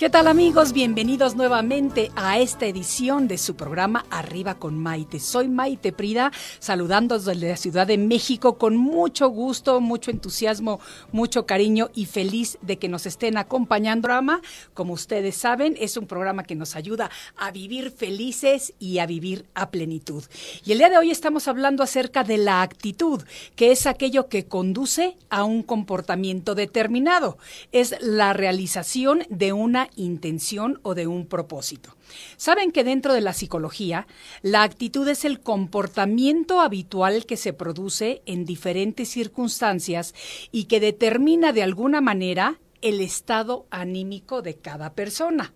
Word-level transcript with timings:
¿Qué 0.00 0.08
tal 0.08 0.28
amigos? 0.28 0.72
Bienvenidos 0.72 1.36
nuevamente 1.36 2.10
a 2.16 2.38
esta 2.38 2.64
edición 2.64 3.28
de 3.28 3.36
su 3.36 3.54
programa 3.54 4.06
Arriba 4.08 4.54
con 4.54 4.78
Maite. 4.78 5.20
Soy 5.20 5.46
Maite 5.46 5.92
Prida, 5.92 6.32
saludando 6.58 7.18
desde 7.18 7.34
la 7.34 7.58
Ciudad 7.58 7.86
de 7.86 7.98
México 7.98 8.56
con 8.56 8.78
mucho 8.78 9.28
gusto, 9.28 9.78
mucho 9.82 10.10
entusiasmo, 10.10 10.80
mucho 11.12 11.44
cariño 11.44 11.90
y 11.94 12.06
feliz 12.06 12.56
de 12.62 12.78
que 12.78 12.88
nos 12.88 13.04
estén 13.04 13.36
acompañando. 13.36 14.08
Como 14.72 14.94
ustedes 14.94 15.36
saben, 15.36 15.76
es 15.78 15.98
un 15.98 16.06
programa 16.06 16.44
que 16.44 16.54
nos 16.54 16.76
ayuda 16.76 17.10
a 17.36 17.50
vivir 17.50 17.90
felices 17.90 18.72
y 18.78 19.00
a 19.00 19.06
vivir 19.06 19.50
a 19.52 19.70
plenitud. 19.70 20.24
Y 20.64 20.72
el 20.72 20.78
día 20.78 20.88
de 20.88 20.96
hoy 20.96 21.10
estamos 21.10 21.46
hablando 21.46 21.82
acerca 21.82 22.24
de 22.24 22.38
la 22.38 22.62
actitud, 22.62 23.22
que 23.54 23.70
es 23.70 23.86
aquello 23.86 24.30
que 24.30 24.46
conduce 24.46 25.18
a 25.28 25.44
un 25.44 25.62
comportamiento 25.62 26.54
determinado. 26.54 27.36
Es 27.70 27.94
la 28.00 28.32
realización 28.32 29.24
de 29.28 29.52
una 29.52 29.89
intención 29.96 30.80
o 30.82 30.94
de 30.94 31.06
un 31.06 31.26
propósito. 31.26 31.96
Saben 32.36 32.72
que 32.72 32.84
dentro 32.84 33.14
de 33.14 33.20
la 33.20 33.32
psicología, 33.32 34.06
la 34.42 34.62
actitud 34.62 35.06
es 35.08 35.24
el 35.24 35.40
comportamiento 35.40 36.60
habitual 36.60 37.26
que 37.26 37.36
se 37.36 37.52
produce 37.52 38.22
en 38.26 38.44
diferentes 38.44 39.08
circunstancias 39.08 40.14
y 40.52 40.64
que 40.64 40.80
determina 40.80 41.52
de 41.52 41.62
alguna 41.62 42.00
manera 42.00 42.58
el 42.82 43.00
estado 43.00 43.66
anímico 43.70 44.42
de 44.42 44.56
cada 44.56 44.94
persona. 44.94 45.52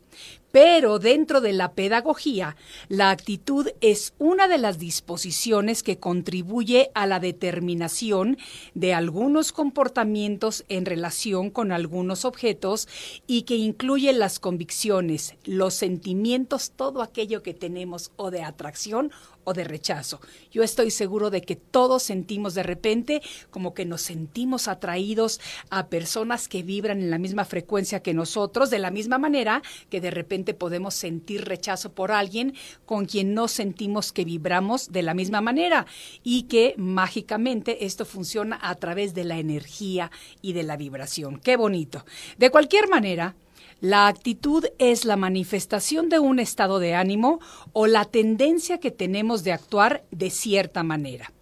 Pero 0.52 1.00
dentro 1.00 1.40
de 1.40 1.52
la 1.52 1.72
pedagogía, 1.72 2.56
la 2.88 3.10
actitud 3.10 3.70
es 3.80 4.14
una 4.18 4.46
de 4.46 4.58
las 4.58 4.78
disposiciones 4.78 5.82
que 5.82 5.98
contribuye 5.98 6.92
a 6.94 7.08
la 7.08 7.18
determinación 7.18 8.38
de 8.74 8.94
algunos 8.94 9.50
comportamientos 9.50 10.64
en 10.68 10.86
relación 10.86 11.50
con 11.50 11.72
algunos 11.72 12.24
objetos 12.24 12.86
y 13.26 13.42
que 13.42 13.56
incluye 13.56 14.12
las 14.12 14.38
convicciones, 14.38 15.34
los 15.42 15.74
sentimientos, 15.74 16.70
todo 16.76 17.02
aquello 17.02 17.42
que 17.42 17.54
tenemos 17.54 18.12
o 18.14 18.30
de 18.30 18.44
atracción 18.44 19.10
o 19.44 19.52
de 19.52 19.64
rechazo. 19.64 20.20
Yo 20.50 20.62
estoy 20.62 20.90
seguro 20.90 21.30
de 21.30 21.42
que 21.42 21.56
todos 21.56 22.02
sentimos 22.02 22.54
de 22.54 22.62
repente 22.62 23.22
como 23.50 23.74
que 23.74 23.84
nos 23.84 24.02
sentimos 24.02 24.68
atraídos 24.68 25.40
a 25.70 25.86
personas 25.86 26.48
que 26.48 26.62
vibran 26.62 27.00
en 27.00 27.10
la 27.10 27.18
misma 27.18 27.44
frecuencia 27.44 28.00
que 28.00 28.14
nosotros, 28.14 28.70
de 28.70 28.78
la 28.78 28.90
misma 28.90 29.18
manera 29.18 29.62
que 29.90 30.00
de 30.00 30.10
repente 30.10 30.54
podemos 30.54 30.94
sentir 30.94 31.44
rechazo 31.44 31.92
por 31.92 32.12
alguien 32.12 32.54
con 32.86 33.06
quien 33.06 33.34
no 33.34 33.48
sentimos 33.48 34.12
que 34.12 34.24
vibramos 34.24 34.92
de 34.92 35.02
la 35.02 35.14
misma 35.14 35.40
manera 35.40 35.86
y 36.22 36.44
que 36.44 36.74
mágicamente 36.76 37.84
esto 37.84 38.04
funciona 38.04 38.58
a 38.62 38.74
través 38.76 39.14
de 39.14 39.24
la 39.24 39.38
energía 39.38 40.10
y 40.42 40.52
de 40.52 40.62
la 40.62 40.76
vibración. 40.76 41.40
Qué 41.40 41.56
bonito. 41.56 42.04
De 42.38 42.50
cualquier 42.50 42.88
manera, 42.88 43.34
la 43.80 44.08
actitud 44.08 44.64
es 44.78 45.04
la 45.04 45.16
manifestación 45.16 46.08
de 46.08 46.18
un 46.18 46.38
estado 46.38 46.78
de 46.78 46.94
ánimo 46.94 47.40
o 47.72 47.86
la 47.86 48.04
tendencia 48.04 48.78
que 48.78 48.90
tenemos 48.90 49.44
de 49.44 49.52
actuar 49.52 50.04
de 50.10 50.30
cierta 50.30 50.82
manera. 50.82 51.32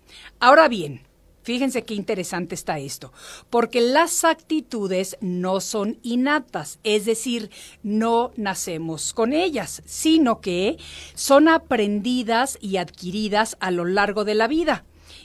Ahora 0.41 0.69
bien, 0.69 1.03
Fíjense 1.42 1.82
qué 1.82 1.94
interesante 1.94 2.54
está 2.54 2.78
esto, 2.78 3.12
porque 3.50 3.81
las 3.81 4.22
actitudes 4.22 5.16
no 5.21 5.60
son 5.60 5.98
innatas, 6.03 6.78
es 6.84 7.04
decir, 7.04 7.50
no 7.82 8.31
nacemos 8.37 9.12
con 9.12 9.32
ellas, 9.32 9.82
sino 9.84 10.41
que 10.41 10.76
son 11.15 11.48
aprendidas 11.48 12.59
y 12.60 12.76
adquiridas 12.76 13.56
a 13.59 13.72
lo 13.72 13.84
largo 13.84 14.25
de 14.25 14.37
la 14.37 14.47
vida 14.47 14.84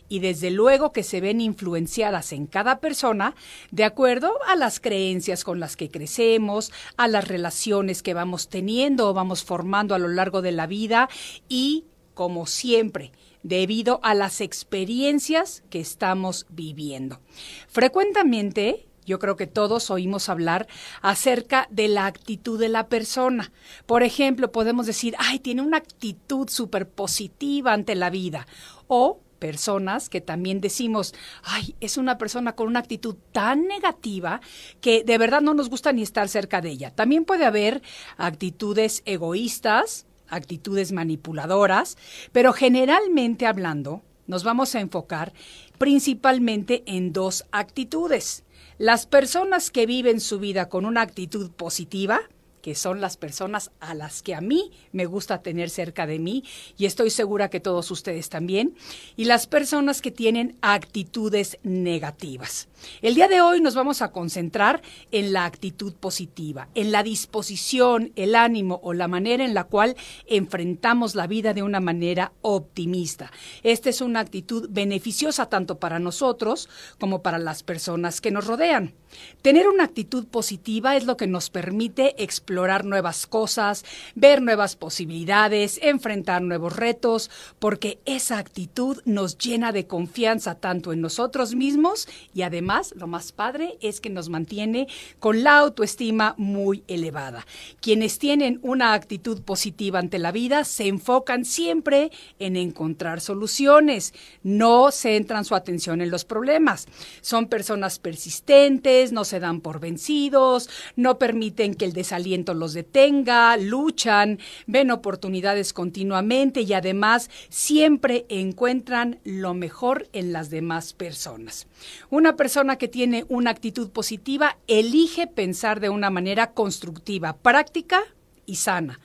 y 0.09 0.19
desde 0.19 0.51
luego 0.51 0.91
que 0.91 1.03
se 1.03 1.21
ven 1.21 1.41
influenciadas 1.41 2.31
en 2.33 2.47
cada 2.47 2.79
persona 2.79 3.35
de 3.71 3.83
acuerdo 3.83 4.33
a 4.47 4.55
las 4.55 4.79
creencias 4.79 5.43
con 5.43 5.59
las 5.59 5.75
que 5.75 5.89
crecemos, 5.89 6.71
a 6.97 7.07
las 7.07 7.27
relaciones 7.27 8.03
que 8.03 8.13
vamos 8.13 8.49
teniendo 8.49 9.09
o 9.09 9.13
vamos 9.13 9.43
formando 9.43 9.95
a 9.95 9.99
lo 9.99 10.07
largo 10.07 10.41
de 10.41 10.51
la 10.51 10.67
vida 10.67 11.09
y, 11.49 11.85
como 12.13 12.45
siempre, 12.45 13.11
debido 13.43 13.99
a 14.03 14.13
las 14.13 14.41
experiencias 14.41 15.63
que 15.69 15.79
estamos 15.79 16.45
viviendo. 16.49 17.19
Frecuentemente, 17.67 18.87
yo 19.05 19.19
creo 19.19 19.37
que 19.37 19.47
todos 19.47 19.89
oímos 19.89 20.27
hablar 20.27 20.67
acerca 21.01 21.67
de 21.71 21.87
la 21.87 22.07
actitud 22.07 22.59
de 22.59 22.67
la 22.67 22.89
persona. 22.89 23.53
Por 23.85 24.03
ejemplo, 24.03 24.51
podemos 24.51 24.85
decir, 24.85 25.15
ay, 25.17 25.39
tiene 25.39 25.61
una 25.61 25.77
actitud 25.77 26.49
súper 26.49 26.89
positiva 26.89 27.71
ante 27.71 27.95
la 27.95 28.09
vida. 28.09 28.47
O 28.87 29.21
personas 29.39 30.09
que 30.09 30.21
también 30.21 30.61
decimos, 30.61 31.13
ay, 31.43 31.75
es 31.79 31.97
una 31.97 32.17
persona 32.17 32.55
con 32.55 32.67
una 32.67 32.79
actitud 32.79 33.15
tan 33.31 33.67
negativa 33.67 34.41
que 34.81 35.03
de 35.03 35.17
verdad 35.17 35.41
no 35.41 35.53
nos 35.53 35.69
gusta 35.69 35.93
ni 35.93 36.01
estar 36.01 36.27
cerca 36.27 36.61
de 36.61 36.69
ella. 36.69 36.91
También 36.91 37.25
puede 37.25 37.45
haber 37.45 37.81
actitudes 38.17 39.03
egoístas, 39.05 40.05
actitudes 40.27 40.91
manipuladoras, 40.91 41.97
pero 42.31 42.53
generalmente 42.53 43.45
hablando, 43.45 44.01
nos 44.27 44.43
vamos 44.43 44.75
a 44.75 44.81
enfocar 44.81 45.33
principalmente 45.77 46.83
en 46.85 47.13
dos 47.13 47.45
actitudes. 47.51 48.43
Las 48.77 49.07
personas 49.07 49.71
que 49.71 49.85
viven 49.85 50.19
su 50.19 50.39
vida 50.39 50.69
con 50.69 50.85
una 50.85 51.01
actitud 51.01 51.49
positiva, 51.51 52.19
que 52.67 52.75
son 52.75 52.99
las 52.99 53.15
personas 53.15 53.71
a 53.79 53.95
las 53.95 54.21
que 54.21 54.35
a 54.35 54.41
mí 54.41 54.73
me 54.91 55.05
gusta 55.05 55.41
tener 55.41 55.69
cerca 55.69 56.05
de 56.05 56.19
mí 56.19 56.43
y 56.77 56.85
estoy 56.85 57.11
segura 57.11 57.49
que 57.49 57.61
todos 57.61 57.89
ustedes 57.91 58.27
también, 58.27 58.75
y 59.15 59.23
las 59.23 59.47
personas 59.47 60.01
que 60.01 60.11
tienen 60.11 60.57
actitudes 60.59 61.59
negativas. 61.63 62.67
El 63.01 63.15
día 63.15 63.29
de 63.29 63.39
hoy 63.39 63.61
nos 63.61 63.73
vamos 63.73 64.01
a 64.01 64.11
concentrar 64.11 64.81
en 65.13 65.31
la 65.31 65.45
actitud 65.45 65.93
positiva, 65.93 66.67
en 66.75 66.91
la 66.91 67.03
disposición, 67.03 68.11
el 68.17 68.35
ánimo 68.35 68.81
o 68.83 68.93
la 68.93 69.07
manera 69.07 69.45
en 69.45 69.53
la 69.53 69.63
cual 69.63 69.95
enfrentamos 70.27 71.15
la 71.15 71.25
vida 71.25 71.53
de 71.53 71.63
una 71.63 71.79
manera 71.79 72.33
optimista. 72.41 73.31
Esta 73.63 73.89
es 73.89 74.01
una 74.01 74.19
actitud 74.19 74.67
beneficiosa 74.69 75.45
tanto 75.45 75.79
para 75.79 75.99
nosotros 75.99 76.67
como 76.99 77.21
para 77.21 77.37
las 77.37 77.63
personas 77.63 78.19
que 78.19 78.31
nos 78.31 78.45
rodean. 78.45 78.93
Tener 79.41 79.69
una 79.69 79.85
actitud 79.85 80.27
positiva 80.27 80.97
es 80.97 81.05
lo 81.05 81.15
que 81.15 81.27
nos 81.27 81.49
permite 81.49 82.21
explorar 82.21 82.56
nuevas 82.83 83.27
cosas, 83.27 83.85
ver 84.15 84.41
nuevas 84.41 84.75
posibilidades, 84.75 85.79
enfrentar 85.81 86.41
nuevos 86.41 86.75
retos, 86.75 87.29
porque 87.59 87.99
esa 88.05 88.37
actitud 88.37 88.99
nos 89.05 89.37
llena 89.37 89.71
de 89.71 89.85
confianza 89.85 90.55
tanto 90.55 90.93
en 90.93 91.01
nosotros 91.01 91.53
mismos 91.53 92.07
y 92.33 92.41
además, 92.41 92.93
lo 92.95 93.07
más 93.07 93.31
padre 93.31 93.77
es 93.81 94.01
que 94.01 94.09
nos 94.09 94.29
mantiene 94.29 94.87
con 95.19 95.43
la 95.43 95.59
autoestima 95.59 96.33
muy 96.37 96.83
elevada. 96.87 97.45
Quienes 97.81 98.19
tienen 98.19 98.59
una 98.63 98.93
actitud 98.93 99.41
positiva 99.41 99.99
ante 99.99 100.19
la 100.19 100.31
vida 100.31 100.63
se 100.63 100.87
enfocan 100.87 101.45
siempre 101.45 102.11
en 102.39 102.55
encontrar 102.55 103.21
soluciones, 103.21 104.13
no 104.43 104.91
centran 104.91 105.45
su 105.45 105.55
atención 105.55 106.01
en 106.01 106.09
los 106.09 106.25
problemas. 106.25 106.87
Son 107.21 107.47
personas 107.47 107.99
persistentes, 107.99 109.11
no 109.11 109.25
se 109.25 109.39
dan 109.39 109.61
por 109.61 109.79
vencidos, 109.79 110.69
no 110.95 111.17
permiten 111.17 111.75
que 111.75 111.85
el 111.85 111.93
desaliento 111.93 112.36
los 112.45 112.73
detenga, 112.73 113.57
luchan, 113.57 114.39
ven 114.65 114.91
oportunidades 114.91 115.73
continuamente 115.73 116.61
y 116.61 116.73
además 116.73 117.29
siempre 117.49 118.25
encuentran 118.29 119.19
lo 119.23 119.53
mejor 119.53 120.07
en 120.13 120.33
las 120.33 120.49
demás 120.49 120.93
personas. 120.93 121.67
Una 122.09 122.35
persona 122.35 122.77
que 122.77 122.87
tiene 122.87 123.25
una 123.29 123.51
actitud 123.51 123.89
positiva 123.89 124.57
elige 124.67 125.27
pensar 125.27 125.79
de 125.79 125.89
una 125.89 126.09
manera 126.09 126.51
constructiva, 126.51 127.37
práctica 127.37 128.01
y 128.45 128.55
sana. 128.55 128.99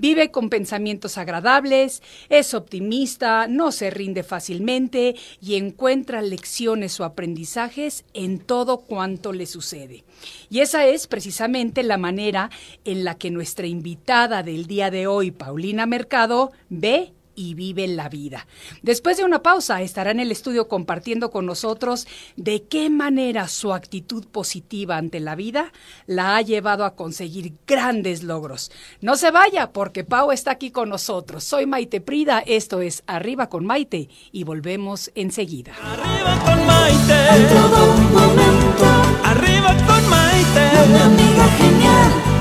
Vive 0.00 0.30
con 0.30 0.48
pensamientos 0.48 1.18
agradables, 1.18 2.02
es 2.30 2.54
optimista, 2.54 3.46
no 3.48 3.70
se 3.70 3.90
rinde 3.90 4.22
fácilmente 4.22 5.14
y 5.42 5.56
encuentra 5.56 6.22
lecciones 6.22 6.98
o 7.00 7.04
aprendizajes 7.04 8.06
en 8.14 8.38
todo 8.38 8.78
cuanto 8.78 9.34
le 9.34 9.44
sucede. 9.44 10.04
Y 10.48 10.60
esa 10.60 10.86
es 10.86 11.06
precisamente 11.06 11.82
la 11.82 11.98
manera 11.98 12.48
en 12.86 13.04
la 13.04 13.18
que 13.18 13.30
nuestra 13.30 13.66
invitada 13.66 14.42
del 14.42 14.64
día 14.64 14.90
de 14.90 15.06
hoy, 15.06 15.32
Paulina 15.32 15.84
Mercado, 15.84 16.50
ve 16.70 17.12
y 17.40 17.54
vive 17.54 17.88
la 17.88 18.10
vida. 18.10 18.46
Después 18.82 19.16
de 19.16 19.24
una 19.24 19.42
pausa 19.42 19.80
estará 19.80 20.10
en 20.10 20.20
el 20.20 20.30
estudio 20.30 20.68
compartiendo 20.68 21.30
con 21.30 21.46
nosotros 21.46 22.06
de 22.36 22.64
qué 22.64 22.90
manera 22.90 23.48
su 23.48 23.72
actitud 23.72 24.26
positiva 24.26 24.98
ante 24.98 25.20
la 25.20 25.36
vida 25.36 25.72
la 26.06 26.36
ha 26.36 26.42
llevado 26.42 26.84
a 26.84 26.94
conseguir 26.94 27.54
grandes 27.66 28.22
logros. 28.22 28.70
No 29.00 29.16
se 29.16 29.30
vaya 29.30 29.72
porque 29.72 30.04
Pau 30.04 30.32
está 30.32 30.50
aquí 30.50 30.70
con 30.70 30.90
nosotros. 30.90 31.42
Soy 31.42 31.64
Maite 31.64 32.02
Prida, 32.02 32.40
esto 32.40 32.82
es 32.82 33.02
Arriba 33.06 33.48
con 33.48 33.64
Maite 33.64 34.10
y 34.32 34.44
volvemos 34.44 35.10
enseguida. 35.14 35.72
Arriba 35.82 36.44
con 36.44 36.66
Maite. 36.66 37.28
En 37.36 37.48
todo 37.48 37.86
momento. 38.20 38.84
Arriba 39.24 39.74
con 39.86 40.08
Maite. 40.10 40.90
Una 40.90 41.04
amiga 41.06 41.48
genial. 41.56 42.39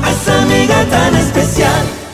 a 0.04 0.12
esa 0.12 0.42
amiga 0.44 0.86
tan 0.86 1.16
especial. 1.16 2.05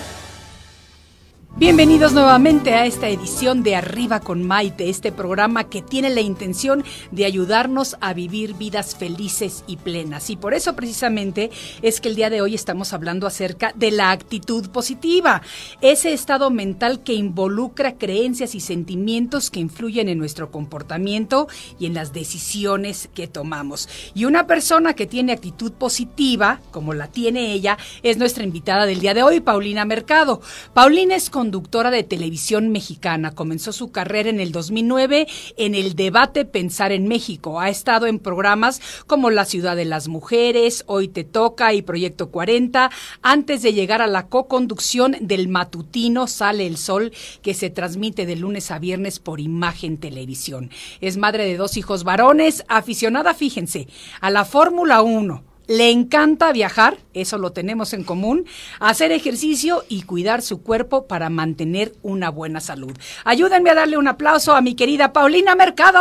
Bienvenidos 1.61 2.13
nuevamente 2.13 2.73
a 2.73 2.87
esta 2.87 3.07
edición 3.07 3.61
de 3.61 3.75
Arriba 3.75 4.19
con 4.19 4.41
Maite, 4.41 4.89
este 4.89 5.11
programa 5.11 5.65
que 5.65 5.83
tiene 5.83 6.09
la 6.09 6.21
intención 6.21 6.83
de 7.11 7.25
ayudarnos 7.25 7.97
a 8.01 8.15
vivir 8.15 8.55
vidas 8.55 8.95
felices 8.95 9.63
y 9.67 9.77
plenas. 9.77 10.31
Y 10.31 10.37
por 10.37 10.55
eso 10.55 10.75
precisamente 10.75 11.51
es 11.83 12.01
que 12.01 12.09
el 12.09 12.15
día 12.15 12.31
de 12.31 12.41
hoy 12.41 12.55
estamos 12.55 12.93
hablando 12.93 13.27
acerca 13.27 13.73
de 13.75 13.91
la 13.91 14.09
actitud 14.09 14.71
positiva, 14.71 15.43
ese 15.81 16.13
estado 16.13 16.49
mental 16.49 17.03
que 17.03 17.13
involucra 17.13 17.93
creencias 17.95 18.55
y 18.55 18.59
sentimientos 18.59 19.51
que 19.51 19.59
influyen 19.59 20.09
en 20.09 20.17
nuestro 20.17 20.49
comportamiento 20.49 21.47
y 21.77 21.85
en 21.85 21.93
las 21.93 22.11
decisiones 22.11 23.07
que 23.13 23.27
tomamos. 23.27 23.87
Y 24.15 24.25
una 24.25 24.47
persona 24.47 24.95
que 24.95 25.05
tiene 25.05 25.31
actitud 25.31 25.73
positiva, 25.73 26.59
como 26.71 26.95
la 26.95 27.05
tiene 27.05 27.53
ella, 27.53 27.77
es 28.01 28.17
nuestra 28.17 28.43
invitada 28.43 28.87
del 28.87 28.99
día 28.99 29.13
de 29.13 29.21
hoy, 29.21 29.41
Paulina 29.41 29.85
Mercado. 29.85 30.41
Paulina 30.73 31.13
es 31.15 31.29
conductora 31.51 31.91
de 31.91 32.03
televisión 32.03 32.69
mexicana. 32.69 33.35
Comenzó 33.35 33.73
su 33.73 33.91
carrera 33.91 34.29
en 34.29 34.39
el 34.39 34.53
2009 34.53 35.27
en 35.57 35.75
el 35.75 35.97
debate 35.97 36.45
Pensar 36.45 36.93
en 36.93 37.09
México. 37.09 37.59
Ha 37.59 37.67
estado 37.67 38.07
en 38.07 38.19
programas 38.19 38.81
como 39.05 39.31
La 39.31 39.43
Ciudad 39.43 39.75
de 39.75 39.83
las 39.83 40.07
Mujeres, 40.07 40.85
Hoy 40.87 41.09
Te 41.09 41.25
Toca 41.25 41.73
y 41.73 41.81
Proyecto 41.81 42.29
40, 42.29 42.89
antes 43.21 43.63
de 43.63 43.73
llegar 43.73 44.01
a 44.01 44.07
la 44.07 44.27
co-conducción 44.27 45.17
del 45.19 45.49
matutino 45.49 46.25
Sale 46.25 46.65
el 46.65 46.77
Sol, 46.77 47.11
que 47.41 47.53
se 47.53 47.69
transmite 47.69 48.25
de 48.25 48.37
lunes 48.37 48.71
a 48.71 48.79
viernes 48.79 49.19
por 49.19 49.41
Imagen 49.41 49.97
Televisión. 49.97 50.69
Es 51.01 51.17
madre 51.17 51.43
de 51.43 51.57
dos 51.57 51.75
hijos 51.75 52.05
varones, 52.05 52.63
aficionada, 52.69 53.33
fíjense, 53.33 53.89
a 54.21 54.29
la 54.29 54.45
Fórmula 54.45 55.01
1 55.01 55.50
le 55.71 55.89
encanta 55.89 56.51
viajar, 56.51 56.97
eso 57.13 57.37
lo 57.37 57.53
tenemos 57.53 57.93
en 57.93 58.03
común, 58.03 58.45
hacer 58.79 59.13
ejercicio 59.13 59.85
y 59.87 60.01
cuidar 60.01 60.41
su 60.41 60.61
cuerpo 60.61 61.07
para 61.07 61.29
mantener 61.29 61.93
una 62.01 62.29
buena 62.29 62.59
salud. 62.59 62.91
Ayúdenme 63.23 63.69
a 63.69 63.75
darle 63.75 63.97
un 63.97 64.09
aplauso 64.09 64.53
a 64.53 64.59
mi 64.59 64.75
querida 64.75 65.13
Paulina 65.13 65.55
Mercado. 65.55 65.99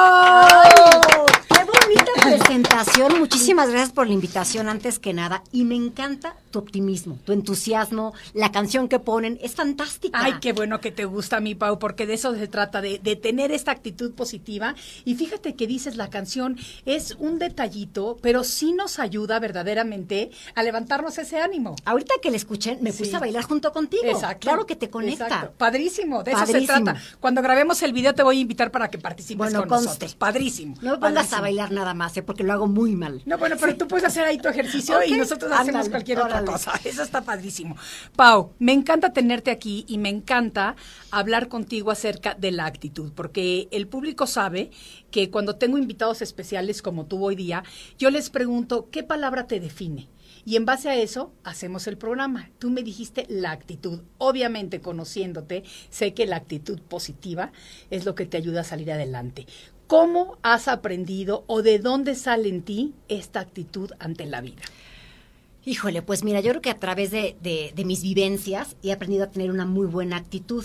¡Qué 1.48 1.49
bonita 1.90 2.12
presentación! 2.22 3.18
Muchísimas 3.18 3.68
gracias 3.70 3.92
por 3.92 4.06
la 4.06 4.12
invitación 4.12 4.68
antes 4.68 4.98
que 4.98 5.12
nada. 5.12 5.42
Y 5.52 5.64
me 5.64 5.74
encanta 5.74 6.36
tu 6.50 6.58
optimismo, 6.58 7.18
tu 7.24 7.32
entusiasmo, 7.32 8.12
la 8.34 8.52
canción 8.52 8.88
que 8.88 8.98
ponen. 8.98 9.38
Es 9.42 9.54
fantástica. 9.54 10.18
Ay, 10.22 10.34
qué 10.40 10.52
bueno 10.52 10.80
que 10.80 10.90
te 10.92 11.04
gusta 11.04 11.40
mi 11.40 11.54
Pau, 11.54 11.78
porque 11.78 12.06
de 12.06 12.14
eso 12.14 12.34
se 12.34 12.46
trata, 12.48 12.80
de, 12.80 12.98
de 12.98 13.16
tener 13.16 13.50
esta 13.52 13.72
actitud 13.72 14.12
positiva. 14.12 14.74
Y 15.04 15.14
fíjate 15.16 15.54
que 15.56 15.66
dices, 15.66 15.96
la 15.96 16.10
canción 16.10 16.56
es 16.86 17.16
un 17.18 17.38
detallito, 17.38 18.18
pero 18.22 18.44
sí 18.44 18.72
nos 18.72 18.98
ayuda 18.98 19.38
verdaderamente 19.38 20.30
a 20.54 20.62
levantarnos 20.62 21.18
ese 21.18 21.40
ánimo. 21.40 21.76
Ahorita 21.84 22.14
que 22.22 22.30
la 22.30 22.36
escuché, 22.36 22.78
me 22.80 22.92
puse 22.92 23.16
a 23.16 23.20
bailar 23.20 23.44
junto 23.44 23.72
contigo. 23.72 24.04
Exacto. 24.04 24.40
Claro 24.40 24.66
que 24.66 24.76
te 24.76 24.90
conecta. 24.90 25.24
Exacto. 25.24 25.54
Padrísimo, 25.58 26.22
de 26.22 26.32
eso 26.32 26.46
se 26.46 26.60
trata. 26.62 26.96
Cuando 27.18 27.42
grabemos 27.42 27.82
el 27.82 27.92
video 27.92 28.14
te 28.14 28.22
voy 28.22 28.38
a 28.38 28.40
invitar 28.40 28.70
para 28.70 28.88
que 28.90 28.98
participes 28.98 29.38
Bueno, 29.38 29.60
con 29.60 29.68
conste. 29.68 29.86
nosotros. 29.86 30.14
Padrísimo. 30.14 30.76
No 30.80 30.92
me 30.92 30.98
pongas 30.98 31.14
padrísimo. 31.14 31.36
a 31.38 31.40
bailar 31.40 31.72
nada 31.72 31.79
más, 31.94 32.16
¿eh? 32.16 32.22
porque 32.22 32.44
lo 32.44 32.52
hago 32.52 32.66
muy 32.66 32.96
mal. 32.96 33.22
No, 33.26 33.38
bueno, 33.38 33.56
pero 33.58 33.76
tú 33.76 33.88
puedes 33.88 34.06
hacer 34.06 34.24
ahí 34.24 34.38
tu 34.38 34.48
ejercicio 34.48 35.02
y 35.04 35.12
nosotros 35.12 35.50
hacemos 35.52 35.68
ándale, 35.68 35.90
cualquier 35.90 36.20
otra 36.20 36.44
cosa. 36.44 36.72
Eso 36.84 37.02
está 37.02 37.22
padrísimo. 37.22 37.76
Pau, 38.16 38.52
me 38.58 38.72
encanta 38.72 39.12
tenerte 39.12 39.50
aquí 39.50 39.84
y 39.88 39.98
me 39.98 40.08
encanta 40.08 40.76
hablar 41.10 41.48
contigo 41.48 41.90
acerca 41.90 42.34
de 42.34 42.52
la 42.52 42.66
actitud, 42.66 43.12
porque 43.14 43.68
el 43.70 43.88
público 43.88 44.26
sabe 44.26 44.70
que 45.10 45.30
cuando 45.30 45.56
tengo 45.56 45.78
invitados 45.78 46.22
especiales 46.22 46.82
como 46.82 47.06
tú 47.06 47.24
hoy 47.24 47.34
día, 47.34 47.64
yo 47.98 48.10
les 48.10 48.30
pregunto, 48.30 48.88
¿qué 48.90 49.02
palabra 49.02 49.46
te 49.46 49.60
define? 49.60 50.08
Y 50.44 50.56
en 50.56 50.64
base 50.64 50.88
a 50.88 50.96
eso 50.96 51.32
hacemos 51.44 51.86
el 51.86 51.98
programa. 51.98 52.50
Tú 52.58 52.70
me 52.70 52.82
dijiste 52.82 53.26
la 53.28 53.50
actitud. 53.50 54.00
Obviamente, 54.18 54.80
conociéndote, 54.80 55.64
sé 55.90 56.14
que 56.14 56.26
la 56.26 56.36
actitud 56.36 56.80
positiva 56.80 57.52
es 57.90 58.04
lo 58.04 58.14
que 58.14 58.26
te 58.26 58.36
ayuda 58.36 58.62
a 58.62 58.64
salir 58.64 58.90
adelante. 58.90 59.46
¿Cómo 59.90 60.38
has 60.42 60.68
aprendido 60.68 61.42
o 61.48 61.62
de 61.62 61.80
dónde 61.80 62.14
sale 62.14 62.48
en 62.48 62.62
ti 62.62 62.94
esta 63.08 63.40
actitud 63.40 63.90
ante 63.98 64.24
la 64.24 64.40
vida? 64.40 64.62
Híjole, 65.64 66.00
pues 66.00 66.22
mira, 66.22 66.38
yo 66.40 66.50
creo 66.50 66.62
que 66.62 66.70
a 66.70 66.78
través 66.78 67.10
de, 67.10 67.36
de- 67.42 67.72
de 67.74 67.84
mis 67.84 68.00
vivencias 68.00 68.76
he 68.84 68.92
aprendido 68.92 69.24
a 69.24 69.30
tener 69.32 69.50
una 69.50 69.66
muy 69.66 69.88
buena 69.88 70.16
actitud. 70.16 70.64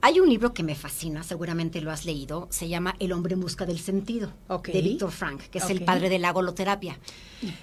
Hay 0.00 0.18
un 0.18 0.28
libro 0.28 0.52
que 0.52 0.64
me 0.64 0.74
fascina, 0.74 1.22
seguramente 1.22 1.80
lo 1.82 1.92
has 1.92 2.04
leído, 2.04 2.48
se 2.50 2.68
llama 2.68 2.96
El 2.98 3.12
hombre 3.12 3.34
en 3.34 3.40
busca 3.42 3.64
del 3.64 3.78
sentido, 3.78 4.32
de 4.72 4.82
Víctor 4.82 5.12
Frank, 5.12 5.42
que 5.42 5.58
es 5.58 5.70
el 5.70 5.84
padre 5.84 6.08
de 6.08 6.18
la 6.18 6.32
goloterapia. 6.32 6.98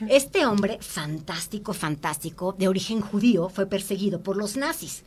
Este 0.08 0.46
hombre, 0.46 0.77
fantástico, 0.80 1.74
fantástico, 1.74 2.56
de 2.58 2.70
origen 2.70 3.01
judío, 3.01 3.50
fue 3.50 3.65
perseguido 3.65 4.22
por 4.22 4.38
los 4.38 4.56
nazis. 4.56 5.03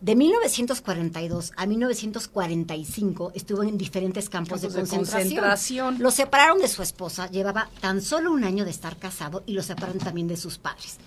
De 0.00 0.14
1942 0.14 1.52
a 1.56 1.66
1945 1.66 3.32
estuvo 3.34 3.62
en 3.62 3.78
diferentes 3.78 4.28
campos, 4.28 4.60
Campos 4.60 4.74
de, 4.74 4.82
de 4.82 4.88
concentración. 4.88 5.22
concentración. 5.22 5.98
Lo 6.00 6.10
separaron 6.10 6.58
de 6.58 6.68
su 6.68 6.82
esposa, 6.82 7.30
llevaba 7.30 7.70
tan 7.80 8.02
solo 8.02 8.30
un 8.32 8.44
año 8.44 8.64
de 8.64 8.70
estar 8.70 8.98
casado 8.98 9.42
y 9.46 9.54
lo 9.54 9.62
separaron 9.62 9.98
también 9.98 10.28
de 10.28 10.36
sus 10.36 10.58
padres. 10.58 10.98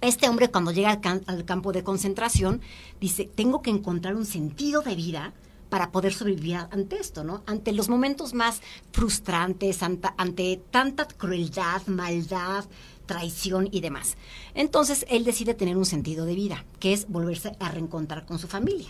Este 0.00 0.28
hombre 0.28 0.48
cuando 0.50 0.70
llega 0.72 0.92
al, 1.02 1.22
al 1.26 1.44
campo 1.44 1.72
de 1.72 1.82
concentración 1.82 2.60
dice, 3.00 3.24
tengo 3.24 3.60
que 3.60 3.70
encontrar 3.70 4.14
un 4.14 4.26
sentido 4.26 4.82
de 4.82 4.94
vida 4.94 5.32
para 5.68 5.90
poder 5.90 6.12
sobrevivir 6.12 6.58
ante 6.70 7.00
esto, 7.00 7.24
¿no? 7.24 7.42
Ante 7.46 7.72
los 7.72 7.88
momentos 7.88 8.34
más 8.34 8.60
frustrantes, 8.92 9.82
ante, 9.82 10.08
ante 10.18 10.60
tanta 10.70 11.06
crueldad, 11.06 11.86
maldad, 11.86 12.66
traición 13.12 13.68
y 13.70 13.80
demás. 13.80 14.16
Entonces 14.54 15.04
él 15.10 15.24
decide 15.24 15.52
tener 15.52 15.76
un 15.76 15.84
sentido 15.84 16.24
de 16.24 16.34
vida, 16.34 16.64
que 16.80 16.94
es 16.94 17.08
volverse 17.08 17.52
a 17.60 17.68
reencontrar 17.68 18.24
con 18.24 18.38
su 18.38 18.48
familia. 18.48 18.88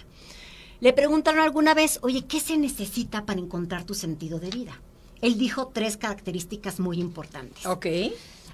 Le 0.79 0.93
preguntaron 0.93 1.41
alguna 1.41 1.75
vez, 1.75 1.99
oye, 2.03 2.25
¿qué 2.27 2.39
se 2.39 2.57
necesita 2.57 3.25
para 3.25 3.41
encontrar 3.41 3.83
tu 3.83 3.95
sentido 3.95 4.39
de 4.39 4.51
vida? 4.51 4.81
Él 5.21 5.39
dijo 5.39 5.73
tres 5.75 5.97
características 5.97 6.79
muy 6.79 7.01
importantes. 7.01 7.67
Ok. 7.67 7.87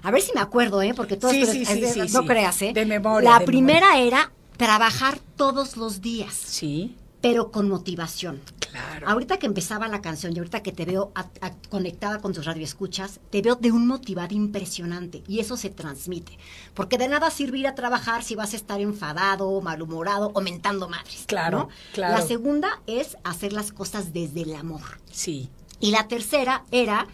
A 0.01 0.09
ver 0.09 0.21
si 0.21 0.31
me 0.33 0.41
acuerdo, 0.41 0.81
¿eh? 0.81 0.93
Porque 0.95 1.17
todas 1.17 1.35
Sí, 1.35 1.65
sí, 1.65 2.01
no 2.13 2.25
creas, 2.25 2.61
¿eh? 2.63 2.71
De 2.73 2.85
memoria, 2.85 3.29
La 3.31 3.39
de 3.39 3.45
primera 3.45 3.99
era 3.99 4.31
trabajar 4.57 5.19
todos 5.35 5.77
los 5.77 6.01
días, 6.01 6.33
Sí, 6.33 6.95
pero 7.21 7.51
con 7.51 7.67
motivación. 7.69 8.39
claro. 8.59 9.07
Ahorita 9.09 9.37
que 9.39 9.47
empezaba 9.47 9.87
la 9.87 9.99
canción 10.01 10.31
y 10.35 10.37
ahorita 10.37 10.61
que 10.61 10.71
te 10.71 10.85
veo 10.85 11.11
a- 11.15 11.27
a- 11.41 11.53
conectada 11.69 12.19
con 12.19 12.33
tus 12.33 12.45
radioescuchas, 12.45 13.19
te 13.31 13.41
veo 13.41 13.55
de 13.55 13.71
un 13.71 13.87
motivado 13.87 14.35
impresionante 14.35 15.23
y 15.27 15.39
eso 15.39 15.57
se 15.57 15.69
transmite. 15.71 16.37
Porque 16.75 16.97
de 16.99 17.07
nada 17.07 17.31
sirve 17.31 17.57
ir 17.57 17.67
a 17.67 17.73
trabajar 17.73 18.23
si 18.23 18.35
vas 18.35 18.53
a 18.53 18.57
estar 18.57 18.79
enfadado, 18.79 19.59
malhumorado 19.61 20.31
o 20.35 20.41
mentando 20.41 20.87
madres. 20.87 21.23
Claro, 21.27 21.57
¿no? 21.57 21.69
claro. 21.93 22.17
La 22.19 22.21
segunda 22.25 22.81
es 22.85 23.17
hacer 23.23 23.53
las 23.53 23.71
cosas 23.71 24.13
desde 24.13 24.43
el 24.43 24.53
amor. 24.53 24.81
Sí. 25.11 25.49
Y 25.79 25.89
la 25.91 26.07
tercera 26.07 26.63
era 26.71 27.07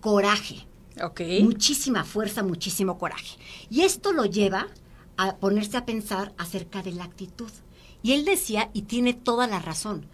coraje. 0.00 0.66
Ok. 1.02 1.20
Muchísima 1.42 2.04
fuerza, 2.04 2.42
muchísimo 2.42 2.98
coraje. 2.98 3.38
Y 3.70 3.82
esto 3.82 4.12
lo 4.12 4.24
lleva 4.26 4.66
a 5.16 5.36
ponerse 5.36 5.76
a 5.76 5.86
pensar 5.86 6.32
acerca 6.38 6.82
de 6.82 6.92
la 6.92 7.04
actitud. 7.04 7.50
Y 8.02 8.12
él 8.12 8.24
decía, 8.24 8.70
y 8.72 8.82
tiene 8.82 9.14
toda 9.14 9.46
la 9.46 9.58
razón, 9.58 10.06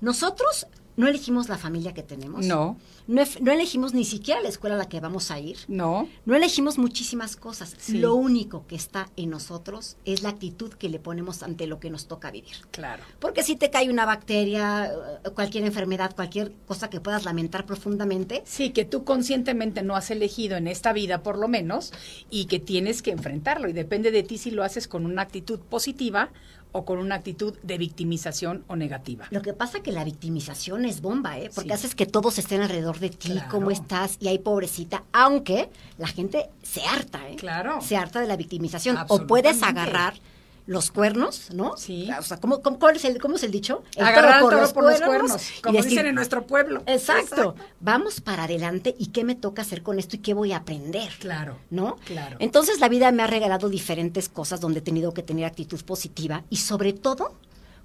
nosotros 0.00 0.66
no 0.96 1.08
elegimos 1.08 1.48
la 1.48 1.56
familia 1.56 1.94
que 1.94 2.02
tenemos. 2.02 2.44
No, 2.44 2.76
No, 3.06 3.22
elegimos 3.52 3.94
ni 3.94 4.04
siquiera 4.04 4.40
la 4.42 4.50
escuela 4.50 4.74
a 4.76 4.78
la 4.78 4.88
que 4.88 5.00
vamos 5.00 5.30
a 5.30 5.40
ir. 5.40 5.56
no. 5.68 6.08
No 6.26 6.36
elegimos 6.36 6.76
muchísimas 6.78 7.36
cosas. 7.36 7.74
Sí. 7.78 7.98
Lo 7.98 8.14
único 8.14 8.66
que 8.66 8.76
está 8.76 9.08
en 9.16 9.30
nosotros 9.30 9.96
es 10.04 10.22
la 10.22 10.28
actitud 10.28 10.74
que 10.74 10.90
le 10.90 10.98
ponemos 10.98 11.42
ante 11.42 11.66
lo 11.66 11.80
que 11.80 11.88
nos 11.90 12.06
toca 12.06 12.30
vivir. 12.30 12.52
Claro. 12.70 13.02
Porque 13.18 13.42
si 13.42 13.56
te 13.56 13.70
cae 13.70 13.88
una 13.88 14.04
bacteria, 14.04 14.92
eh, 15.24 15.30
cualquier 15.34 15.64
enfermedad, 15.64 16.14
cualquier 16.14 16.52
cosa 16.66 16.90
que 16.90 17.00
puedas 17.00 17.24
lamentar 17.24 17.64
profundamente, 17.64 18.42
Sí, 18.44 18.70
que 18.70 18.84
tú 18.84 19.04
conscientemente 19.04 19.82
no 19.82 19.96
has 19.96 20.10
elegido 20.10 20.56
en 20.58 20.66
esta 20.68 20.92
vida, 20.92 21.22
por 21.22 21.38
lo 21.38 21.48
menos, 21.48 21.92
y 22.28 22.44
que 22.44 22.58
tienes 22.60 23.00
que 23.00 23.10
enfrentarlo. 23.10 23.68
Y 23.68 23.72
depende 23.72 24.10
de 24.10 24.22
ti 24.22 24.36
si 24.36 24.50
lo 24.50 24.64
haces 24.64 24.86
con 24.86 25.06
una 25.06 25.22
actitud 25.22 25.60
positiva 25.60 26.30
o 26.72 26.84
con 26.84 26.98
una 26.98 27.16
actitud 27.16 27.54
de 27.62 27.78
victimización 27.78 28.64
o 28.68 28.76
negativa. 28.76 29.26
Lo 29.30 29.42
que 29.42 29.52
pasa 29.52 29.80
que 29.82 29.92
la 29.92 30.04
victimización 30.04 30.84
es 30.84 31.00
bomba, 31.00 31.38
¿eh? 31.38 31.50
Porque 31.54 31.70
Sí. 31.70 31.74
haces 31.74 31.94
que 31.94 32.06
todos 32.06 32.38
estén 32.38 32.62
alrededor 32.62 32.98
de 32.98 33.10
ti, 33.10 33.30
Claro. 33.32 33.48
cómo 33.50 33.70
estás, 33.70 34.16
y 34.20 34.28
hay 34.28 34.38
pobrecita, 34.38 35.04
aunque 35.12 35.70
la 35.98 36.06
gente 36.08 36.48
se 36.62 36.82
harta, 36.82 37.28
¿eh? 37.28 37.36
Claro. 37.36 37.80
Se 37.80 37.96
harta 37.96 38.20
de 38.20 38.26
la 38.26 38.36
victimización. 38.36 38.96
O 39.08 39.26
puedes 39.26 39.62
agarrar 39.62 40.14
los 40.66 40.90
cuernos, 40.90 41.50
¿no? 41.52 41.76
Sí. 41.76 42.08
O 42.18 42.22
sea, 42.22 42.38
¿cómo, 42.38 42.60
es 42.94 43.04
el, 43.04 43.20
cómo 43.20 43.36
es 43.36 43.42
el 43.42 43.50
dicho? 43.50 43.82
El 43.96 44.06
Agarrar 44.06 44.40
toro 44.40 44.72
por 44.72 44.84
los 44.84 45.00
cuernos, 45.00 45.58
y 45.58 45.60
como 45.62 45.76
decir, 45.76 45.90
dicen 45.90 46.06
en 46.06 46.14
nuestro 46.14 46.46
pueblo. 46.46 46.82
Exacto. 46.86 47.54
Vamos 47.80 48.20
para 48.20 48.44
adelante 48.44 48.94
y 48.98 49.06
qué 49.06 49.24
me 49.24 49.34
toca 49.34 49.62
hacer 49.62 49.82
con 49.82 49.98
esto 49.98 50.16
y 50.16 50.20
qué 50.20 50.34
voy 50.34 50.52
a 50.52 50.58
aprender. 50.58 51.10
Claro. 51.18 51.58
¿No? 51.70 51.96
Claro. 52.04 52.36
Entonces 52.40 52.80
la 52.80 52.88
vida 52.88 53.10
me 53.12 53.22
ha 53.22 53.26
regalado 53.26 53.68
diferentes 53.68 54.28
cosas 54.28 54.60
donde 54.60 54.78
he 54.78 54.82
tenido 54.82 55.12
que 55.12 55.22
tener 55.22 55.44
actitud 55.44 55.82
positiva 55.84 56.44
y 56.50 56.56
sobre 56.56 56.92
todo, 56.92 57.34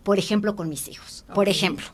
por 0.03 0.20
ejemplo, 0.20 0.55
con 0.55 0.70
mis 0.70 0.88
hijos. 0.88 1.25
Por 1.34 1.50
ejemplo, 1.50 1.88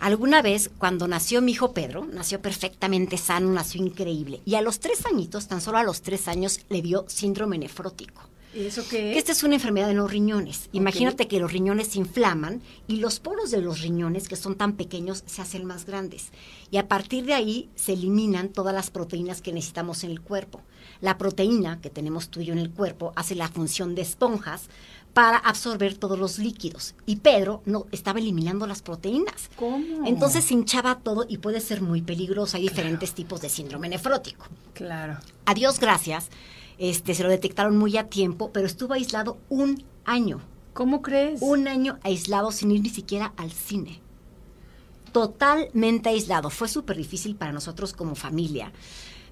alguna 0.00 0.42
vez 0.42 0.70
cuando 0.78 1.06
nació 1.06 1.42
mi 1.42 1.52
hijo 1.52 1.72
Pedro, 1.72 2.06
nació 2.12 2.40
perfectamente 2.40 3.18
sano, 3.18 3.50
nació 3.50 3.82
increíble. 3.82 4.40
Y 4.44 4.56
a 4.56 4.62
los 4.62 4.80
tres 4.80 5.06
añitos, 5.06 5.48
tan 5.48 5.60
solo 5.60 5.78
a 5.78 5.84
los 5.84 6.02
tres 6.02 6.28
años, 6.28 6.60
le 6.68 6.82
dio 6.82 7.04
síndrome 7.08 7.58
nefrótico. 7.58 8.22
¿Y 8.54 8.66
eso 8.66 8.82
qué 8.88 9.12
es? 9.12 9.18
Esta 9.18 9.32
es 9.32 9.42
una 9.42 9.54
enfermedad 9.54 9.88
de 9.88 9.94
los 9.94 10.10
riñones. 10.10 10.68
Imagínate 10.72 11.28
que 11.28 11.40
los 11.40 11.52
riñones 11.52 11.88
se 11.88 11.98
inflaman 11.98 12.62
y 12.86 12.96
los 12.96 13.20
poros 13.20 13.50
de 13.50 13.60
los 13.60 13.80
riñones, 13.80 14.28
que 14.28 14.36
son 14.36 14.54
tan 14.54 14.74
pequeños, 14.74 15.24
se 15.26 15.42
hacen 15.42 15.64
más 15.64 15.86
grandes. 15.86 16.30
Y 16.70 16.76
a 16.76 16.88
partir 16.88 17.24
de 17.26 17.34
ahí 17.34 17.70
se 17.74 17.94
eliminan 17.94 18.48
todas 18.48 18.74
las 18.74 18.90
proteínas 18.90 19.42
que 19.42 19.52
necesitamos 19.52 20.04
en 20.04 20.10
el 20.10 20.20
cuerpo. 20.20 20.60
La 21.00 21.18
proteína 21.18 21.80
que 21.80 21.90
tenemos 21.90 22.28
tú 22.28 22.40
y 22.40 22.46
yo 22.46 22.52
en 22.52 22.58
el 22.58 22.70
cuerpo 22.70 23.12
hace 23.16 23.34
la 23.34 23.48
función 23.48 23.94
de 23.94 24.02
esponjas 24.02 24.68
para 25.14 25.38
absorber 25.38 25.96
todos 25.96 26.18
los 26.18 26.38
líquidos. 26.38 26.94
Y 27.06 27.16
Pedro 27.16 27.62
no 27.64 27.86
estaba 27.92 28.18
eliminando 28.18 28.66
las 28.66 28.82
proteínas. 28.82 29.48
¿Cómo? 29.56 30.06
Entonces 30.06 30.44
se 30.44 30.54
hinchaba 30.54 30.98
todo 30.98 31.24
y 31.28 31.38
puede 31.38 31.60
ser 31.60 31.80
muy 31.80 32.02
peligroso. 32.02 32.56
Hay 32.56 32.64
diferentes 32.64 33.14
tipos 33.14 33.40
de 33.40 33.48
síndrome 33.48 33.88
nefrótico. 33.88 34.46
Claro. 34.74 35.18
A 35.46 35.54
Dios 35.54 35.78
gracias, 35.78 36.28
este, 36.78 37.14
se 37.14 37.22
lo 37.22 37.28
detectaron 37.28 37.76
muy 37.76 37.96
a 37.96 38.08
tiempo, 38.08 38.50
pero 38.52 38.66
estuvo 38.66 38.94
aislado 38.94 39.38
un 39.48 39.84
año. 40.04 40.40
¿Cómo 40.72 41.02
crees? 41.02 41.40
Un 41.40 41.68
año 41.68 41.98
aislado 42.02 42.50
sin 42.50 42.70
ir 42.72 42.82
ni 42.82 42.88
siquiera 42.88 43.32
al 43.36 43.52
cine. 43.52 44.00
Totalmente 45.12 46.08
aislado. 46.08 46.50
Fue 46.50 46.68
súper 46.68 46.96
difícil 46.96 47.36
para 47.36 47.52
nosotros 47.52 47.92
como 47.92 48.16
familia. 48.16 48.72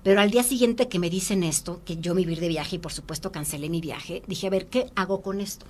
Pero 0.04 0.20
al 0.20 0.30
día 0.30 0.42
siguiente 0.42 0.88
que 0.88 0.98
me 0.98 1.10
dicen 1.10 1.42
esto, 1.42 1.80
que 1.84 1.96
yo 1.96 2.14
me 2.14 2.22
iba 2.22 2.30
a 2.30 2.34
ir 2.34 2.40
de 2.40 2.48
viaje 2.48 2.76
y 2.76 2.78
por 2.78 2.92
supuesto 2.92 3.32
cancelé 3.32 3.68
mi 3.68 3.80
viaje, 3.80 4.22
dije, 4.26 4.46
a 4.46 4.50
ver, 4.50 4.66
¿qué 4.66 4.90
hago 4.94 5.22
con 5.22 5.40
esto? 5.40 5.66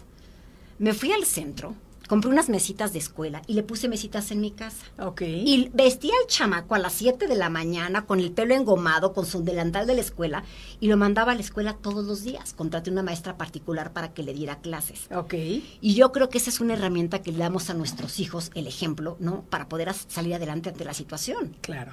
Me 0.79 0.95
fui 0.95 1.13
al 1.13 1.25
centro, 1.25 1.75
compré 2.09 2.31
unas 2.31 2.49
mesitas 2.49 2.93
de 2.93 2.99
escuela 2.99 3.43
y 3.47 3.55
le 3.55 3.63
puse 3.63 3.89
mesitas 3.89 4.31
en 4.31 4.41
mi 4.41 4.51
casa. 4.51 4.87
Ok. 4.99 5.23
Y 5.23 5.71
vestía 5.73 6.13
al 6.21 6.27
chamaco 6.27 6.75
a 6.75 6.79
las 6.79 6.93
7 6.95 7.27
de 7.27 7.37
la 7.37 7.51
mañana 7.51 8.07
con 8.07 8.21
el 8.21 8.33
pelo 8.33 8.55
engomado, 8.55 9.13
con 9.13 9.27
su 9.27 9.43
delantal 9.43 9.87
de 9.87 9.95
la 9.95 10.01
escuela, 10.01 10.45
y 10.81 10.89
lo 10.89 10.97
mandaba 10.97 11.33
a 11.33 11.35
la 11.35 11.41
escuela 11.41 11.75
todos 11.75 12.05
los 12.05 12.23
días. 12.23 12.53
Contraté 12.55 12.91
una 12.91 13.03
maestra 13.03 13.37
particular 13.37 13.93
para 13.93 14.13
que 14.13 14.23
le 14.23 14.35
diera 14.35 14.61
clases. 14.61 15.09
ok. 15.15 15.35
Y 15.81 15.95
yo 15.95 16.13
creo 16.13 16.29
que 16.29 16.39
esa 16.39 16.51
es 16.51 16.61
una 16.61 16.75
herramienta 16.75 17.23
que 17.23 17.33
le 17.33 17.39
damos 17.39 17.71
a 17.71 17.75
nuestros 17.75 18.21
hijos, 18.21 18.51
el 18.55 18.67
ejemplo, 18.67 19.17
¿no? 19.21 19.43
Para 19.51 19.69
poder 19.69 19.93
salir 19.95 20.35
adelante 20.35 20.69
ante 20.69 20.85
la 20.85 20.95
situación. 20.95 21.57
Claro. 21.61 21.93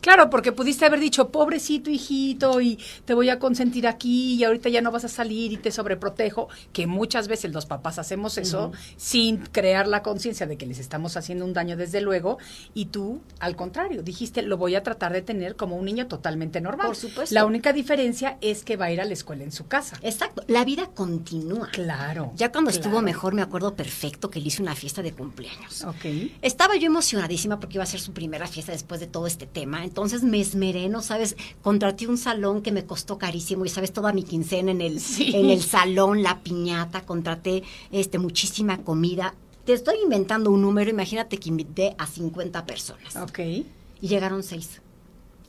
Claro, 0.00 0.30
porque 0.30 0.52
pudiste 0.52 0.84
haber 0.84 1.00
dicho, 1.00 1.30
pobrecito 1.30 1.90
hijito, 1.90 2.60
y 2.60 2.78
te 3.04 3.14
voy 3.14 3.28
a 3.28 3.38
consentir 3.38 3.86
aquí, 3.86 4.34
y 4.34 4.44
ahorita 4.44 4.68
ya 4.68 4.80
no 4.80 4.90
vas 4.90 5.04
a 5.04 5.08
salir 5.08 5.52
y 5.52 5.56
te 5.56 5.70
sobreprotejo, 5.70 6.48
que 6.72 6.86
muchas 6.86 7.28
veces 7.28 7.52
los 7.52 7.66
papás 7.66 7.98
hacemos 7.98 8.38
eso 8.38 8.72
sin 8.96 9.38
crear 9.38 9.88
la 9.88 10.02
conciencia 10.02 10.46
de 10.46 10.56
que 10.56 10.66
les 10.66 10.78
estamos 10.78 11.16
haciendo 11.16 11.44
un 11.44 11.52
daño 11.52 11.76
desde 11.76 12.00
luego, 12.00 12.38
y 12.74 12.86
tú, 12.86 13.20
al 13.40 13.56
contrario, 13.56 14.02
dijiste, 14.02 14.42
lo 14.42 14.56
voy 14.56 14.74
a 14.74 14.82
tratar 14.82 15.12
de 15.12 15.22
tener 15.22 15.56
como 15.56 15.76
un 15.76 15.84
niño 15.84 16.06
totalmente 16.06 16.60
normal. 16.60 16.86
Por 16.88 16.96
supuesto. 16.96 17.34
La 17.34 17.44
única 17.44 17.72
diferencia 17.72 18.38
es 18.40 18.64
que 18.64 18.76
va 18.76 18.86
a 18.86 18.92
ir 18.92 19.00
a 19.00 19.04
la 19.04 19.12
escuela 19.12 19.44
en 19.44 19.52
su 19.52 19.66
casa. 19.66 19.98
Exacto. 20.02 20.42
La 20.46 20.64
vida 20.64 20.88
continúa. 20.94 21.68
Claro. 21.70 22.32
Ya 22.36 22.52
cuando 22.52 22.70
estuvo 22.70 23.00
mejor, 23.02 23.34
me 23.34 23.42
acuerdo 23.42 23.74
perfecto 23.74 24.30
que 24.30 24.40
le 24.40 24.48
hice 24.48 24.62
una 24.62 24.74
fiesta 24.74 25.02
de 25.02 25.12
cumpleaños. 25.12 25.84
Ok. 25.84 26.04
Estaba 26.42 26.76
yo 26.76 26.86
emocionadísima 26.86 27.58
porque 27.60 27.76
iba 27.76 27.84
a 27.84 27.86
ser 27.86 28.00
su 28.00 28.12
primera 28.12 28.46
fiesta 28.46 28.72
después 28.72 29.00
de 29.00 29.06
todo 29.06 29.26
este 29.26 29.46
tema. 29.46 29.71
Entonces 29.82 30.22
me 30.22 30.40
esmeré, 30.40 30.88
¿no 30.88 31.00
sabes? 31.02 31.36
Contraté 31.62 32.06
un 32.06 32.18
salón 32.18 32.60
que 32.62 32.72
me 32.72 32.84
costó 32.84 33.16
carísimo 33.18 33.64
y 33.64 33.68
sabes 33.70 33.92
toda 33.92 34.12
mi 34.12 34.22
quincena 34.22 34.70
en 34.72 34.80
el, 34.82 35.00
Sí. 35.00 35.32
en 35.34 35.48
el 35.50 35.62
salón, 35.62 36.22
la 36.22 36.40
piñata, 36.42 37.02
contraté 37.06 37.62
este 37.90 38.18
muchísima 38.18 38.78
comida. 38.82 39.34
Te 39.64 39.72
estoy 39.72 39.94
inventando 40.02 40.50
un 40.50 40.60
número, 40.60 40.90
imagínate 40.90 41.38
que 41.38 41.48
invité 41.48 41.94
a 41.96 42.06
50 42.06 42.66
personas. 42.66 43.16
Ok. 43.16 43.38
Y 43.38 44.08
llegaron 44.08 44.42
seis, 44.42 44.81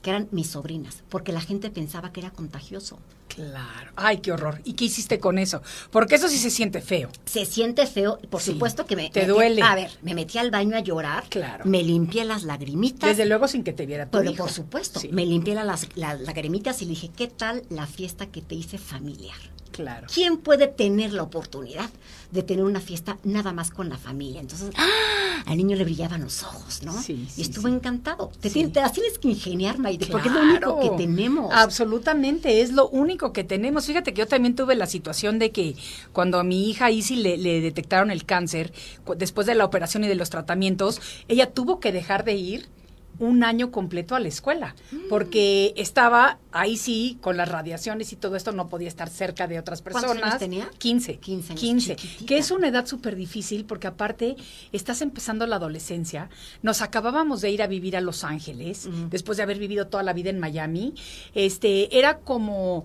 que 0.04 0.10
eran 0.10 0.28
mis 0.32 0.48
sobrinas, 0.50 1.02
porque 1.08 1.32
la 1.32 1.40
gente 1.40 1.70
pensaba 1.70 2.12
que 2.12 2.20
era 2.20 2.30
contagioso. 2.30 2.98
Claro. 3.26 3.90
Ay, 3.96 4.18
qué 4.18 4.30
horror. 4.32 4.60
¿Y 4.64 4.74
qué 4.74 4.84
hiciste 4.84 5.18
con 5.18 5.38
eso? 5.38 5.62
Porque 5.90 6.14
eso 6.16 6.28
sí 6.28 6.36
se 6.36 6.50
siente 6.50 6.82
feo. 6.82 7.08
Se 7.24 7.46
siente 7.46 7.86
feo, 7.86 8.18
por 8.30 8.40
Sí, 8.42 8.52
supuesto 8.52 8.84
que 8.86 8.94
me... 8.96 9.08
te 9.10 9.26
duele. 9.26 9.62
A 9.62 9.74
ver, 9.74 9.90
me 10.02 10.14
metí 10.14 10.36
al 10.38 10.50
baño 10.50 10.76
a 10.76 10.80
llorar. 10.80 11.24
Claro. 11.30 11.64
Me 11.64 11.82
limpié 11.82 12.24
las 12.26 12.44
lagrimitas. 12.44 13.08
Desde 13.08 13.24
luego 13.26 13.48
sin 13.48 13.64
que 13.64 13.72
te 13.72 13.86
viera 13.86 14.04
tu 14.08 14.18
Pero 14.18 14.34
por 14.34 14.50
supuesto, 14.52 15.00
Sí, 15.00 15.08
me 15.10 15.24
limpié 15.26 15.54
la- 15.54 15.64
las 15.64 15.88
la- 15.96 16.14
lagrimitas 16.14 16.80
y 16.82 16.84
le 16.84 16.90
dije, 16.90 17.10
¿qué 17.16 17.26
tal 17.26 17.64
la 17.70 17.86
fiesta 17.86 18.26
que 18.26 18.42
te 18.42 18.54
hice 18.54 18.76
familiar? 18.78 19.38
Claro. 19.74 20.06
¿Quién 20.12 20.36
puede 20.38 20.68
tener 20.68 21.12
la 21.12 21.24
oportunidad 21.24 21.90
de 22.30 22.42
tener 22.44 22.64
una 22.64 22.80
fiesta 22.80 23.18
nada 23.24 23.52
más 23.52 23.70
con 23.72 23.88
la 23.88 23.98
familia? 23.98 24.40
Entonces, 24.40 24.70
¡ah! 24.76 25.42
al 25.46 25.56
niño 25.56 25.76
le 25.76 25.82
brillaban 25.82 26.22
los 26.22 26.44
ojos, 26.44 26.84
¿no? 26.84 26.92
Sí, 27.02 27.26
y 27.36 27.42
estuvo 27.42 27.66
sí. 27.66 27.74
encantado. 27.74 28.30
Te, 28.40 28.50
tienes- 28.50 28.72
te 28.72 28.80
las 28.80 28.92
tienes 28.92 29.18
que 29.18 29.28
ingeniar, 29.28 29.78
Maite, 29.80 30.06
porque 30.06 30.28
es 30.28 30.34
lo 30.34 30.42
único 30.42 30.78
que 30.78 30.90
tenemos. 31.04 31.52
Absolutamente, 31.52 32.60
es 32.62 32.70
lo 32.72 32.88
único 32.88 33.32
que 33.32 33.42
tenemos. 33.42 33.86
Fíjate 33.86 34.14
que 34.14 34.20
yo 34.20 34.28
también 34.28 34.54
tuve 34.54 34.76
la 34.76 34.86
situación 34.86 35.40
de 35.40 35.50
que 35.50 35.74
cuando 36.12 36.38
a 36.38 36.44
mi 36.44 36.70
hija 36.70 36.92
Isi 36.92 37.16
le, 37.16 37.36
le 37.36 37.60
detectaron 37.60 38.12
el 38.12 38.24
cáncer, 38.24 38.72
después 39.16 39.46
de 39.48 39.56
la 39.56 39.64
operación 39.64 40.04
y 40.04 40.08
de 40.08 40.14
los 40.14 40.30
tratamientos, 40.30 41.00
ella 41.26 41.50
tuvo 41.50 41.80
que 41.80 41.90
dejar 41.90 42.24
de 42.24 42.34
ir 42.34 42.68
un 43.18 43.44
año 43.44 43.70
completo 43.70 44.14
a 44.14 44.20
la 44.20 44.28
escuela, 44.28 44.74
porque 45.08 45.72
estaba 45.76 46.38
ahí 46.52 46.76
sí, 46.76 47.18
con 47.20 47.36
las 47.36 47.48
radiaciones 47.48 48.12
y 48.12 48.16
todo 48.16 48.36
esto, 48.36 48.52
no 48.52 48.68
podía 48.68 48.88
estar 48.88 49.08
cerca 49.08 49.46
de 49.46 49.58
otras 49.58 49.82
personas. 49.82 50.06
¿Cuántos 50.06 50.26
años 50.26 50.38
tenía? 50.38 50.70
15. 50.78 51.18
15 51.18 51.52
años, 51.52 51.60
15, 51.60 51.96
chiquitita. 51.96 52.26
que 52.26 52.38
es 52.38 52.50
una 52.50 52.68
edad 52.68 52.86
súper 52.86 53.16
difícil 53.16 53.64
porque 53.64 53.86
aparte 53.86 54.36
estás 54.72 55.02
empezando 55.02 55.46
la 55.46 55.56
adolescencia. 55.56 56.28
Nos 56.62 56.82
acabábamos 56.82 57.40
de 57.40 57.50
ir 57.50 57.62
a 57.62 57.66
vivir 57.66 57.96
a 57.96 58.00
Los 58.00 58.24
Ángeles, 58.24 58.88
después 59.10 59.36
de 59.36 59.42
haber 59.42 59.58
vivido 59.58 59.86
toda 59.86 60.02
la 60.02 60.12
vida 60.12 60.30
en 60.30 60.38
Miami. 60.38 60.94
Este, 61.34 61.96
era 61.98 62.18
como... 62.18 62.84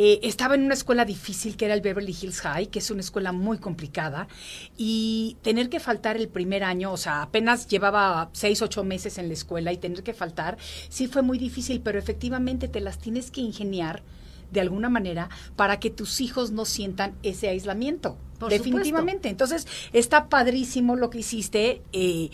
eh, 0.00 0.20
estaba 0.22 0.54
en 0.54 0.62
una 0.62 0.74
escuela 0.74 1.04
difícil 1.04 1.56
que 1.56 1.64
era 1.64 1.74
el 1.74 1.80
Beverly 1.80 2.16
Hills 2.18 2.40
High, 2.42 2.68
que 2.68 2.78
es 2.78 2.88
una 2.92 3.00
escuela 3.00 3.32
muy 3.32 3.58
complicada, 3.58 4.28
y 4.76 5.36
tener 5.42 5.68
que 5.68 5.80
faltar 5.80 6.16
el 6.16 6.28
primer 6.28 6.62
año, 6.62 6.92
o 6.92 6.96
sea, 6.96 7.22
apenas 7.22 7.66
llevaba 7.66 8.30
seis, 8.32 8.62
ocho 8.62 8.84
meses 8.84 9.18
en 9.18 9.26
la 9.26 9.34
escuela 9.34 9.72
y 9.72 9.76
tener 9.76 10.04
que 10.04 10.14
faltar, 10.14 10.56
sí 10.88 11.08
fue 11.08 11.22
muy 11.22 11.36
difícil, 11.36 11.80
pero 11.80 11.98
efectivamente 11.98 12.68
te 12.68 12.80
las 12.80 12.98
tienes 12.98 13.32
que 13.32 13.40
ingeniar 13.40 14.04
de 14.52 14.60
alguna 14.60 14.88
manera 14.88 15.30
para 15.56 15.80
que 15.80 15.90
tus 15.90 16.20
hijos 16.20 16.52
no 16.52 16.64
sientan 16.64 17.16
ese 17.24 17.48
aislamiento. 17.48 18.16
Por 18.38 18.50
Definitivamente. 18.50 19.28
Entonces, 19.28 19.66
está 19.92 20.28
padrísimo 20.28 20.94
lo 20.94 21.10
que 21.10 21.18
hiciste 21.18 21.82
eh, 21.92 22.30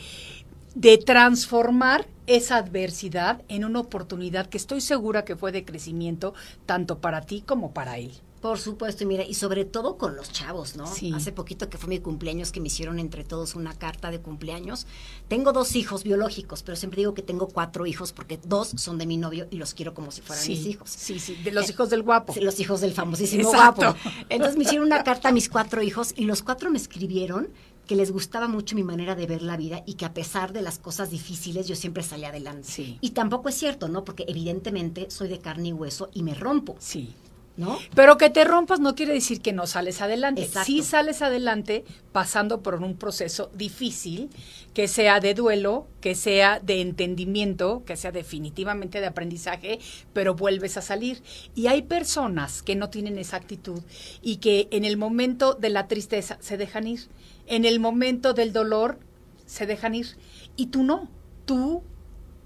de 0.74 0.98
transformar 0.98 2.06
esa 2.26 2.56
adversidad 2.56 3.42
en 3.48 3.64
una 3.64 3.80
oportunidad 3.80 4.46
que 4.46 4.58
estoy 4.58 4.80
segura 4.80 5.24
que 5.24 5.36
fue 5.36 5.52
de 5.52 5.64
crecimiento 5.64 6.34
tanto 6.66 6.98
para 6.98 7.22
ti 7.22 7.42
como 7.46 7.72
para 7.72 7.98
él. 7.98 8.12
Por 8.44 8.58
supuesto, 8.58 9.04
y 9.04 9.06
mira, 9.06 9.24
y 9.24 9.32
sobre 9.32 9.64
todo 9.64 9.96
con 9.96 10.16
los 10.16 10.30
chavos, 10.30 10.76
¿no? 10.76 10.86
Sí. 10.86 11.14
Hace 11.14 11.32
poquito 11.32 11.70
que 11.70 11.78
fue 11.78 11.88
mi 11.88 11.98
cumpleaños 12.00 12.52
que 12.52 12.60
me 12.60 12.66
hicieron 12.66 12.98
entre 12.98 13.24
todos 13.24 13.54
una 13.54 13.72
carta 13.72 14.10
de 14.10 14.20
cumpleaños. 14.20 14.86
Tengo 15.28 15.54
dos 15.54 15.74
hijos 15.76 16.04
biológicos, 16.04 16.62
pero 16.62 16.76
siempre 16.76 17.00
digo 17.00 17.14
que 17.14 17.22
tengo 17.22 17.48
cuatro 17.48 17.86
hijos 17.86 18.12
porque 18.12 18.38
dos 18.44 18.74
son 18.76 18.98
de 18.98 19.06
mi 19.06 19.16
novio 19.16 19.46
y 19.50 19.56
los 19.56 19.72
quiero 19.72 19.94
como 19.94 20.10
si 20.10 20.20
fueran 20.20 20.46
mis 20.46 20.66
hijos. 20.66 20.90
Sí, 20.90 21.18
sí, 21.20 21.36
de 21.36 21.52
los 21.52 21.70
hijos 21.70 21.88
del 21.88 22.02
guapo. 22.02 22.34
Los 22.38 22.60
hijos 22.60 22.82
del 22.82 22.92
famosísimo 22.92 23.50
Exacto. 23.50 23.80
guapo. 23.80 23.98
Entonces 24.28 24.58
me 24.58 24.64
hicieron 24.64 24.88
una 24.88 25.04
carta 25.04 25.30
a 25.30 25.32
mis 25.32 25.48
cuatro 25.48 25.82
hijos 25.82 26.12
y 26.14 26.26
los 26.26 26.42
cuatro 26.42 26.70
me 26.70 26.76
escribieron 26.76 27.48
que 27.86 27.96
les 27.96 28.10
gustaba 28.12 28.48
mucho 28.48 28.74
mi 28.74 28.82
manera 28.82 29.14
de 29.14 29.26
ver 29.26 29.42
la 29.42 29.56
vida 29.56 29.82
y 29.86 29.94
que 29.94 30.04
a 30.04 30.14
pesar 30.14 30.52
de 30.52 30.62
las 30.62 30.78
cosas 30.78 31.10
difíciles 31.10 31.68
yo 31.68 31.76
siempre 31.76 32.02
salía 32.02 32.28
adelante. 32.28 32.68
Sí. 32.68 32.98
Y 33.00 33.10
tampoco 33.10 33.48
es 33.48 33.54
cierto, 33.56 33.88
¿no? 33.88 34.04
Porque 34.04 34.24
evidentemente 34.28 35.10
soy 35.10 35.28
de 35.28 35.38
carne 35.38 35.68
y 35.68 35.72
hueso 35.72 36.10
y 36.14 36.22
me 36.22 36.34
rompo, 36.34 36.76
Sí. 36.78 37.10
¿No? 37.56 37.78
Pero 37.94 38.18
que 38.18 38.30
te 38.30 38.44
rompas 38.44 38.80
no 38.80 38.94
quiere 38.94 39.12
decir 39.12 39.40
que 39.40 39.52
no 39.52 39.66
sales 39.66 40.00
adelante. 40.00 40.42
Exacto. 40.42 40.66
Sí 40.66 40.82
sales 40.82 41.22
adelante 41.22 41.84
pasando 42.12 42.62
por 42.62 42.74
un 42.82 42.96
proceso 42.96 43.50
difícil, 43.54 44.30
que 44.72 44.88
sea 44.88 45.20
de 45.20 45.34
duelo, 45.34 45.86
que 46.00 46.14
sea 46.14 46.58
de 46.58 46.80
entendimiento, 46.80 47.84
que 47.86 47.96
sea 47.96 48.10
definitivamente 48.10 49.00
de 49.00 49.06
aprendizaje, 49.06 49.78
pero 50.12 50.34
vuelves 50.34 50.76
a 50.76 50.82
salir. 50.82 51.22
Y 51.54 51.68
hay 51.68 51.82
personas 51.82 52.62
que 52.62 52.74
no 52.74 52.90
tienen 52.90 53.18
esa 53.18 53.36
actitud 53.36 53.82
y 54.20 54.36
que 54.36 54.68
en 54.70 54.84
el 54.84 54.96
momento 54.96 55.54
de 55.54 55.70
la 55.70 55.86
tristeza 55.86 56.38
se 56.40 56.56
dejan 56.56 56.88
ir, 56.88 57.08
en 57.46 57.64
el 57.64 57.78
momento 57.78 58.34
del 58.34 58.52
dolor 58.52 58.98
se 59.46 59.66
dejan 59.66 59.94
ir. 59.94 60.16
Y 60.56 60.66
tú 60.66 60.82
no, 60.82 61.08
tú 61.44 61.82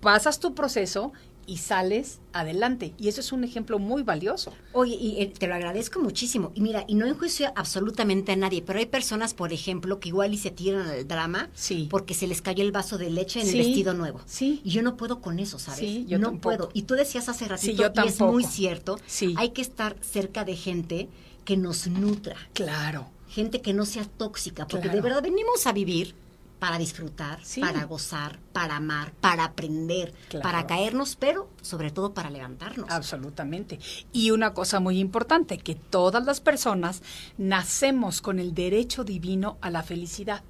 pasas 0.00 0.38
tu 0.38 0.54
proceso 0.54 1.12
y 1.48 1.56
sales 1.56 2.20
adelante. 2.32 2.92
Y 2.98 3.08
eso 3.08 3.20
es 3.20 3.32
un 3.32 3.42
ejemplo 3.42 3.78
muy 3.80 4.02
valioso. 4.04 4.52
Oye, 4.72 4.94
y 4.94 5.20
eh, 5.22 5.32
te 5.36 5.46
lo 5.48 5.54
agradezco 5.54 5.98
muchísimo. 6.00 6.52
Y 6.54 6.60
mira, 6.60 6.84
y 6.86 6.94
no 6.94 7.06
enjuicio 7.06 7.50
absolutamente 7.56 8.32
a 8.32 8.36
nadie, 8.36 8.62
pero 8.62 8.78
hay 8.78 8.86
personas, 8.86 9.34
por 9.34 9.52
ejemplo, 9.52 9.98
que 9.98 10.10
igual 10.10 10.34
y 10.34 10.38
se 10.38 10.50
tiran 10.50 10.86
al 10.86 11.08
drama 11.08 11.48
Sí. 11.54 11.88
porque 11.90 12.14
se 12.14 12.26
les 12.26 12.42
cayó 12.42 12.62
el 12.62 12.70
vaso 12.70 12.98
de 12.98 13.10
leche 13.10 13.40
en 13.40 13.46
Sí, 13.46 13.58
el 13.58 13.66
vestido 13.66 13.94
nuevo. 13.94 14.20
sí. 14.26 14.60
Y 14.62 14.70
yo 14.70 14.82
no 14.82 14.96
puedo 14.96 15.20
con 15.20 15.38
eso, 15.40 15.58
¿sabes? 15.58 15.80
Sí, 15.80 16.04
yo 16.06 16.18
no 16.18 16.28
tampoco. 16.28 16.42
puedo. 16.56 16.70
Y 16.74 16.82
tú 16.82 16.94
decías 16.94 17.28
hace 17.28 17.48
ratito, 17.48 17.82
yo 17.94 18.04
y 18.04 18.08
es 18.08 18.20
muy 18.20 18.44
cierto, 18.44 18.98
Sí. 19.06 19.34
hay 19.38 19.50
que 19.50 19.62
estar 19.62 19.96
cerca 20.02 20.44
de 20.44 20.54
gente 20.54 21.08
que 21.46 21.56
nos 21.56 21.86
nutra, 21.86 22.36
Claro. 22.52 23.08
gente 23.28 23.62
que 23.62 23.72
no 23.72 23.86
sea 23.86 24.04
tóxica, 24.04 24.66
porque 24.68 24.82
Claro. 24.88 24.96
de 24.96 25.02
verdad 25.02 25.22
venimos 25.22 25.66
a 25.66 25.72
vivir 25.72 26.14
para 26.58 26.78
disfrutar, 26.78 27.38
Sí. 27.44 27.60
para 27.60 27.84
gozar, 27.84 28.38
para 28.52 28.76
amar, 28.76 29.12
para 29.20 29.44
aprender, 29.44 30.12
Claro. 30.28 30.42
para 30.42 30.66
caernos, 30.66 31.16
pero 31.16 31.48
sobre 31.62 31.90
todo 31.90 32.14
para 32.14 32.30
levantarnos. 32.30 32.90
Absolutamente. 32.90 33.78
Y 34.12 34.30
una 34.32 34.54
cosa 34.54 34.80
muy 34.80 34.98
importante, 34.98 35.58
que 35.58 35.74
todas 35.74 36.24
las 36.24 36.40
personas 36.40 37.02
nacemos 37.36 38.20
con 38.20 38.38
el 38.38 38.54
derecho 38.54 39.04
divino 39.04 39.58
a 39.60 39.70
la 39.70 39.82
felicidad. 39.82 40.42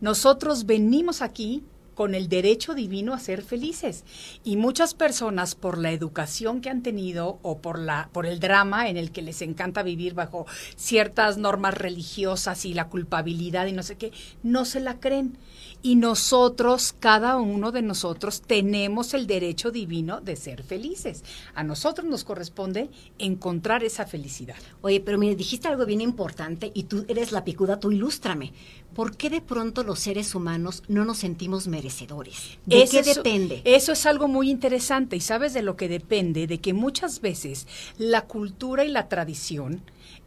Nosotros 0.00 0.66
venimos 0.66 1.22
aquí 1.22 1.64
con 1.98 2.14
el 2.14 2.28
derecho 2.28 2.76
divino 2.76 3.12
a 3.12 3.18
ser 3.18 3.42
felices. 3.42 4.04
Y 4.44 4.54
muchas 4.54 4.94
personas 4.94 5.56
por 5.56 5.78
la 5.78 5.90
educación 5.90 6.60
que 6.60 6.70
han 6.70 6.84
tenido 6.84 7.40
o 7.42 7.58
por 7.58 7.80
la 7.80 8.08
por 8.12 8.24
el 8.24 8.38
drama 8.38 8.88
en 8.88 8.96
el 8.96 9.10
que 9.10 9.20
les 9.20 9.42
encanta 9.42 9.82
vivir 9.82 10.14
bajo 10.14 10.46
ciertas 10.76 11.38
normas 11.38 11.74
religiosas 11.74 12.64
y 12.66 12.72
la 12.72 12.88
culpabilidad 12.88 13.66
y 13.66 13.72
no 13.72 13.82
sé 13.82 13.96
qué, 13.96 14.12
no 14.44 14.64
se 14.64 14.78
la 14.78 15.00
creen. 15.00 15.38
Y 15.80 15.94
nosotros, 15.94 16.94
cada 16.98 17.36
uno 17.36 17.70
de 17.70 17.82
nosotros, 17.82 18.42
tenemos 18.42 19.14
el 19.14 19.26
derecho 19.26 19.70
divino 19.70 20.20
de 20.20 20.34
ser 20.34 20.64
felices. 20.64 21.22
A 21.54 21.62
nosotros 21.62 22.06
nos 22.06 22.24
corresponde 22.24 22.90
encontrar 23.18 23.84
esa 23.84 24.04
felicidad. 24.04 24.56
Oye, 24.80 25.00
pero 25.00 25.18
mire, 25.18 25.36
dijiste 25.36 25.68
algo 25.68 25.86
bien 25.86 26.00
importante 26.00 26.72
y 26.74 26.84
tú 26.84 27.04
eres 27.08 27.30
la 27.30 27.44
picuda, 27.44 27.78
tú 27.78 27.92
ilústrame. 27.92 28.52
¿Por 28.94 29.16
qué 29.16 29.30
de 29.30 29.40
pronto 29.40 29.84
los 29.84 30.00
seres 30.00 30.34
humanos 30.34 30.82
no 30.88 31.04
nos 31.04 31.18
sentimos 31.18 31.68
merecedores? 31.68 32.58
¿De 32.66 32.82
Eso 32.82 32.92
qué 32.92 33.02
depende? 33.14 33.62
Eso 33.64 33.92
es 33.92 34.06
algo 34.06 34.26
muy 34.26 34.50
interesante 34.50 35.14
y 35.14 35.20
sabes 35.20 35.54
de 35.54 35.62
lo 35.62 35.76
que 35.76 35.88
depende, 35.88 36.48
de 36.48 36.58
que 36.58 36.72
muchas 36.72 37.20
veces 37.20 37.68
la 37.98 38.22
cultura 38.22 38.84
y 38.84 38.88
la 38.88 39.08
tradición 39.08 39.82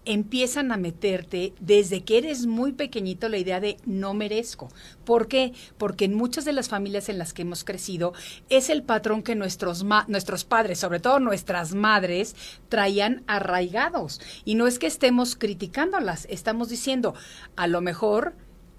empiezan 0.06 0.72
a 0.72 0.78
meterte 0.78 1.54
desde 1.60 2.04
que 2.04 2.18
eres 2.18 2.46
muy 2.46 2.72
pequeñito 2.74 3.30
la 3.30 3.38
idea 3.38 3.60
de 3.60 3.78
no 3.86 4.14
merezco. 4.14 4.70
¿Por 5.06 5.28
qué? 5.28 5.54
Porque 5.78 6.06
en 6.06 6.14
muchas 6.16 6.46
de 6.46 6.54
las 6.54 6.70
familias 6.70 7.10
en 7.10 7.18
las 7.18 7.34
que 7.34 7.44
hemos 7.44 7.64
crecido 7.64 8.14
es 8.50 8.70
el 8.70 8.84
patrón 8.84 9.24
que 9.24 9.36
nuestros, 9.36 9.84
ma- 9.84 10.06
nuestros 10.08 10.44
padres, 10.44 10.80
sobre 10.80 11.00
todo 11.00 11.20
nuestras 11.20 11.74
madres, 11.76 12.36
traían 12.70 13.24
arraigados. 13.28 14.22
Y 14.46 14.56
no 14.56 14.68
es 14.68 14.80
que 14.80 14.88
estemos 14.88 15.36
criticándolas, 15.36 16.28
estamos 16.30 16.70
diciendo, 16.70 17.14
a 17.56 17.68
lo 17.68 17.82
mejor 17.82 18.34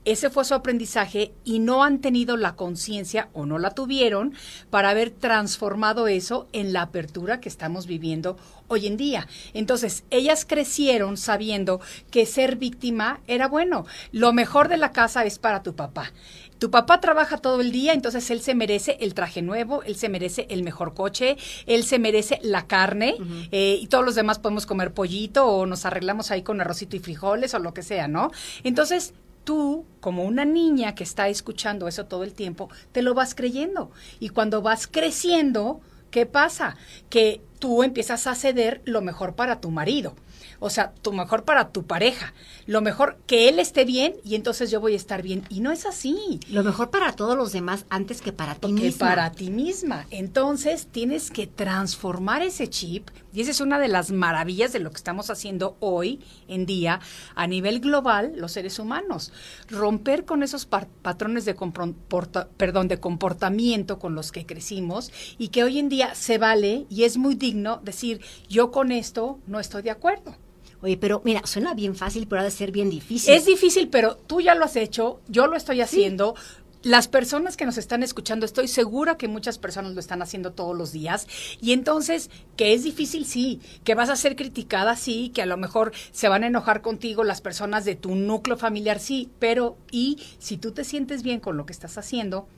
ese 0.04 0.30
fue 0.30 0.44
su 0.44 0.54
aprendizaje 0.54 1.32
y 1.44 1.58
no 1.58 1.84
han 1.84 2.00
tenido 2.00 2.36
la 2.36 2.56
conciencia 2.56 3.28
o 3.32 3.46
no 3.46 3.58
la 3.58 3.70
tuvieron 3.70 4.34
para 4.70 4.90
haber 4.90 5.10
transformado 5.10 6.08
eso 6.08 6.48
en 6.52 6.72
la 6.72 6.82
apertura 6.82 7.40
que 7.40 7.48
estamos 7.48 7.86
viviendo 7.86 8.36
hoy 8.68 8.86
en 8.86 8.96
día. 8.96 9.28
Entonces, 9.54 10.04
ellas 10.10 10.44
crecieron 10.44 11.16
sabiendo 11.16 11.80
que 12.10 12.26
ser 12.26 12.56
víctima 12.56 13.20
era 13.26 13.46
bueno. 13.46 13.86
Lo 14.10 14.32
mejor 14.32 14.68
de 14.68 14.76
la 14.76 14.92
casa 14.92 15.24
es 15.24 15.38
para 15.38 15.62
tu 15.62 15.74
papá. 15.74 16.12
Tu 16.58 16.70
papá 16.70 17.00
trabaja 17.00 17.38
todo 17.38 17.60
el 17.60 17.72
día, 17.72 17.92
entonces 17.92 18.30
él 18.30 18.40
se 18.40 18.54
merece 18.54 18.96
el 19.00 19.14
traje 19.14 19.42
nuevo, 19.42 19.82
él 19.82 19.96
se 19.96 20.08
merece 20.08 20.46
el 20.48 20.62
mejor 20.62 20.94
coche, 20.94 21.36
él 21.66 21.82
se 21.82 21.98
merece 21.98 22.38
la 22.42 22.68
carne 22.68 23.16
eh, 23.50 23.78
y 23.80 23.88
todos 23.88 24.04
los 24.04 24.14
demás 24.14 24.38
podemos 24.38 24.64
comer 24.64 24.94
pollito 24.94 25.44
o 25.44 25.66
nos 25.66 25.84
arreglamos 25.86 26.30
ahí 26.30 26.42
con 26.42 26.60
arrocito 26.60 26.94
y 26.94 27.00
frijoles 27.00 27.54
o 27.54 27.58
lo 27.58 27.74
que 27.74 27.82
sea, 27.82 28.06
¿no? 28.06 28.30
Entonces, 28.62 29.12
tú, 29.44 29.84
como 30.00 30.24
una 30.24 30.44
niña 30.44 30.94
que 30.94 31.04
está 31.04 31.28
escuchando 31.28 31.88
eso 31.88 32.06
todo 32.06 32.24
el 32.24 32.32
tiempo, 32.34 32.68
te 32.92 33.02
lo 33.02 33.14
vas 33.14 33.34
creyendo. 33.34 33.90
Y 34.20 34.30
cuando 34.30 34.62
vas 34.62 34.86
creciendo, 34.86 35.80
¿qué 36.10 36.26
pasa? 36.26 36.76
Que 37.10 37.40
tú 37.58 37.82
empiezas 37.82 38.26
a 38.26 38.34
ceder 38.34 38.82
lo 38.84 39.00
mejor 39.02 39.34
para 39.34 39.60
tu 39.60 39.70
marido. 39.70 40.14
O 40.64 40.70
sea, 40.70 40.92
tu 41.02 41.12
mejor 41.12 41.44
para 41.44 41.70
tu 41.70 41.86
pareja. 41.86 42.34
Lo 42.66 42.82
mejor 42.82 43.18
que 43.26 43.48
él 43.48 43.58
esté 43.58 43.84
bien 43.84 44.14
y 44.24 44.36
entonces 44.36 44.70
yo 44.70 44.80
voy 44.80 44.92
a 44.92 44.96
estar 44.96 45.20
bien. 45.20 45.44
Y 45.48 45.58
no 45.58 45.72
es 45.72 45.86
así. 45.86 46.38
Lo 46.48 46.62
mejor 46.62 46.90
para 46.90 47.12
todos 47.14 47.36
los 47.36 47.50
demás 47.50 47.84
antes 47.90 48.22
que 48.22 48.32
para 48.32 48.54
ti 48.54 48.68
Que 48.68 48.82
misma. 48.84 49.08
para 49.08 49.32
ti 49.32 49.50
misma. 49.50 50.06
Entonces 50.10 50.86
tienes 50.90 51.32
que 51.32 51.48
transformar 51.48 52.42
ese 52.42 52.68
chip 52.68 53.08
y 53.32 53.40
esa 53.40 53.50
es 53.50 53.60
una 53.60 53.78
de 53.78 53.88
las 53.88 54.10
maravillas 54.10 54.72
de 54.72 54.80
lo 54.80 54.90
que 54.90 54.96
estamos 54.96 55.30
haciendo 55.30 55.76
hoy 55.80 56.20
en 56.48 56.66
día 56.66 57.00
a 57.34 57.46
nivel 57.46 57.80
global 57.80 58.32
los 58.36 58.52
seres 58.52 58.78
humanos. 58.78 59.32
Romper 59.68 60.24
con 60.24 60.42
esos 60.42 60.66
patrones 60.66 61.44
de, 61.44 61.56
perdón, 62.56 62.88
de 62.88 63.00
comportamiento 63.00 63.98
con 63.98 64.14
los 64.14 64.32
que 64.32 64.46
crecimos 64.46 65.10
y 65.38 65.48
que 65.48 65.64
hoy 65.64 65.78
en 65.78 65.88
día 65.88 66.14
se 66.14 66.38
vale 66.38 66.86
y 66.88 67.04
es 67.04 67.16
muy 67.16 67.34
digno 67.34 67.80
decir 67.82 68.20
yo 68.48 68.70
con 68.70 68.92
esto 68.92 69.38
no 69.46 69.60
estoy 69.60 69.82
de 69.82 69.90
acuerdo. 69.90 70.36
Oye, 70.82 70.96
pero 70.96 71.22
mira, 71.24 71.42
suena 71.46 71.74
bien 71.74 71.94
fácil, 71.94 72.26
pero 72.26 72.40
ha 72.40 72.44
de 72.44 72.50
ser 72.50 72.72
bien 72.72 72.90
difícil. 72.90 73.32
Es 73.32 73.46
difícil, 73.46 73.88
pero 73.88 74.16
tú 74.16 74.40
ya 74.40 74.56
lo 74.56 74.64
has 74.64 74.74
hecho, 74.74 75.20
yo 75.28 75.46
lo 75.46 75.56
estoy 75.56 75.80
haciendo. 75.80 76.34
Las 76.82 77.06
personas 77.06 77.56
que 77.56 77.64
nos 77.64 77.78
están 77.78 78.02
escuchando, 78.02 78.44
estoy 78.44 78.66
segura 78.66 79.16
que 79.16 79.28
muchas 79.28 79.56
personas 79.56 79.92
lo 79.92 80.00
están 80.00 80.20
haciendo 80.20 80.52
todos 80.52 80.76
los 80.76 80.90
días. 80.90 81.28
Y 81.60 81.72
entonces, 81.72 82.28
que 82.56 82.74
es 82.74 82.82
difícil, 82.82 83.24
sí, 83.24 83.60
que 83.84 83.94
vas 83.94 84.10
a 84.10 84.16
ser 84.16 84.34
criticada, 84.34 84.96
sí, 84.96 85.30
que 85.32 85.42
a 85.42 85.46
lo 85.46 85.56
mejor 85.56 85.92
se 86.10 86.28
van 86.28 86.42
a 86.42 86.48
enojar 86.48 86.82
contigo 86.82 87.22
las 87.22 87.40
personas 87.40 87.84
de 87.84 87.94
tu 87.94 88.16
núcleo 88.16 88.56
familiar, 88.56 88.98
sí, 88.98 89.30
pero 89.38 89.76
y 89.92 90.18
si 90.40 90.56
tú 90.56 90.72
te 90.72 90.82
sientes 90.82 91.22
bien 91.22 91.38
con 91.38 91.56
lo 91.56 91.66
que 91.66 91.72
estás 91.72 91.98
haciendo, 91.98 92.48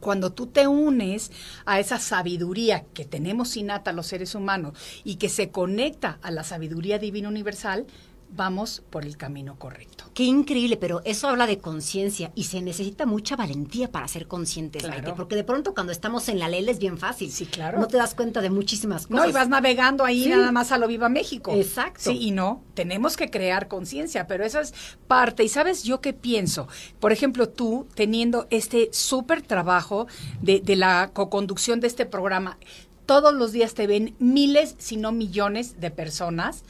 cuando 0.00 0.32
tú 0.32 0.46
te 0.46 0.66
unes 0.66 1.30
a 1.66 1.78
esa 1.78 1.98
sabiduría 1.98 2.84
que 2.94 3.04
tenemos 3.04 3.58
innata 3.58 3.92
los 3.92 4.06
seres 4.06 4.34
humanos 4.34 4.72
y 5.04 5.16
que 5.16 5.28
se 5.28 5.50
conecta 5.50 6.18
a 6.22 6.30
la 6.30 6.44
sabiduría 6.44 6.98
divina 6.98 7.28
universal, 7.28 7.86
vamos 8.32 8.82
por 8.90 9.04
el 9.04 9.16
camino 9.16 9.58
correcto. 9.58 10.04
Qué 10.14 10.24
increíble, 10.24 10.76
pero 10.76 11.02
eso 11.04 11.28
habla 11.28 11.46
de 11.46 11.58
conciencia 11.58 12.32
y 12.34 12.44
se 12.44 12.62
necesita 12.62 13.06
mucha 13.06 13.36
valentía 13.36 13.90
para 13.90 14.06
ser 14.08 14.26
conscientes, 14.28 14.82
Claro. 14.82 14.96
Maite, 15.02 15.12
porque 15.16 15.36
de 15.36 15.44
pronto 15.44 15.74
cuando 15.74 15.92
estamos 15.92 16.28
en 16.28 16.38
la 16.38 16.48
ley 16.48 16.68
es 16.68 16.78
bien 16.78 16.98
fácil. 16.98 17.30
Sí, 17.30 17.46
claro. 17.46 17.80
No 17.80 17.86
te 17.88 17.96
das 17.96 18.14
cuenta 18.14 18.40
de 18.40 18.50
muchísimas 18.50 19.06
cosas. 19.06 19.24
No, 19.24 19.28
y 19.28 19.32
vas 19.32 19.48
navegando 19.48 20.04
ahí 20.04 20.24
Sí. 20.24 20.30
nada 20.30 20.52
más 20.52 20.72
a 20.72 20.78
lo 20.78 20.86
viva 20.88 21.08
México. 21.08 21.52
Exacto. 21.54 22.10
Sí, 22.10 22.18
y 22.20 22.30
no, 22.30 22.62
tenemos 22.74 23.16
que 23.16 23.30
crear 23.30 23.68
conciencia, 23.68 24.26
pero 24.26 24.44
eso 24.44 24.60
es 24.60 24.74
parte. 25.06 25.44
¿Y 25.44 25.48
sabes 25.48 25.82
yo 25.82 26.00
qué 26.00 26.12
pienso? 26.12 26.68
Por 27.00 27.12
ejemplo, 27.12 27.48
tú 27.48 27.86
teniendo 27.94 28.46
este 28.50 28.90
súper 28.92 29.42
trabajo 29.42 30.06
de, 30.40 30.60
de 30.60 30.76
la 30.76 31.10
coconducción 31.12 31.80
de 31.80 31.86
este 31.88 32.06
programa, 32.06 32.58
todos 33.06 33.34
los 33.34 33.52
días 33.52 33.74
te 33.74 33.86
ven 33.86 34.14
miles, 34.18 34.76
si 34.78 34.96
no 34.96 35.10
millones 35.12 35.80
de 35.80 35.90
personas 35.90 36.62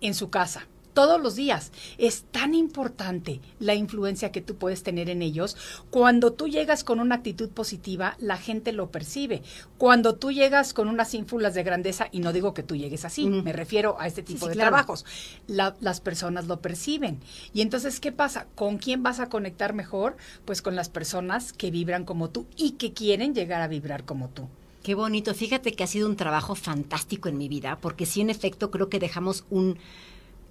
en 0.00 0.14
su 0.14 0.30
casa. 0.30 0.66
Todos 0.94 1.22
los 1.22 1.36
días. 1.36 1.72
Es 1.96 2.24
tan 2.30 2.54
importante 2.54 3.40
la 3.58 3.74
influencia 3.74 4.30
que 4.30 4.42
tú 4.42 4.56
puedes 4.56 4.82
tener 4.82 5.08
en 5.08 5.22
ellos. 5.22 5.56
Cuando 5.90 6.32
tú 6.34 6.48
llegas 6.48 6.84
con 6.84 7.00
una 7.00 7.14
actitud 7.14 7.48
positiva, 7.48 8.16
la 8.18 8.36
gente 8.36 8.72
lo 8.72 8.90
percibe. 8.90 9.42
Cuando 9.78 10.14
tú 10.16 10.32
llegas 10.32 10.74
con 10.74 10.88
unas 10.88 11.14
ínfulas 11.14 11.54
de 11.54 11.62
grandeza, 11.62 12.08
y 12.12 12.20
no 12.20 12.32
digo 12.32 12.52
que 12.52 12.62
tú 12.62 12.76
llegues 12.76 13.04
así, 13.06 13.26
me 13.26 13.52
refiero 13.52 13.96
a 13.98 14.06
este 14.06 14.22
tipo 14.22 14.46
sí, 14.46 14.48
de 14.50 14.54
claro. 14.54 14.70
trabajos, 14.70 15.06
la- 15.46 15.76
las 15.80 16.00
personas 16.00 16.46
lo 16.46 16.60
perciben. 16.60 17.20
Y 17.54 17.62
entonces, 17.62 17.98
¿qué 17.98 18.12
pasa? 18.12 18.46
¿Con 18.54 18.76
quién 18.78 19.02
vas 19.02 19.18
a 19.18 19.28
conectar 19.30 19.72
mejor? 19.72 20.16
Pues 20.44 20.60
con 20.60 20.76
las 20.76 20.88
personas 20.90 21.52
que 21.54 21.70
vibran 21.70 22.04
como 22.04 22.28
tú 22.28 22.46
y 22.56 22.72
que 22.72 22.92
quieren 22.92 23.34
llegar 23.34 23.62
a 23.62 23.68
vibrar 23.68 24.04
como 24.04 24.28
tú. 24.28 24.46
Qué 24.82 24.94
bonito. 24.96 25.32
Fíjate 25.32 25.72
que 25.72 25.84
ha 25.84 25.86
sido 25.86 26.08
un 26.08 26.16
trabajo 26.16 26.54
fantástico 26.56 27.28
en 27.28 27.38
mi 27.38 27.48
vida, 27.48 27.78
porque 27.80 28.04
sí, 28.04 28.20
en 28.20 28.30
efecto, 28.30 28.70
creo 28.72 28.88
que 28.88 28.98
dejamos 28.98 29.44
un, 29.48 29.78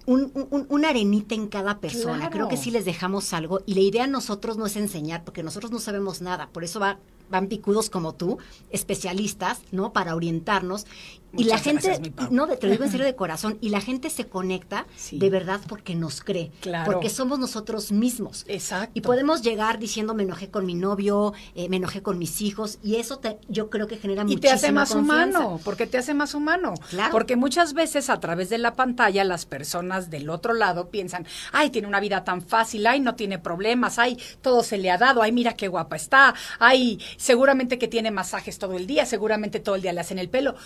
un- 0.06 0.32
un- 0.50 0.66
una 0.68 0.88
arenita 0.90 1.34
en 1.34 1.46
cada 1.48 1.78
persona. 1.78 2.16
Claro. 2.18 2.30
Creo 2.32 2.48
que 2.48 2.56
sí 2.56 2.70
les 2.70 2.84
dejamos 2.84 3.32
algo. 3.32 3.60
Y 3.66 3.74
la 3.74 3.80
idea 3.80 4.04
a 4.04 4.08
nosotros 4.08 4.56
no 4.56 4.66
es 4.66 4.76
enseñar, 4.76 5.24
porque 5.24 5.42
nosotros 5.42 5.70
no 5.70 5.78
sabemos 5.78 6.20
nada. 6.22 6.48
Por 6.52 6.64
eso 6.64 6.80
va- 6.80 6.98
van 7.32 7.48
picudos 7.48 7.90
como 7.90 8.14
tú, 8.14 8.38
especialistas, 8.86 9.60
¿no? 9.72 9.92
Para 9.92 10.14
orientarnos. 10.14 10.86
y 11.34 11.44
la 11.44 11.56
gente, 11.56 11.98
no, 12.30 12.46
te 12.46 12.66
lo 12.66 12.72
digo 12.72 12.84
en 12.84 12.90
serio 12.90 13.06
de 13.06 13.16
corazón, 13.22 13.56
y 13.62 13.70
la 13.70 13.80
gente 13.80 14.10
se 14.10 14.26
conecta 14.26 14.84
Sí. 14.96 15.18
de 15.18 15.30
verdad 15.30 15.60
porque 15.66 15.94
nos 15.94 16.20
cree. 16.20 16.52
Claro. 16.60 16.92
Porque 16.92 17.08
somos 17.08 17.38
nosotros 17.38 17.90
mismos. 17.90 18.44
Exacto. 18.48 18.90
Y 18.92 19.00
podemos 19.00 19.40
llegar 19.40 19.78
diciendo 19.78 20.12
me 20.12 20.24
enojé 20.24 20.50
con 20.50 20.66
mi 20.66 20.74
novio, 20.74 21.32
eh, 21.54 21.70
me 21.70 21.76
enojé 21.78 22.02
con 22.02 22.18
mis 22.18 22.42
hijos, 22.42 22.78
y 22.82 22.96
eso 22.96 23.16
te, 23.18 23.38
yo 23.48 23.70
creo 23.70 23.86
que 23.86 23.96
genera 23.96 24.24
Y 24.28 24.36
te 24.36 24.48
hace 24.50 24.70
muchísima 24.72 24.80
más 24.82 24.92
confianza. 24.92 25.38
humano, 25.40 25.60
porque 25.64 25.86
te 25.86 25.96
hace 25.96 26.12
más 26.12 26.34
humano. 26.34 26.74
Claro. 26.90 27.12
Porque 27.12 27.36
muchas 27.36 27.72
veces 27.72 28.10
a 28.10 28.20
través 28.20 28.50
de 28.50 28.58
la 28.58 28.74
pantalla 28.74 29.24
las 29.24 29.46
personas 29.46 30.10
del 30.10 30.28
otro 30.28 30.52
lado 30.52 30.90
piensan, 30.90 31.24
ay, 31.52 31.70
tiene 31.70 31.88
una 31.88 32.00
vida 32.00 32.24
tan 32.24 32.42
fácil, 32.42 32.86
ay, 32.86 33.00
no 33.00 33.14
tiene 33.14 33.38
problemas, 33.38 33.98
ay, 33.98 34.18
todo 34.42 34.62
se 34.62 34.76
le 34.76 34.90
ha 34.90 34.98
dado, 34.98 35.22
ay, 35.22 35.32
mira 35.32 35.54
qué 35.54 35.68
guapa 35.68 35.96
está, 35.96 36.34
ay, 36.58 37.00
seguramente 37.22 37.78
que 37.78 37.86
tiene 37.86 38.10
masajes 38.10 38.58
todo 38.58 38.74
el 38.74 38.88
día, 38.88 39.06
seguramente 39.06 39.60
todo 39.60 39.76
el 39.76 39.82
día 39.82 39.92
le 39.92 40.00
hacen 40.00 40.18
el 40.18 40.28
pelo. 40.28 40.56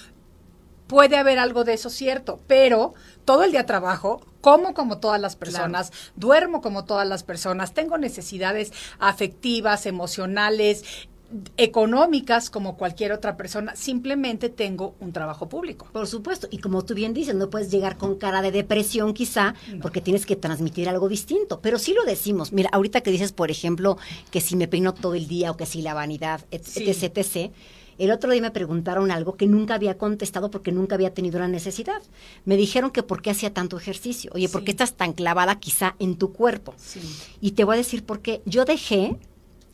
Puede 0.87 1.19
haber 1.19 1.39
algo 1.39 1.65
de 1.65 1.75
eso 1.75 1.91
cierto, 1.91 2.41
pero 2.47 2.95
todo 3.27 3.45
el 3.45 3.53
día 3.53 3.67
trabajo, 3.67 4.25
como 4.41 4.73
como 4.73 4.99
todas 4.99 5.21
las 5.21 5.37
personas, 5.37 5.93
duermo 6.15 6.63
como 6.63 6.87
todas 6.87 7.07
las 7.07 7.25
personas, 7.25 7.75
tengo 7.75 7.99
necesidades 7.99 8.73
afectivas, 8.99 9.85
emocionales, 9.85 11.09
económicas 11.57 12.51
como 12.51 12.77
cualquier 12.77 13.13
otra 13.13 13.37
persona, 13.37 13.75
simplemente 13.77 14.49
tengo 14.49 14.95
un 15.01 15.13
trabajo 15.13 15.49
público. 15.49 15.87
Por 15.93 16.07
supuesto, 16.07 16.49
y 16.51 16.59
como 16.59 16.85
tú 16.85 16.95
bien 16.95 17.15
dices, 17.15 17.35
no 17.35 17.51
puedes 17.51 17.71
llegar 17.71 17.97
con 17.97 18.17
cara 18.17 18.43
de 18.43 18.53
depresión 18.53 19.15
quizá, 19.15 19.55
porque 19.83 20.01
tienes 20.01 20.27
que 20.27 20.37
transmitir 20.37 20.89
algo 20.89 21.09
distinto, 21.09 21.61
pero 21.61 21.79
sí 21.79 21.95
lo 21.95 22.05
decimos. 22.05 22.53
Mira, 22.53 22.71
ahorita 22.73 23.01
que 23.01 23.11
dices, 23.11 23.33
por 23.33 23.51
ejemplo, 23.51 23.99
que 24.31 24.41
si 24.41 24.57
me 24.57 24.69
peino 24.69 24.95
todo 24.95 25.15
el 25.15 25.27
día 25.29 25.51
o 25.51 25.57
que 25.57 25.67
si 25.67 25.83
la 25.83 25.95
vanidad, 25.95 26.41
Sí. 26.63 26.85
etc, 26.89 27.17
etc. 27.19 27.53
El 27.99 28.11
otro 28.11 28.31
día 28.31 28.43
me 28.43 28.51
preguntaron 28.51 29.11
algo 29.11 29.37
que 29.37 29.47
nunca 29.47 29.75
había 29.75 29.97
contestado 29.97 30.51
porque 30.51 30.71
nunca 30.71 30.97
había 30.97 31.15
tenido 31.15 31.39
la 31.39 31.49
necesidad. 31.49 32.03
Me 32.45 32.57
dijeron 32.59 32.91
que 32.91 33.03
por 33.03 33.23
qué 33.23 33.31
hacía 33.31 33.55
tanto 33.55 33.79
ejercicio. 33.79 34.31
Oye, 34.35 34.51
¿por 34.51 34.61
Sí. 34.61 34.65
qué 34.67 34.71
estás 34.73 34.93
tan 34.95 35.15
clavada 35.15 35.59
quizá 35.59 35.97
en 35.99 36.17
tu 36.17 36.33
cuerpo? 36.35 36.75
Sí. 36.77 37.01
Y 37.41 37.53
te 37.53 37.65
voy 37.65 37.75
a 37.75 37.79
decir 37.79 38.05
por 38.05 38.21
qué. 38.21 38.43
Yo 38.45 38.67
dejé, 38.67 39.17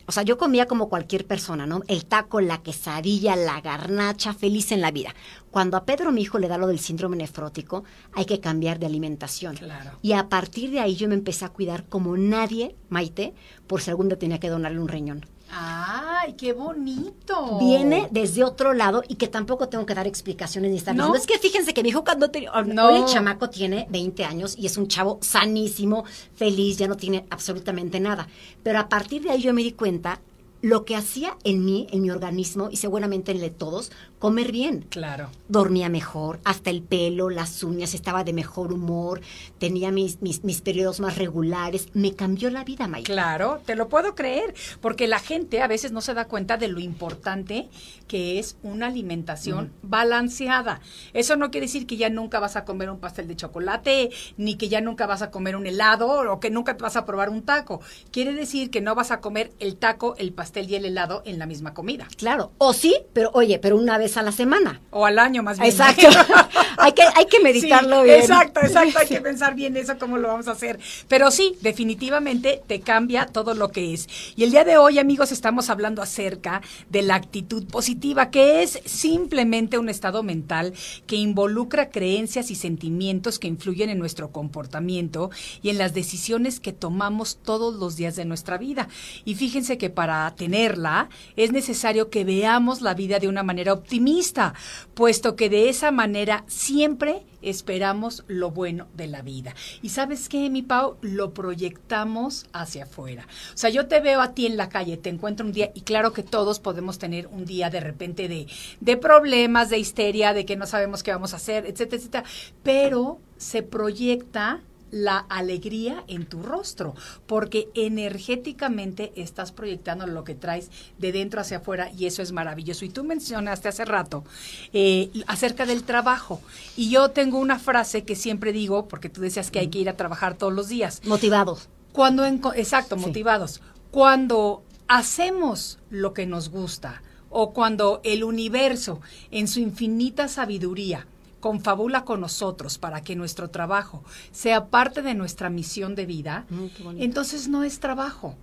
o 0.05 0.11
sea, 0.11 0.23
yo 0.23 0.37
comía 0.37 0.65
como 0.65 0.89
cualquier 0.89 1.25
persona, 1.25 1.65
¿no? 1.65 1.81
El 1.87 2.05
taco, 2.05 2.41
la 2.41 2.61
quesadilla, 2.61 3.35
la 3.35 3.61
garnacha, 3.61 4.33
feliz 4.33 4.71
en 4.71 4.81
la 4.81 4.91
vida. 4.91 5.13
Cuando 5.51 5.77
a 5.77 5.85
Pedro, 5.85 6.11
mi 6.11 6.21
hijo, 6.21 6.39
le 6.39 6.47
da 6.47 6.57
lo 6.57 6.67
del 6.67 6.79
síndrome 6.79 7.15
nefrótico, 7.15 7.83
hay 8.13 8.25
que 8.25 8.39
cambiar 8.39 8.79
de 8.79 8.85
alimentación. 8.85 9.55
Claro. 9.55 9.91
Y 10.01 10.13
a 10.13 10.29
partir 10.29 10.71
de 10.71 10.79
ahí 10.79 10.95
yo 10.95 11.07
me 11.07 11.15
empecé 11.15 11.45
a 11.45 11.49
cuidar 11.49 11.85
como 11.85 12.17
nadie, 12.17 12.75
Maite, 12.89 13.33
por 13.67 13.81
si 13.81 13.89
algún 13.89 14.09
día 14.09 14.19
tenía 14.19 14.39
que 14.39 14.49
donarle 14.49 14.79
un 14.79 14.87
riñón. 14.87 15.25
¡Ay, 15.55 16.33
qué 16.33 16.53
bonito! 16.53 17.59
Viene 17.59 18.07
desde 18.11 18.43
otro 18.43 18.73
lado 18.73 19.03
y 19.07 19.15
que 19.15 19.27
tampoco 19.27 19.69
tengo 19.69 19.85
que 19.85 19.93
dar 19.93 20.07
explicaciones 20.07 20.71
ni 20.71 20.77
estar 20.77 20.95
No. 20.95 21.03
diciendo. 21.13 21.19
Es 21.19 21.27
que 21.27 21.37
fíjense 21.47 21.73
que 21.73 21.83
mi 21.83 21.89
hijo 21.89 22.03
cuando 22.03 22.29
tenía... 22.31 22.51
No. 22.63 22.87
Hoy 22.87 23.01
el 23.01 23.05
chamaco 23.05 23.49
tiene 23.49 23.85
20 23.89 24.25
años 24.25 24.55
y 24.57 24.65
es 24.65 24.77
un 24.77 24.87
chavo 24.87 25.19
sanísimo, 25.21 26.05
feliz, 26.35 26.77
ya 26.77 26.87
no 26.87 26.97
tiene 26.97 27.25
absolutamente 27.29 27.99
nada. 27.99 28.27
Pero 28.63 28.79
a 28.79 28.89
partir 28.89 29.21
de 29.21 29.31
ahí 29.31 29.41
yo 29.41 29.53
me 29.53 29.61
di 29.61 29.73
cuenta 29.73 30.19
lo 30.63 30.85
que 30.85 30.95
hacía 30.95 31.35
en 31.43 31.65
mí, 31.65 31.87
en 31.91 32.01
mi 32.01 32.09
organismo 32.09 32.69
y 32.71 32.77
seguramente 32.77 33.31
en 33.31 33.37
el 33.37 33.43
de 33.43 33.49
todos, 33.49 33.91
comer 34.17 34.53
bien. 34.53 34.85
Claro. 34.89 35.29
Dormía 35.49 35.89
mejor, 35.89 36.39
hasta 36.45 36.69
el 36.69 36.81
pelo, 36.81 37.29
las 37.29 37.61
uñas, 37.63 37.93
estaba 37.93 38.23
de 38.23 38.31
mejor 38.31 38.71
humor, 38.71 39.19
tenía 39.59 39.91
mis, 39.91 40.21
mis, 40.21 40.45
mis 40.45 40.61
periodos 40.61 41.01
más 41.01 41.17
regulares. 41.17 41.89
Me 41.93 42.15
cambió 42.15 42.49
la 42.49 42.63
vida, 42.63 42.87
Maya. 42.87 43.03
Claro, 43.03 43.61
te 43.65 43.75
lo 43.75 43.89
puedo 43.89 44.15
creer, 44.15 44.55
porque 44.79 45.05
la 45.09 45.19
gente 45.19 45.61
a 45.61 45.67
veces 45.67 45.91
no 45.91 45.99
se 45.99 46.13
da 46.13 46.29
cuenta 46.29 46.55
de 46.55 46.69
lo 46.69 46.79
importante 46.79 47.67
que 48.07 48.39
es 48.39 48.55
una 48.63 48.87
alimentación 48.87 49.73
balanceada. 49.81 50.79
Eso 51.11 51.35
no 51.35 51.51
quiere 51.51 51.67
decir 51.67 51.85
que 51.85 51.97
ya 51.97 52.09
nunca 52.09 52.39
vas 52.39 52.55
a 52.55 52.63
comer 52.63 52.89
un 52.89 52.99
pastel 52.99 53.27
de 53.27 53.35
chocolate, 53.35 54.11
ni 54.37 54.55
que 54.55 54.69
ya 54.69 54.79
nunca 54.79 55.07
vas 55.07 55.23
a 55.23 55.29
comer 55.29 55.57
un 55.57 55.67
helado, 55.67 56.31
o 56.31 56.39
que 56.39 56.49
nunca 56.49 56.77
te 56.77 56.83
vas 56.83 56.95
a 56.95 57.05
probar 57.05 57.29
un 57.29 57.41
taco. 57.41 57.81
Quiere 58.11 58.31
decir 58.31 58.69
que 58.69 58.79
no 58.79 58.95
vas 58.95 59.11
a 59.11 59.19
comer 59.19 59.51
el 59.59 59.75
taco, 59.75 60.15
el 60.15 60.31
pastel 60.31 60.52
y 60.61 60.75
el 60.75 60.85
helado 60.85 61.23
en 61.25 61.39
la 61.39 61.45
misma 61.45 61.73
comida. 61.73 62.07
Claro, 62.17 62.51
o 62.57 62.73
sí, 62.73 62.95
pero 63.13 63.31
oye, 63.33 63.59
pero 63.59 63.77
una 63.77 63.97
vez 63.97 64.17
a 64.17 64.21
la 64.21 64.31
semana. 64.31 64.81
O 64.91 65.05
al 65.05 65.19
año 65.19 65.43
más 65.43 65.59
bien. 65.59 65.71
Exacto. 65.71 66.07
hay, 66.77 66.91
que, 66.93 67.03
hay 67.15 67.25
que 67.25 67.39
meditarlo 67.39 67.99
Sí, 68.01 68.05
bien. 68.05 68.21
Exacto, 68.21 68.59
exacto. 68.61 68.99
Hay 68.99 69.07
que 69.07 69.21
pensar 69.21 69.55
bien 69.55 69.75
eso, 69.77 69.97
cómo 69.97 70.17
lo 70.17 70.27
vamos 70.27 70.47
a 70.47 70.51
hacer. 70.51 70.79
Pero 71.07 71.31
sí, 71.31 71.55
definitivamente 71.61 72.61
te 72.67 72.81
cambia 72.81 73.25
todo 73.25 73.53
lo 73.53 73.69
que 73.69 73.93
es. 73.93 74.07
Y 74.35 74.43
el 74.43 74.51
día 74.51 74.63
de 74.63 74.77
hoy, 74.77 74.99
amigos, 74.99 75.31
estamos 75.31 75.69
hablando 75.69 76.01
acerca 76.01 76.61
de 76.89 77.01
la 77.01 77.15
actitud 77.15 77.65
positiva, 77.65 78.29
que 78.29 78.63
es 78.63 78.79
simplemente 78.85 79.77
un 79.77 79.89
estado 79.89 80.23
mental 80.23 80.73
que 81.07 81.15
involucra 81.15 81.89
creencias 81.89 82.51
y 82.51 82.55
sentimientos 82.55 83.39
que 83.39 83.47
influyen 83.47 83.89
en 83.89 83.99
nuestro 83.99 84.31
comportamiento 84.31 85.31
y 85.61 85.69
en 85.69 85.77
las 85.77 85.93
decisiones 85.93 86.59
que 86.59 86.73
tomamos 86.73 87.37
todos 87.43 87.75
los 87.75 87.95
días 87.95 88.15
de 88.15 88.25
nuestra 88.25 88.57
vida. 88.57 88.87
Y 89.25 89.35
fíjense 89.35 89.77
que 89.77 89.89
para 89.89 90.33
tenerla 90.43 91.07
es 91.37 91.53
necesario 91.53 92.09
que 92.09 92.25
veamos 92.25 92.81
la 92.81 92.93
vida 92.93 93.19
de 93.19 93.29
una 93.29 93.43
manera 93.43 93.71
optimista, 93.71 94.53
puesto 94.93 95.37
que 95.37 95.49
de 95.49 95.69
esa 95.69 95.91
manera 95.91 96.43
siempre 96.47 97.23
esperamos 97.41 98.25
lo 98.27 98.51
bueno 98.51 98.87
de 98.93 99.07
la 99.07 99.21
vida. 99.21 99.55
Y 99.81 99.89
sabes 99.89 100.27
qué, 100.27 100.49
mi 100.49 100.61
Pau, 100.61 100.97
lo 101.01 101.33
proyectamos 101.33 102.47
hacia 102.51 102.83
afuera. 102.83 103.25
O 103.53 103.57
sea, 103.57 103.69
yo 103.69 103.87
te 103.87 104.01
veo 104.01 104.19
a 104.19 104.33
ti 104.33 104.45
en 104.45 104.57
la 104.57 104.67
calle, 104.67 104.97
te 104.97 105.09
encuentro 105.09 105.45
un 105.45 105.53
día, 105.53 105.71
y 105.73 105.81
claro 105.81 106.11
que 106.11 106.23
todos 106.23 106.59
podemos 106.59 106.99
tener 106.99 107.27
un 107.27 107.45
día 107.45 107.69
de 107.69 107.79
repente 107.79 108.27
de, 108.27 108.47
de 108.81 108.97
problemas, 108.97 109.69
de 109.69 109.77
histeria, 109.77 110.33
de 110.33 110.45
que 110.45 110.57
no 110.57 110.65
sabemos 110.65 111.03
qué 111.03 111.11
vamos 111.11 111.31
a 111.33 111.37
hacer, 111.37 111.65
etcétera, 111.65 111.97
etcétera. 111.97 112.23
Pero 112.63 113.19
se 113.37 113.63
proyecta 113.63 114.61
la 114.93 115.17
alegría 115.27 116.03
en 116.07 116.27
tu 116.27 116.43
rostro, 116.43 116.93
porque 117.25 117.67
energéticamente 117.73 119.11
estás 119.15 119.51
proyectando 119.51 120.05
lo 120.05 120.23
que 120.23 120.35
traes 120.35 120.69
de 120.99 121.11
dentro 121.11 121.41
hacia 121.41 121.57
afuera 121.57 121.89
y 121.91 122.05
eso 122.05 122.21
es 122.21 122.31
maravilloso. 122.31 122.85
Y 122.85 122.89
tú 122.89 123.03
mencionaste 123.03 123.67
hace 123.69 123.85
rato 123.85 124.23
eh, 124.71 125.09
acerca 125.25 125.65
del 125.65 125.83
trabajo 125.83 126.41
y 126.77 126.91
yo 126.91 127.09
tengo 127.09 127.39
una 127.39 127.57
frase 127.57 128.03
que 128.03 128.15
siempre 128.15 128.53
digo, 128.53 128.87
porque 128.87 129.09
tú 129.09 129.21
decías 129.21 129.49
que 129.49 129.59
hay 129.59 129.69
que 129.69 129.79
ir 129.79 129.89
a 129.89 129.97
trabajar 129.97 130.37
todos 130.37 130.53
los 130.53 130.67
días. 130.69 131.01
Motivados. 131.05 131.69
Cuando, 131.91 132.23
exacto, 132.53 132.95
Sí. 132.97 133.05
motivados. 133.07 133.61
Cuando 133.89 134.63
hacemos 134.87 135.79
lo 135.89 136.13
que 136.13 136.27
nos 136.27 136.49
gusta 136.49 137.01
o 137.31 137.51
cuando 137.51 137.99
el 138.03 138.23
universo, 138.23 139.01
en 139.31 139.47
su 139.47 139.59
infinita 139.59 140.27
sabiduría, 140.27 141.07
confabula 141.43 142.05
con 142.05 142.21
nosotros 142.21 142.77
para 142.77 143.01
que 143.01 143.17
nuestro 143.17 143.49
trabajo 143.49 144.05
sea 144.31 144.67
parte 144.67 145.01
de 145.01 145.13
nuestra 145.13 145.49
misión 145.49 145.93
de 145.93 146.05
vida, 146.05 146.45
Mm, 146.49 146.99
entonces 146.99 147.49
no 147.49 147.65
es 147.65 147.81
trabajo. 147.81 148.37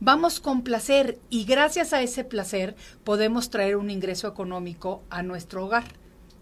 vamos 0.00 0.40
con 0.40 0.62
placer 0.62 1.18
y 1.28 1.44
gracias 1.44 1.92
a 1.92 2.00
ese 2.00 2.24
placer 2.24 2.74
podemos 3.04 3.50
traer 3.50 3.76
un 3.76 3.90
ingreso 3.90 4.26
económico 4.26 5.02
a 5.10 5.22
nuestro 5.22 5.66
hogar. 5.66 5.84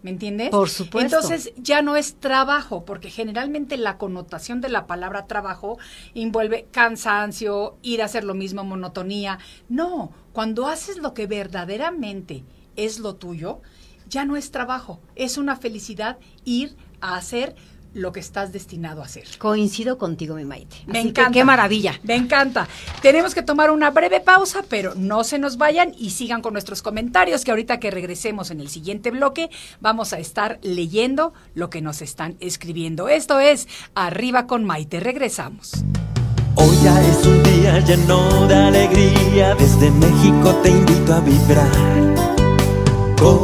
¿Me 0.03 0.09
entiendes? 0.11 0.51
Por 0.51 0.69
supuesto. 0.69 1.17
Entonces 1.17 1.51
ya 1.57 1.81
no 1.81 1.95
es 1.97 2.15
trabajo, 2.15 2.85
porque 2.85 3.09
generalmente 3.09 3.75
la 3.75 3.97
connotación 3.97 4.61
de 4.61 4.69
la 4.69 4.87
palabra 4.87 5.25
trabajo 5.25 5.79
envuelve 6.13 6.67
cansancio, 6.71 7.77
ir 7.81 8.01
a 8.01 8.05
hacer 8.05 8.23
lo 8.23 8.35
mismo, 8.35 8.63
monotonía. 8.63 9.39
No, 9.67 10.11
cuando 10.31 10.67
haces 10.67 10.97
lo 10.97 11.13
que 11.13 11.27
verdaderamente 11.27 12.43
es 12.75 12.99
lo 12.99 13.15
tuyo, 13.15 13.61
ya 14.09 14.25
no 14.25 14.35
es 14.37 14.51
trabajo, 14.51 14.99
es 15.15 15.37
una 15.37 15.55
felicidad 15.55 16.17
ir 16.43 16.75
a 17.01 17.15
hacer 17.17 17.55
lo 17.93 18.11
que 18.11 18.19
estás 18.19 18.51
destinado 18.51 19.01
a 19.01 19.05
hacer. 19.05 19.23
Coincido 19.37 19.97
contigo, 19.97 20.35
mi 20.35 20.43
Maite. 20.43 20.75
Me 20.85 20.99
Así 20.99 21.03
que 21.13 21.21
encanta. 21.21 21.31
qué 21.31 21.45
maravilla. 21.45 21.97
Me 22.03 22.15
encanta. 22.15 22.67
Tenemos 23.01 23.33
que 23.33 23.41
tomar 23.41 23.71
una 23.71 23.89
breve 23.89 24.19
pausa, 24.19 24.63
pero 24.67 24.93
no 24.95 25.23
se 25.23 25.39
nos 25.39 25.57
vayan 25.57 25.93
y 25.97 26.09
sigan 26.09 26.41
con 26.41 26.51
nuestros 26.51 26.81
comentarios, 26.81 27.45
que 27.45 27.51
ahorita 27.51 27.79
que 27.79 27.91
regresemos 27.91 28.51
en 28.51 28.59
el 28.59 28.67
siguiente 28.67 29.11
bloque 29.11 29.49
vamos 29.79 30.11
a 30.11 30.19
estar 30.19 30.59
leyendo 30.61 31.33
lo 31.53 31.69
que 31.69 31.81
nos 31.81 32.01
están 32.01 32.35
escribiendo. 32.41 33.07
Esto 33.07 33.39
es 33.39 33.65
Arriba 33.95 34.45
con 34.45 34.65
Maite. 34.65 34.99
Regresamos. 34.99 35.71
Hoy 36.55 36.75
ya 36.83 37.01
es 37.01 37.25
un 37.25 37.43
día 37.43 37.79
lleno 37.79 38.45
de 38.47 38.55
alegría, 38.55 39.55
desde 39.55 39.89
México 39.91 40.53
te 40.63 40.69
invito 40.69 41.13
a 41.13 41.19
vibrar. 41.21 42.15
Con 43.17 43.43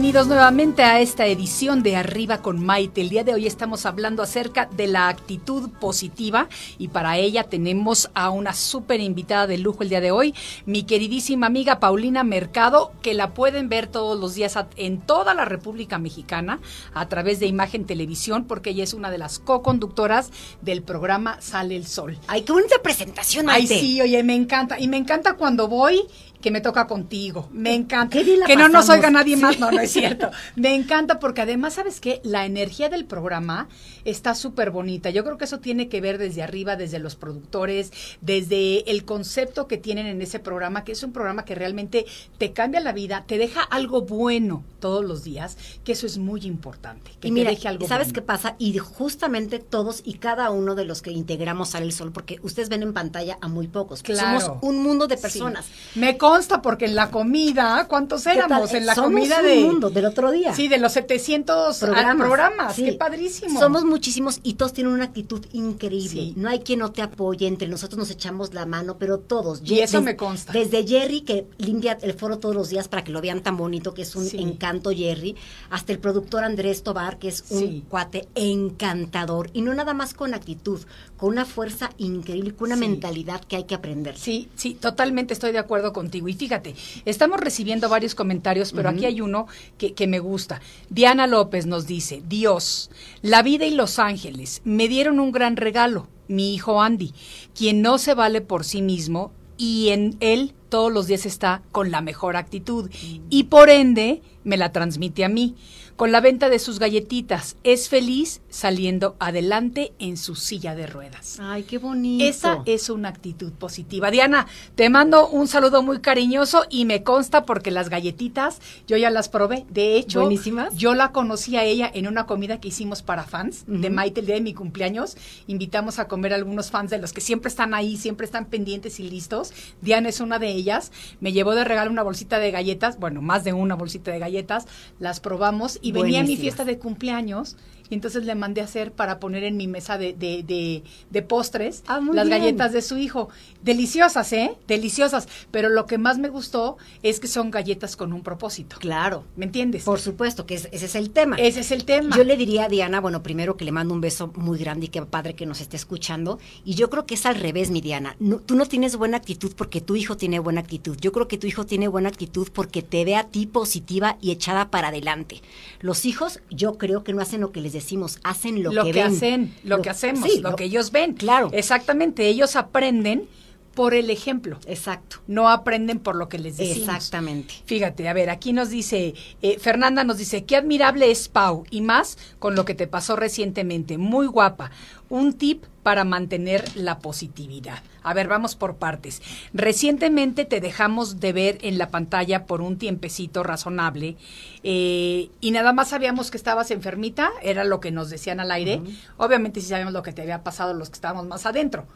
Bienvenidos 0.00 0.28
nuevamente 0.28 0.82
a 0.82 0.98
esta 0.98 1.26
edición 1.26 1.82
de 1.82 1.94
Arriba 1.94 2.40
con 2.40 2.64
Maite. 2.64 3.02
El 3.02 3.10
día 3.10 3.22
de 3.22 3.34
hoy 3.34 3.46
estamos 3.46 3.84
hablando 3.84 4.22
acerca 4.22 4.64
de 4.64 4.86
la 4.86 5.08
actitud 5.08 5.68
positiva 5.78 6.48
y 6.78 6.88
para 6.88 7.18
ella 7.18 7.44
tenemos 7.44 8.10
a 8.14 8.30
una 8.30 8.54
súper 8.54 9.00
invitada 9.00 9.46
de 9.46 9.58
lujo 9.58 9.82
el 9.82 9.90
día 9.90 10.00
de 10.00 10.10
hoy, 10.10 10.34
mi 10.64 10.84
queridísima 10.84 11.48
amiga 11.48 11.80
Paulina 11.80 12.24
Mercado, 12.24 12.92
que 13.02 13.12
la 13.12 13.34
pueden 13.34 13.68
ver 13.68 13.88
todos 13.88 14.18
los 14.18 14.34
días 14.34 14.58
en 14.76 15.02
toda 15.02 15.34
la 15.34 15.44
República 15.44 15.98
Mexicana 15.98 16.60
a 16.94 17.06
través 17.10 17.38
de 17.38 17.46
Imagen 17.46 17.84
Televisión, 17.84 18.46
porque 18.46 18.70
ella 18.70 18.84
es 18.84 18.94
una 18.94 19.10
de 19.10 19.18
las 19.18 19.38
co-conductoras 19.38 20.30
del 20.62 20.82
programa 20.82 21.42
Sale 21.42 21.76
el 21.76 21.86
Sol. 21.86 22.18
Ay, 22.26 22.40
qué 22.40 22.52
bonita 22.54 22.76
presentación, 22.82 23.50
Ay, 23.50 23.64
Maite. 23.64 23.78
sí, 23.78 24.00
oye, 24.00 24.22
me 24.22 24.34
encanta. 24.34 24.80
Y 24.80 24.88
me 24.88 24.96
encanta 24.96 25.34
cuando 25.34 25.68
voy 25.68 26.06
que 26.40 26.50
me 26.50 26.60
toca 26.60 26.86
contigo. 26.86 27.48
Me 27.52 27.74
encanta. 27.74 28.18
Que 28.46 28.56
no 28.56 28.68
nos 28.68 28.88
oiga 28.88 29.10
nadie 29.10 29.36
Sí. 29.36 29.42
más. 29.42 29.58
No, 29.58 29.70
no 29.70 29.80
es 29.80 29.92
cierto. 29.92 30.30
Me 30.56 30.74
encanta 30.74 31.18
porque 31.18 31.42
además, 31.42 31.74
¿sabes 31.74 32.00
qué? 32.00 32.20
La 32.24 32.46
energía 32.46 32.88
del 32.88 33.04
programa 33.04 33.68
está 34.04 34.34
súper 34.34 34.70
bonita. 34.70 35.10
Yo 35.10 35.24
creo 35.24 35.36
que 35.38 35.44
eso 35.44 35.60
tiene 35.60 35.88
que 35.88 36.00
ver 36.00 36.18
desde 36.18 36.42
arriba, 36.42 36.76
desde 36.76 36.98
los 36.98 37.16
productores, 37.16 37.92
desde 38.20 38.90
el 38.90 39.04
concepto 39.04 39.66
que 39.66 39.76
tienen 39.76 40.06
en 40.06 40.22
ese 40.22 40.38
programa, 40.38 40.84
que 40.84 40.92
es 40.92 41.02
un 41.02 41.12
programa 41.12 41.44
que 41.44 41.54
realmente 41.54 42.06
te 42.38 42.52
cambia 42.52 42.80
la 42.80 42.92
vida, 42.92 43.24
te 43.26 43.38
deja 43.38 43.62
algo 43.62 44.02
bueno 44.02 44.64
todos 44.80 45.04
los 45.04 45.24
días, 45.24 45.58
que 45.84 45.92
eso 45.92 46.06
es 46.06 46.16
muy 46.18 46.40
importante. 46.46 47.10
Que 47.20 47.28
Y 47.28 47.32
mira, 47.32 47.50
te 47.50 47.56
deje 47.56 47.68
algo 47.68 47.86
¿sabes 47.86 48.08
bueno. 48.08 48.14
qué 48.14 48.22
pasa? 48.22 48.56
Y 48.58 48.76
justamente 48.78 49.58
todos 49.58 50.02
y 50.04 50.14
cada 50.14 50.50
uno 50.50 50.74
de 50.74 50.84
los 50.84 51.02
que 51.02 51.10
integramos 51.10 51.70
Sale 51.70 51.84
el 51.86 51.92
Sol, 51.92 52.12
porque 52.12 52.38
ustedes 52.42 52.68
ven 52.68 52.82
en 52.82 52.92
pantalla 52.94 53.36
a 53.40 53.48
muy 53.48 53.68
pocos. 53.68 54.02
Claro. 54.02 54.40
Somos 54.40 54.58
un 54.62 54.82
mundo 54.82 55.06
de 55.06 55.16
personas. 55.18 55.66
Sí. 55.92 56.00
Me 56.00 56.16
consta 56.30 56.62
porque 56.62 56.84
en 56.86 56.94
la 56.94 57.10
comida, 57.10 57.86
¿cuántos 57.88 58.26
éramos? 58.26 58.72
En 58.72 58.86
la 58.86 58.94
Somos 58.94 59.10
comida 59.12 59.42
de 59.42 59.64
mundo 59.64 59.90
del 59.90 60.06
otro 60.06 60.30
día. 60.30 60.54
Sí, 60.54 60.68
de 60.68 60.78
los 60.78 60.92
700 60.92 61.78
programas. 61.78 62.16
programas. 62.26 62.74
Sí. 62.76 62.84
Qué 62.84 62.92
padrísimo. 62.92 63.58
Somos 63.58 63.84
muchísimos 63.84 64.40
y 64.42 64.54
todos 64.54 64.72
tienen 64.72 64.92
una 64.92 65.04
actitud 65.04 65.44
increíble. 65.52 66.08
Sí. 66.10 66.34
No 66.36 66.48
hay 66.48 66.60
quien 66.60 66.78
no 66.80 66.92
te 66.92 67.02
apoye, 67.02 67.46
entre 67.46 67.68
nosotros 67.68 67.98
nos 67.98 68.10
echamos 68.10 68.54
la 68.54 68.64
mano, 68.66 68.96
pero 68.98 69.18
todos. 69.18 69.60
Y 69.64 69.80
eso 69.80 69.98
des- 69.98 70.04
me 70.04 70.16
consta. 70.16 70.52
Desde 70.52 70.86
Jerry, 70.86 71.22
que 71.22 71.46
limpia 71.58 71.98
el 72.02 72.14
foro 72.14 72.38
todos 72.38 72.54
los 72.54 72.68
días 72.68 72.88
para 72.88 73.02
que 73.04 73.10
lo 73.12 73.20
vean 73.20 73.40
tan 73.42 73.56
bonito, 73.56 73.92
que 73.94 74.02
es 74.02 74.14
un 74.16 74.26
Sí. 74.26 74.38
encanto 74.40 74.90
Jerry, 74.90 75.36
hasta 75.70 75.92
el 75.92 75.98
productor 75.98 76.44
Andrés 76.44 76.82
Tobar, 76.82 77.18
que 77.18 77.28
es 77.28 77.44
un 77.50 77.80
cuate 77.82 78.28
encantador. 78.34 79.50
Y 79.52 79.62
no 79.62 79.74
nada 79.74 79.94
más 79.94 80.14
con 80.14 80.34
actitud, 80.34 80.80
con 81.20 81.28
una 81.32 81.44
fuerza 81.44 81.90
increíble, 81.98 82.54
con 82.54 82.68
una 82.68 82.76
Sí. 82.76 82.80
mentalidad 82.88 83.44
que 83.44 83.56
hay 83.56 83.64
que 83.64 83.74
aprender. 83.74 84.16
Sí, 84.16 84.48
sí, 84.54 84.72
totalmente 84.72 85.34
estoy 85.34 85.52
de 85.52 85.58
acuerdo 85.58 85.92
contigo. 85.92 86.28
Y 86.28 86.32
fíjate, 86.32 86.74
estamos 87.04 87.38
recibiendo 87.38 87.90
varios 87.90 88.14
comentarios, 88.14 88.72
pero 88.72 88.88
aquí 88.88 89.04
hay 89.04 89.20
uno 89.20 89.46
que, 89.76 89.92
que 89.92 90.06
me 90.06 90.18
gusta. 90.18 90.62
Diana 90.88 91.26
López 91.26 91.66
nos 91.66 91.86
dice, 91.86 92.22
Dios, 92.26 92.90
la 93.20 93.42
vida 93.42 93.66
y 93.66 93.72
los 93.74 93.98
ángeles 93.98 94.62
me 94.64 94.88
dieron 94.88 95.20
un 95.20 95.30
gran 95.30 95.56
regalo, 95.56 96.08
mi 96.26 96.54
hijo 96.54 96.80
Andy, 96.80 97.12
quien 97.54 97.82
no 97.82 97.98
se 97.98 98.14
vale 98.14 98.40
por 98.40 98.64
sí 98.64 98.80
mismo 98.80 99.30
y 99.58 99.90
en 99.90 100.16
él 100.20 100.54
todos 100.70 100.90
los 100.92 101.06
días 101.06 101.26
está 101.26 101.62
con 101.72 101.90
la 101.90 102.00
mejor 102.00 102.36
actitud 102.36 102.90
y 103.28 103.44
por 103.44 103.68
ende 103.68 104.22
me 104.44 104.56
la 104.56 104.72
transmite 104.72 105.24
a 105.24 105.28
mí. 105.28 105.54
Con 105.96 106.12
la 106.12 106.22
venta 106.22 106.48
de 106.48 106.58
sus 106.58 106.78
galletitas, 106.78 107.56
es 107.62 107.90
feliz 107.90 108.40
saliendo 108.48 109.16
adelante 109.18 109.92
en 109.98 110.16
su 110.16 110.34
silla 110.34 110.74
de 110.74 110.86
ruedas. 110.86 111.36
Ay, 111.42 111.64
qué 111.64 111.76
bonito. 111.76 112.24
Esa 112.24 112.62
es 112.64 112.88
una 112.88 113.10
actitud 113.10 113.52
positiva. 113.52 114.10
Diana, 114.10 114.46
te 114.76 114.88
mando 114.88 115.28
un 115.28 115.46
saludo 115.46 115.82
muy 115.82 116.00
cariñoso 116.00 116.64
y 116.70 116.86
me 116.86 117.02
consta 117.02 117.44
porque 117.44 117.70
las 117.70 117.90
galletitas 117.90 118.62
yo 118.86 118.96
ya 118.96 119.10
las 119.10 119.28
probé. 119.28 119.66
De 119.68 119.96
hecho, 119.98 120.20
Buenísimas. 120.20 120.74
yo 120.74 120.94
la 120.94 121.12
conocí 121.12 121.58
a 121.58 121.64
ella 121.64 121.90
en 121.92 122.08
una 122.08 122.24
comida 122.24 122.60
que 122.62 122.68
hicimos 122.68 123.02
para 123.02 123.24
fans 123.24 123.64
de. 123.66 123.90
Maite 123.90 124.20
el 124.20 124.26
día 124.26 124.36
de 124.36 124.40
mi 124.40 124.54
cumpleaños. 124.54 125.18
Invitamos 125.48 125.98
a 125.98 126.08
comer 126.08 126.32
a 126.32 126.36
algunos 126.36 126.70
fans 126.70 126.90
de 126.90 126.96
los 126.96 127.12
que 127.12 127.20
siempre 127.20 127.50
están 127.50 127.74
ahí, 127.74 127.98
siempre 127.98 128.24
están 128.24 128.46
pendientes 128.46 129.00
y 129.00 129.10
listos. 129.10 129.52
Diana 129.82 130.08
es 130.08 130.20
una 130.20 130.38
de 130.38 130.50
ellas. 130.60 130.92
Me 131.20 131.32
llevó 131.32 131.54
de 131.54 131.64
regalo 131.64 131.90
una 131.90 132.02
bolsita 132.02 132.38
de 132.38 132.50
galletas, 132.50 132.98
bueno, 132.98 133.20
más 133.22 133.44
de 133.44 133.52
una 133.52 133.74
bolsita 133.74 134.10
de 134.10 134.18
galletas. 134.18 134.66
Las 134.98 135.20
probamos 135.20 135.78
y 135.82 135.92
venía 135.92 136.20
a 136.20 136.24
mi 136.24 136.36
fiesta 136.36 136.64
de 136.64 136.78
cumpleaños. 136.78 137.56
Y 137.90 137.94
entonces 137.94 138.24
le 138.24 138.34
mandé 138.34 138.60
a 138.60 138.64
hacer 138.64 138.92
para 138.92 139.18
poner 139.20 139.44
en 139.44 139.56
mi 139.56 139.66
mesa 139.66 139.98
de, 139.98 140.12
de, 140.14 140.42
de- 140.42 140.82
de 141.10 141.22
postres 141.22 141.82
Ah, 141.86 142.00
las 142.00 142.26
bien. 142.28 142.38
galletas 142.40 142.72
de 142.72 142.82
su 142.82 142.96
hijo. 142.96 143.28
Deliciosas, 143.62 144.32
¿eh? 144.32 144.56
Deliciosas. 144.66 145.28
Pero 145.50 145.68
lo 145.68 145.86
que 145.86 145.98
más 145.98 146.18
me 146.18 146.28
gustó 146.28 146.76
es 147.02 147.20
que 147.20 147.26
son 147.28 147.50
galletas 147.50 147.96
con 147.96 148.12
un 148.12 148.22
propósito. 148.22 148.76
Claro. 148.78 149.24
¿Me 149.36 149.44
entiendes? 149.44 149.84
Por 149.84 150.00
supuesto, 150.00 150.46
que 150.46 150.54
es- 150.54 150.68
ese 150.72 150.86
es 150.86 150.94
el 150.94 151.10
tema. 151.10 151.36
Ese 151.36 151.60
es 151.60 151.70
el 151.70 151.84
tema. 151.84 152.16
Yo 152.16 152.24
le 152.24 152.36
diría 152.36 152.64
a 152.64 152.68
Diana, 152.68 153.00
bueno, 153.00 153.22
primero 153.22 153.56
que 153.56 153.64
le 153.64 153.72
mando 153.72 153.92
un 153.92 154.00
beso 154.00 154.32
muy 154.36 154.58
grande 154.58 154.86
y 154.86 154.88
que 154.88 155.02
padre 155.02 155.34
que 155.34 155.44
nos 155.46 155.60
esté 155.60 155.76
escuchando. 155.76 156.38
Y 156.64 156.74
yo 156.74 156.88
creo 156.90 157.04
que 157.06 157.14
es 157.14 157.26
al 157.26 157.34
revés, 157.34 157.70
mi 157.70 157.80
Diana. 157.80 158.16
No- 158.18 158.38
tú 158.38 158.54
no 158.54 158.66
tienes 158.66 158.96
buena 158.96 159.16
actitud 159.16 159.52
porque 159.56 159.80
tu 159.80 159.96
hijo 159.96 160.16
tiene 160.16 160.38
buena 160.38 160.60
actitud. 160.60 160.96
Yo 161.00 161.12
creo 161.12 161.28
que 161.28 161.38
tu 161.38 161.46
hijo 161.46 161.66
tiene 161.66 161.88
buena 161.88 162.08
actitud 162.08 162.48
porque 162.52 162.82
te 162.82 163.04
ve 163.04 163.16
a 163.16 163.24
ti 163.24 163.46
positiva 163.46 164.16
y 164.20 164.30
echada 164.30 164.70
para 164.70 164.88
adelante. 164.88 165.42
Los 165.80 166.04
hijos, 166.04 166.40
yo 166.50 166.78
creo 166.78 167.02
que 167.04 167.12
no 167.12 167.20
hacen 167.20 167.40
lo 167.40 167.52
que 167.52 167.60
les 167.60 167.72
decimos, 167.80 168.18
hacen 168.22 168.62
lo, 168.62 168.72
lo, 168.72 168.84
que, 168.84 168.92
que, 168.92 169.02
ven. 169.02 169.12
hacen, 169.12 169.54
lo, 169.64 169.82
que 169.82 169.90
hacemos, 169.90 170.30
sí, 170.30 170.40
lo, 170.40 170.56
que 170.56 170.64
ellos 170.64 170.92
ven. 170.92 171.14
Claro. 171.14 171.50
Exactamente. 171.52 172.26
Ellos 172.26 172.56
aprenden 172.56 173.28
por 173.74 173.94
el 173.94 174.10
ejemplo. 174.10 174.58
Exacto. 174.66 175.18
No 175.26 175.48
aprenden 175.48 176.00
por 176.00 176.16
lo 176.16 176.28
que 176.28 176.38
les 176.38 176.56
decimos. 176.56 176.88
Exactamente. 176.88 177.54
Fíjate, 177.66 178.08
a 178.08 178.12
ver, 178.12 178.30
aquí 178.30 178.52
nos 178.52 178.70
dice, 178.70 179.14
eh, 179.42 179.58
Fernanda 179.58 180.04
nos 180.04 180.18
dice, 180.18 180.44
qué 180.44 180.56
admirable 180.56 181.10
es 181.10 181.28
Pau, 181.28 181.64
y 181.70 181.80
más 181.80 182.18
con 182.38 182.54
lo 182.54 182.64
que 182.64 182.74
te 182.74 182.86
pasó 182.86 183.16
recientemente, 183.16 183.98
muy 183.98 184.26
guapa. 184.26 184.70
Un 185.08 185.32
tip 185.32 185.64
para 185.82 186.04
mantener 186.04 186.64
la 186.76 186.98
positividad. 186.98 187.82
A 188.02 188.14
ver, 188.14 188.28
vamos 188.28 188.54
por 188.54 188.76
partes. 188.76 189.22
Recientemente 189.52 190.44
te 190.44 190.60
dejamos 190.60 191.20
de 191.20 191.32
ver 191.32 191.58
en 191.62 191.78
la 191.78 191.90
pantalla 191.90 192.46
por 192.46 192.60
un 192.60 192.78
tiempecito 192.78 193.42
razonable 193.42 194.16
eh, 194.62 195.30
y 195.40 195.50
nada 195.50 195.72
más 195.72 195.88
sabíamos 195.88 196.30
que 196.30 196.36
estabas 196.36 196.70
enfermita, 196.70 197.30
era 197.42 197.64
lo 197.64 197.80
que 197.80 197.90
nos 197.90 198.10
decían 198.10 198.40
al 198.40 198.50
aire. 198.50 198.80
Obviamente 199.16 199.60
sí 199.60 199.68
sabemos 199.68 199.92
lo 199.92 200.02
que 200.02 200.12
te 200.12 200.22
había 200.22 200.42
pasado 200.42 200.74
los 200.74 200.90
que 200.90 200.94
estábamos 200.94 201.26
más 201.26 201.46
adentro, 201.46 201.86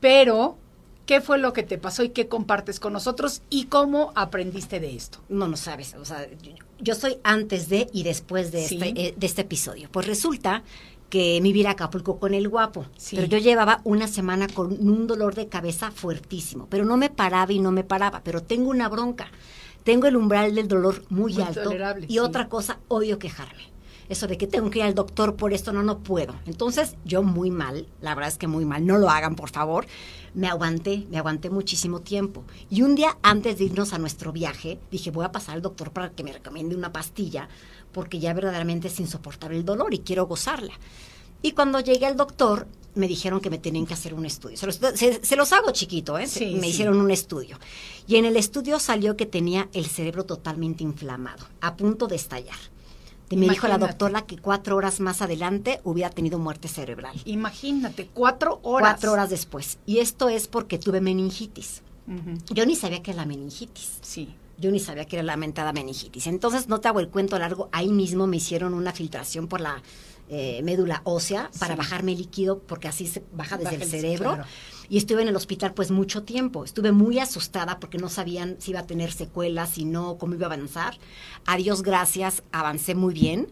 pero 0.00 0.56
¿Qué 1.06 1.20
fue 1.20 1.38
lo 1.38 1.52
que 1.52 1.62
te 1.64 1.78
pasó 1.78 2.04
y 2.04 2.10
qué 2.10 2.28
compartes 2.28 2.78
con 2.78 2.92
nosotros 2.92 3.42
y 3.50 3.64
cómo 3.64 4.12
aprendiste 4.14 4.78
de 4.80 4.94
esto? 4.94 5.18
No, 5.28 5.48
no 5.48 5.56
sabes. 5.56 5.94
O 5.94 6.04
sea, 6.04 6.28
yo, 6.42 6.52
yo 6.80 6.94
soy 6.94 7.18
antes 7.24 7.68
de 7.68 7.88
y 7.92 8.04
después 8.04 8.52
de, 8.52 8.66
Sí. 8.68 8.76
este, 8.80 8.88
eh, 9.08 9.14
de 9.16 9.26
este 9.26 9.42
episodio. 9.42 9.88
Pues 9.90 10.06
resulta 10.06 10.62
que 11.10 11.40
me 11.42 11.48
iba 11.48 11.68
a 11.68 11.72
Acapulco 11.72 12.18
con 12.18 12.34
el 12.34 12.48
guapo. 12.48 12.86
Sí. 12.96 13.16
Pero 13.16 13.28
yo 13.28 13.38
llevaba 13.38 13.80
una 13.84 14.06
semana 14.08 14.46
con 14.48 14.72
un 14.72 15.06
dolor 15.06 15.34
de 15.34 15.48
cabeza 15.48 15.90
fuertísimo. 15.90 16.68
Pero 16.70 16.84
no 16.84 16.96
me 16.96 17.10
paraba 17.10 17.52
y 17.52 17.58
no 17.58 17.72
me 17.72 17.84
paraba. 17.84 18.22
Pero 18.24 18.42
tengo 18.42 18.70
una 18.70 18.88
bronca. 18.88 19.26
Tengo 19.84 20.06
el 20.06 20.16
umbral 20.16 20.54
del 20.54 20.68
dolor 20.68 21.02
muy, 21.10 21.34
Muy 21.34 21.42
alto. 21.42 21.64
tolerable, 21.64 22.06
y 22.08 22.12
sí. 22.12 22.18
otra 22.20 22.48
cosa, 22.48 22.78
odio 22.86 23.18
quejarme. 23.18 23.71
Eso 24.08 24.26
de 24.26 24.36
que 24.36 24.46
tengo 24.46 24.68
que 24.70 24.80
ir 24.80 24.84
al 24.84 24.94
doctor 24.94 25.36
por 25.36 25.52
esto, 25.52 25.72
no, 25.72 25.82
no 25.82 25.98
puedo. 26.00 26.34
Entonces, 26.46 26.96
yo 27.04 27.22
muy 27.22 27.50
mal, 27.50 27.86
la 28.00 28.14
verdad 28.14 28.28
es 28.30 28.38
que 28.38 28.46
muy 28.46 28.64
mal, 28.64 28.84
no 28.86 28.98
lo 28.98 29.08
hagan, 29.08 29.36
por 29.36 29.50
favor. 29.50 29.86
Me 30.34 30.48
aguanté, 30.48 31.06
me 31.10 31.18
aguanté 31.18 31.50
muchísimo 31.50 32.00
tiempo. 32.00 32.42
Y 32.70 32.82
un 32.82 32.94
día 32.94 33.16
antes 33.22 33.58
de 33.58 33.64
irnos 33.64 33.92
a 33.92 33.98
nuestro 33.98 34.32
viaje, 34.32 34.78
dije, 34.90 35.10
voy 35.10 35.24
a 35.24 35.32
pasar 35.32 35.54
al 35.54 35.62
doctor 35.62 35.90
para 35.92 36.10
que 36.10 36.24
me 36.24 36.32
recomiende 36.32 36.74
una 36.74 36.92
pastilla, 36.92 37.48
porque 37.92 38.18
ya 38.18 38.32
verdaderamente 38.34 38.88
es 38.88 38.98
insoportable 39.00 39.56
el 39.58 39.64
dolor 39.64 39.92
y 39.94 39.98
quiero 40.00 40.26
gozarla. 40.26 40.72
Y 41.42 41.52
cuando 41.52 41.80
llegué 41.80 42.06
al 42.06 42.16
doctor, 42.16 42.66
me 42.94 43.08
dijeron 43.08 43.40
que 43.40 43.50
me 43.50 43.58
tenían 43.58 43.86
que 43.86 43.94
hacer 43.94 44.14
un 44.14 44.24
estudio. 44.26 44.56
Se 44.56 44.66
los, 44.66 44.76
se- 44.76 45.24
se 45.24 45.36
los 45.36 45.52
hago 45.52 45.70
chiquito, 45.72 46.18
¿eh? 46.18 46.26
Sí, 46.26 46.54
me 46.54 46.62
sí. 46.62 46.68
hicieron 46.68 46.98
un 47.00 47.10
estudio. 47.10 47.58
Y 48.06 48.16
en 48.16 48.24
el 48.26 48.36
estudio 48.36 48.78
salió 48.78 49.16
que 49.16 49.26
tenía 49.26 49.68
el 49.72 49.86
cerebro 49.86 50.24
totalmente 50.24 50.84
inflamado, 50.84 51.44
a 51.60 51.76
punto 51.76 52.06
de 52.06 52.16
estallar. 52.16 52.56
Y 53.32 53.36
me 53.36 53.48
dijo 53.48 53.66
la 53.68 53.78
doctora 53.78 54.22
que 54.22 54.36
cuatro 54.38 54.76
horas 54.76 55.00
más 55.00 55.22
adelante 55.22 55.80
hubiera 55.84 56.10
tenido 56.10 56.38
muerte 56.38 56.68
cerebral. 56.68 57.20
Imagínate, 57.24 58.08
cuatro 58.12 58.60
horas. 58.62 58.90
Cuatro 58.92 59.12
horas 59.12 59.30
después. 59.30 59.78
Y 59.86 59.98
esto 59.98 60.28
es 60.28 60.48
porque 60.48 60.78
tuve 60.78 61.00
meningitis. 61.00 61.82
Yo 62.50 62.66
ni 62.66 62.76
sabía 62.76 63.02
que 63.02 63.12
era 63.12 63.20
la 63.22 63.26
meningitis. 63.26 63.98
Sí. 64.02 64.34
Yo 64.58 64.70
ni 64.70 64.78
sabía 64.80 65.04
que 65.06 65.16
era 65.16 65.22
la 65.22 65.36
mentada 65.36 65.72
meningitis. 65.72 66.26
Entonces, 66.26 66.68
no 66.68 66.78
te 66.80 66.88
hago 66.88 67.00
el 67.00 67.08
cuento 67.08 67.38
largo. 67.38 67.68
Ahí 67.72 67.88
mismo 67.90 68.26
me 68.26 68.36
hicieron 68.36 68.74
una 68.74 68.92
filtración 68.92 69.48
por 69.48 69.60
la 69.60 69.82
eh, 70.28 70.62
médula 70.62 71.02
ósea 71.04 71.50
para 71.58 71.74
Sí. 71.74 71.78
bajarme 71.78 72.14
líquido, 72.14 72.58
porque 72.60 72.88
así 72.88 73.06
se 73.06 73.22
baja 73.32 73.56
desde 73.58 73.72
Baja 73.72 73.76
el 73.76 73.82
el- 73.82 73.88
cerebro. 73.90 74.34
claro. 74.34 74.44
Y 74.88 74.98
estuve 74.98 75.22
en 75.22 75.28
el 75.28 75.36
hospital 75.36 75.74
pues 75.74 75.90
mucho 75.90 76.22
tiempo. 76.22 76.64
Estuve 76.64 76.92
muy 76.92 77.18
asustada 77.18 77.80
porque 77.80 77.98
no 77.98 78.08
sabían 78.08 78.56
si 78.58 78.72
iba 78.72 78.80
a 78.80 78.86
tener 78.86 79.12
secuelas, 79.12 79.70
si 79.70 79.84
no, 79.84 80.18
cómo 80.18 80.34
iba 80.34 80.46
a 80.46 80.52
avanzar. 80.52 80.98
A 81.46 81.56
Dios 81.56 81.82
gracias, 81.82 82.42
avancé 82.52 82.94
muy 82.94 83.14
bien. 83.14 83.48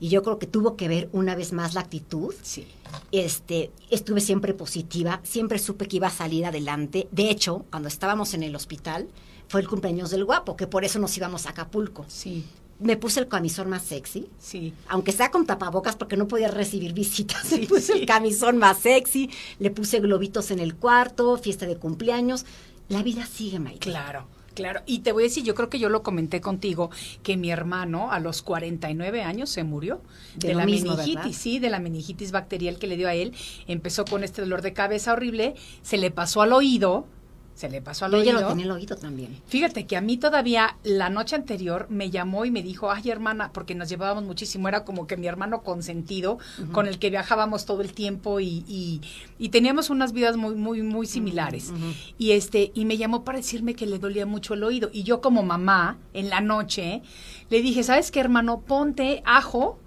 Y 0.00 0.08
yo 0.08 0.22
creo 0.22 0.38
que 0.38 0.46
tuvo 0.46 0.76
que 0.76 0.88
ver 0.88 1.08
una 1.12 1.34
vez 1.34 1.52
más 1.52 1.74
la 1.74 1.80
actitud 1.80 2.34
Sí. 2.42 2.66
este, 3.12 3.70
estuve 3.90 4.20
siempre 4.20 4.52
positiva, 4.52 5.20
siempre 5.22 5.58
supe 5.58 5.86
que 5.88 5.96
iba 5.96 6.08
a 6.08 6.10
salir 6.10 6.44
adelante. 6.46 7.08
De 7.12 7.30
hecho, 7.30 7.64
cuando 7.70 7.88
estábamos 7.88 8.34
en 8.34 8.42
el 8.42 8.54
hospital, 8.56 9.08
fue 9.48 9.60
el 9.60 9.68
cumpleaños 9.68 10.10
del 10.10 10.24
guapo, 10.24 10.56
que 10.56 10.66
por 10.66 10.84
eso 10.84 10.98
nos 10.98 11.16
íbamos 11.16 11.46
a 11.46 11.50
Acapulco. 11.50 12.04
Sí. 12.08 12.44
Me 12.84 12.96
puse 12.96 13.18
el 13.18 13.28
camisón 13.28 13.68
más 13.70 13.82
sexy, 13.82 14.28
Sí. 14.38 14.72
aunque 14.88 15.10
sea 15.12 15.30
con 15.30 15.46
tapabocas 15.46 15.96
porque 15.96 16.16
no 16.16 16.28
podía 16.28 16.48
recibir 16.50 16.92
visitas. 16.92 17.42
Sí, 17.48 17.60
me 17.62 17.66
puse 17.66 17.92
sí. 17.94 17.98
el 18.00 18.06
camisón 18.06 18.58
más 18.58 18.78
sexy, 18.78 19.30
le 19.58 19.70
puse 19.70 20.00
globitos 20.00 20.50
en 20.50 20.58
el 20.60 20.74
cuarto, 20.76 21.36
fiesta 21.38 21.66
de 21.66 21.76
cumpleaños. 21.76 22.44
La 22.90 23.02
vida 23.02 23.24
sigue, 23.26 23.58
Maite. 23.58 23.78
Claro, 23.90 24.26
claro. 24.54 24.82
Y 24.84 24.98
te 24.98 25.12
voy 25.12 25.22
a 25.22 25.26
decir, 25.28 25.42
yo 25.44 25.54
creo 25.54 25.70
que 25.70 25.78
yo 25.78 25.88
lo 25.88 26.02
comenté 26.02 26.42
contigo, 26.42 26.90
que 27.22 27.38
mi 27.38 27.50
hermano 27.50 28.12
a 28.12 28.20
los 28.20 28.42
49 28.42 29.22
años 29.22 29.48
se 29.48 29.64
murió 29.64 30.02
De 30.36 30.52
la 30.54 30.66
mismo, 30.66 30.90
meningitis, 30.90 31.14
¿verdad? 31.24 31.32
sí, 31.40 31.58
de 31.58 31.70
la 31.70 31.80
meningitis 31.80 32.32
bacterial 32.32 32.78
que 32.78 32.86
le 32.86 32.98
dio 32.98 33.08
a 33.08 33.14
él. 33.14 33.32
Empezó 33.66 34.04
con 34.04 34.22
este 34.22 34.42
dolor 34.42 34.60
de 34.60 34.74
cabeza 34.74 35.14
horrible, 35.14 35.54
se 35.82 35.96
le 35.96 36.10
pasó 36.10 36.42
al 36.42 36.52
oído, 36.52 37.06
se 37.54 37.68
le 37.68 37.80
pasó 37.80 38.04
al 38.06 38.12
Yo 38.12 38.18
ya 38.22 38.32
oído. 38.32 38.40
lo 38.40 38.48
tenía 38.48 38.64
en 38.64 38.70
el 38.70 38.76
oído 38.76 38.96
también. 38.96 39.40
Fíjate 39.46 39.86
que 39.86 39.96
a 39.96 40.00
mí 40.00 40.16
todavía 40.16 40.76
la 40.82 41.08
noche 41.08 41.36
anterior 41.36 41.86
me 41.88 42.10
llamó 42.10 42.44
y 42.44 42.50
me 42.50 42.62
dijo, 42.62 42.90
ay 42.90 43.10
hermana, 43.10 43.52
porque 43.52 43.76
nos 43.76 43.88
llevábamos 43.88 44.24
muchísimo, 44.24 44.66
era 44.66 44.84
como 44.84 45.06
que 45.06 45.16
mi 45.16 45.28
hermano 45.28 45.62
consentido, 45.62 46.38
con 46.72 46.88
el 46.88 46.98
que 46.98 47.10
viajábamos 47.10 47.64
todo 47.64 47.80
el 47.82 47.92
tiempo 47.92 48.40
y, 48.40 48.64
y, 48.66 49.00
y 49.38 49.50
teníamos 49.50 49.88
unas 49.90 50.12
vidas 50.12 50.36
muy, 50.36 50.56
muy, 50.56 50.82
muy 50.82 51.06
similares. 51.06 51.72
Y 52.18 52.32
este, 52.32 52.72
y 52.74 52.84
me 52.86 52.96
llamó 52.96 53.22
para 53.24 53.38
decirme 53.38 53.74
que 53.74 53.86
le 53.86 53.98
dolía 54.00 54.26
mucho 54.26 54.54
el 54.54 54.64
oído. 54.64 54.90
Y 54.92 55.04
yo 55.04 55.20
como 55.20 55.42
mamá, 55.44 55.98
en 56.12 56.30
la 56.30 56.40
noche, 56.40 57.02
le 57.50 57.62
dije, 57.62 57.84
¿sabes 57.84 58.10
qué 58.10 58.18
hermano? 58.18 58.62
Ponte 58.62 59.22
ajo, 59.24 59.78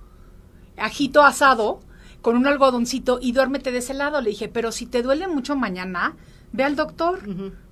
ajito 0.77 1.23
asado, 1.23 1.81
con 2.21 2.35
un 2.35 2.47
algodoncito 2.47 3.19
y 3.21 3.31
duérmete 3.33 3.71
de 3.71 3.79
ese 3.79 3.93
lado. 3.93 4.21
Le 4.21 4.29
dije, 4.29 4.47
pero 4.47 4.71
si 4.71 4.85
te 4.85 5.01
duele 5.01 5.27
mucho 5.27 5.55
mañana, 5.55 6.15
ve 6.57 6.63
al 6.63 6.75
doctor. 6.75 7.19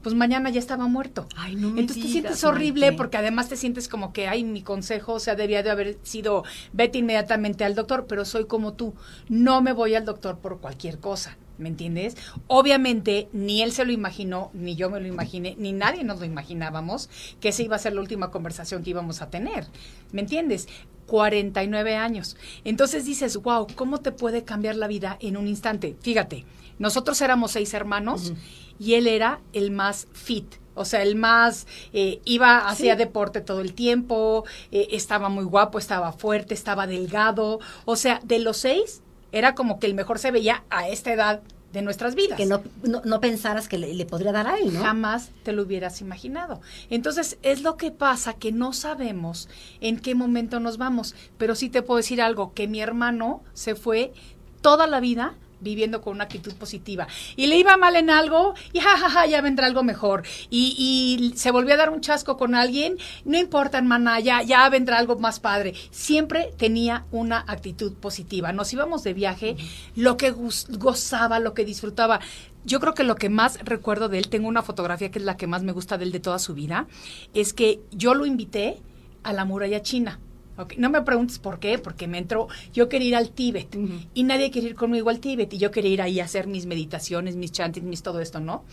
Pues 0.04 0.16
mañana 0.16 0.52
ya 0.52 0.60
estaba 0.60 0.88
muerto. 0.88 1.28
Ay, 1.36 1.56
no 1.56 1.72
me 1.72 1.82
Entonces 1.82 2.06
te 2.06 2.10
sientes 2.10 2.44
horrible 2.44 2.94
porque 2.94 3.18
además 3.18 3.50
te 3.50 3.58
sientes 3.58 3.90
como 3.90 4.14
que, 4.14 4.28
ay, 4.28 4.44
mi 4.44 4.62
consejo, 4.62 5.14
o 5.14 5.20
sea, 5.20 5.36
debía 5.36 5.64
de 5.64 5.72
haber 5.72 5.98
sido, 6.04 6.44
vete 6.72 7.00
inmediatamente 7.00 7.66
al 7.66 7.74
doctor, 7.74 8.06
pero 8.08 8.24
soy 8.24 8.46
como 8.46 8.74
tú, 8.74 8.94
no 9.28 9.62
me 9.62 9.74
voy 9.74 9.96
al 9.96 10.06
doctor 10.06 10.38
por 10.38 10.60
cualquier 10.60 11.00
cosa, 11.00 11.38
¿me 11.58 11.70
entiendes? 11.70 12.16
Obviamente, 12.46 13.28
ni 13.34 13.64
él 13.64 13.72
se 13.72 13.84
lo 13.84 13.92
imaginó, 13.92 14.52
ni 14.54 14.76
yo 14.76 14.92
me 14.92 15.00
lo 15.00 15.08
imaginé, 15.08 15.56
ni 15.58 15.74
nadie 15.74 16.04
nos 16.04 16.20
lo 16.20 16.26
imaginábamos, 16.26 17.10
que 17.40 17.50
esa 17.50 17.64
iba 17.64 17.76
a 17.76 17.80
ser 17.80 17.94
la 17.94 18.02
última 18.02 18.30
conversación 18.30 18.84
que 18.84 18.92
íbamos 18.92 19.24
a 19.24 19.32
tener, 19.32 19.66
¿me 20.12 20.22
entiendes? 20.22 20.68
49 21.06 21.96
años. 21.96 22.38
Entonces 22.64 23.06
dices, 23.06 23.38
wow, 23.38 23.68
¿cómo 23.76 24.00
te 24.00 24.12
puede 24.12 24.44
cambiar 24.44 24.76
la 24.76 24.88
vida 24.88 25.18
en 25.22 25.38
un 25.38 25.48
instante? 25.48 25.96
Fíjate, 26.02 26.46
nosotros 26.80 27.22
éramos 27.22 27.52
seis 27.52 27.74
hermanos 27.74 28.34
y 28.80 28.96
él 28.96 29.08
era 29.08 29.42
el 29.54 29.72
más 29.72 30.08
fit. 30.14 30.56
O 30.76 30.84
sea, 30.84 31.02
el 31.02 31.16
más 31.16 31.68
eh, 31.94 32.20
iba, 32.26 32.68
hacía 32.68 32.98
deporte 32.98 33.40
todo 33.40 33.62
el 33.62 33.74
tiempo, 33.74 34.44
eh, 34.72 34.90
estaba 34.92 35.30
muy 35.30 35.46
guapo, 35.46 35.80
estaba 35.80 36.12
fuerte, 36.12 36.54
estaba 36.54 36.86
delgado. 36.86 37.60
O 37.86 37.96
sea, 37.96 38.20
de 38.24 38.40
los 38.40 38.58
seis, 38.58 39.02
era 39.32 39.56
como 39.56 39.80
que 39.80 39.88
el 39.88 39.94
mejor 39.94 40.20
se 40.20 40.32
veía 40.32 40.66
a 40.70 40.90
esta 40.90 41.14
edad 41.14 41.42
de 41.76 41.82
nuestras 41.82 42.16
vidas. 42.16 42.38
Que 42.38 42.46
no, 42.46 42.64
no, 42.84 43.02
no 43.04 43.20
pensaras 43.20 43.68
que 43.68 43.78
le, 43.78 43.94
le 43.94 44.06
podría 44.06 44.32
dar 44.32 44.48
a 44.48 44.58
él, 44.58 44.74
¿no? 44.74 44.82
Jamás 44.82 45.32
te 45.44 45.52
lo 45.52 45.64
hubieras 45.64 46.02
imaginado. 46.02 46.62
Entonces, 46.90 47.38
es 47.44 47.62
lo 47.62 47.78
que 47.78 47.92
pasa 47.92 48.34
que 48.34 48.52
no 48.52 48.74
sabemos 48.74 49.50
en 49.82 50.00
qué 50.00 50.16
momento 50.16 50.60
nos 50.60 50.78
vamos. 50.78 51.14
Pero 51.38 51.54
sí 51.54 51.70
te 51.70 51.82
puedo 51.82 51.98
decir 51.98 52.22
algo, 52.22 52.54
que 52.54 52.68
mi 52.68 52.82
hermano 52.82 53.44
se 53.54 53.76
fue 53.76 54.14
toda 54.62 54.88
la 54.88 55.00
vida 55.00 55.36
viviendo 55.66 56.02
con 56.02 56.14
una 56.14 56.24
actitud 56.24 56.54
positiva. 56.54 57.08
Y 57.36 57.48
le 57.48 57.58
iba 57.58 57.76
mal 57.76 57.98
en 57.98 58.10
algo 58.10 58.54
y 58.72 58.80
jajaja, 58.80 59.26
ya 59.26 59.42
vendrá 59.42 59.66
algo 59.66 59.84
mejor. 59.84 60.24
Y, 60.50 60.76
y 60.78 61.38
se 61.38 61.52
volvió 61.52 61.74
a 61.74 61.78
dar 61.78 61.90
un 61.90 62.00
chasco 62.00 62.38
con 62.38 62.56
alguien, 62.56 62.98
no 63.26 63.38
importa, 63.38 63.78
hermana, 63.78 64.22
ya, 64.22 64.42
ya 64.44 64.70
vendrá 64.70 64.98
algo 64.98 65.20
más 65.20 65.42
padre. 65.42 65.74
Siempre 65.92 66.54
tenía 66.58 67.06
una 67.12 67.44
actitud 67.48 67.94
positiva. 67.94 68.54
Nos 68.54 68.72
íbamos 68.72 69.04
de 69.04 69.14
viaje, 69.14 69.58
lo 69.96 70.16
que 70.16 70.32
gozaba, 70.32 71.40
lo 71.40 71.54
que 71.54 71.66
disfrutaba. 71.66 72.20
Yo 72.64 72.80
creo 72.80 72.94
que 72.94 73.04
lo 73.04 73.16
que 73.16 73.30
más 73.30 73.60
recuerdo 73.64 74.08
de 74.08 74.20
él, 74.20 74.30
tengo 74.30 74.48
una 74.48 74.64
fotografía 74.64 75.12
que 75.12 75.20
es 75.20 75.26
la 75.26 75.38
que 75.38 75.48
más 75.48 75.64
me 75.64 75.72
gusta 75.72 75.98
de 75.98 76.06
él 76.06 76.12
de 76.12 76.20
toda 76.20 76.40
su 76.40 76.54
vida, 76.54 76.88
es 77.34 77.54
que 77.54 77.80
yo 77.92 78.14
lo 78.14 78.26
invité 78.26 78.80
a 79.24 79.34
la 79.34 79.46
muralla 79.46 79.82
china. 79.82 80.20
Ok, 80.58 80.76
No 80.78 80.90
me 80.90 81.02
preguntes 81.02 81.40
por 81.40 81.60
qué, 81.60 81.78
porque 81.78 82.08
me 82.08 82.18
entró, 82.18 82.48
yo 82.74 82.88
quería 82.88 83.08
ir 83.10 83.16
al 83.16 83.32
Tíbet 83.32 83.78
y 84.14 84.24
nadie 84.24 84.52
quería 84.52 84.70
ir 84.70 84.76
conmigo 84.76 85.10
al 85.10 85.20
Tíbet 85.20 85.54
y 85.54 85.58
yo 85.58 85.72
quería 85.72 85.92
ir 85.92 86.02
ahí 86.02 86.20
a 86.20 86.26
hacer 86.26 86.48
mis 86.48 86.66
meditaciones, 86.66 87.36
mis 87.36 87.52
chantings, 87.52 87.86
mis 87.86 88.02
todo 88.02 88.22
esto, 88.22 88.40
¿no? 88.40 88.64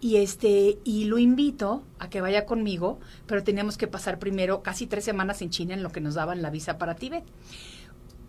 Y 0.00 0.16
este, 0.16 0.78
y 0.84 1.04
lo 1.04 1.18
invito 1.18 1.82
a 1.98 2.10
que 2.10 2.20
vaya 2.20 2.44
conmigo, 2.44 2.98
pero 3.26 3.42
teníamos 3.42 3.78
que 3.78 3.86
pasar 3.86 4.18
primero 4.18 4.62
casi 4.62 4.86
tres 4.86 5.04
semanas 5.04 5.40
en 5.40 5.48
China 5.48 5.72
en 5.72 5.82
lo 5.82 5.90
que 5.92 6.02
nos 6.02 6.14
daban 6.14 6.42
la 6.42 6.50
visa 6.50 6.76
para 6.76 6.94
Tíbet. 6.94 7.24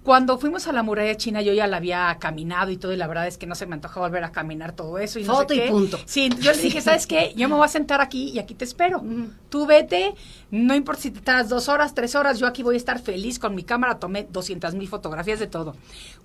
Cuando 0.06 0.38
fuimos 0.38 0.68
a 0.68 0.72
la 0.72 0.84
muralla 0.84 1.18
china, 1.18 1.42
yo 1.42 1.52
ya 1.52 1.66
la 1.66 1.78
había 1.78 2.16
caminado 2.20 2.70
y 2.70 2.78
todo, 2.78 2.94
y 2.94 2.96
la 2.96 3.08
verdad 3.08 3.26
es 3.26 3.40
que 3.40 3.48
no 3.48 3.56
se 3.56 3.66
me 3.66 3.74
antoja 3.74 4.00
volver 4.00 4.24
a 4.24 4.32
caminar 4.32 4.74
todo 4.74 5.00
eso. 5.00 5.18
Y 5.18 5.24
no 5.24 5.34
Foto 5.34 5.56
sé 5.56 5.56
y 5.56 5.60
qué. 5.62 5.72
punto. 5.72 6.00
Sí, 6.06 6.30
yo 6.42 6.52
le 6.52 6.60
dije, 6.60 6.80
¿sabes 6.80 7.08
qué? 7.08 7.34
Yo 7.36 7.50
me 7.50 7.56
voy 7.56 7.66
a 7.66 7.70
sentar 7.70 8.02
aquí 8.02 8.30
y 8.30 8.38
aquí 8.38 8.54
te 8.54 8.66
espero. 8.66 9.04
Tú 9.50 9.66
vete, 9.66 10.14
no 10.52 10.76
importa 10.76 11.02
si 11.02 11.10
te 11.10 11.22
tardas 11.22 11.50
dos 11.50 11.70
horas, 11.70 11.96
tres 11.96 12.14
horas, 12.14 12.38
yo 12.38 12.46
aquí 12.46 12.62
voy 12.62 12.76
a 12.76 12.78
estar 12.78 13.00
feliz 13.00 13.40
con 13.40 13.56
mi 13.56 13.64
cámara. 13.64 13.98
Tomé 13.98 14.28
200 14.32 14.76
mil 14.76 14.88
fotografías 14.88 15.40
de 15.40 15.48
todo. 15.48 15.76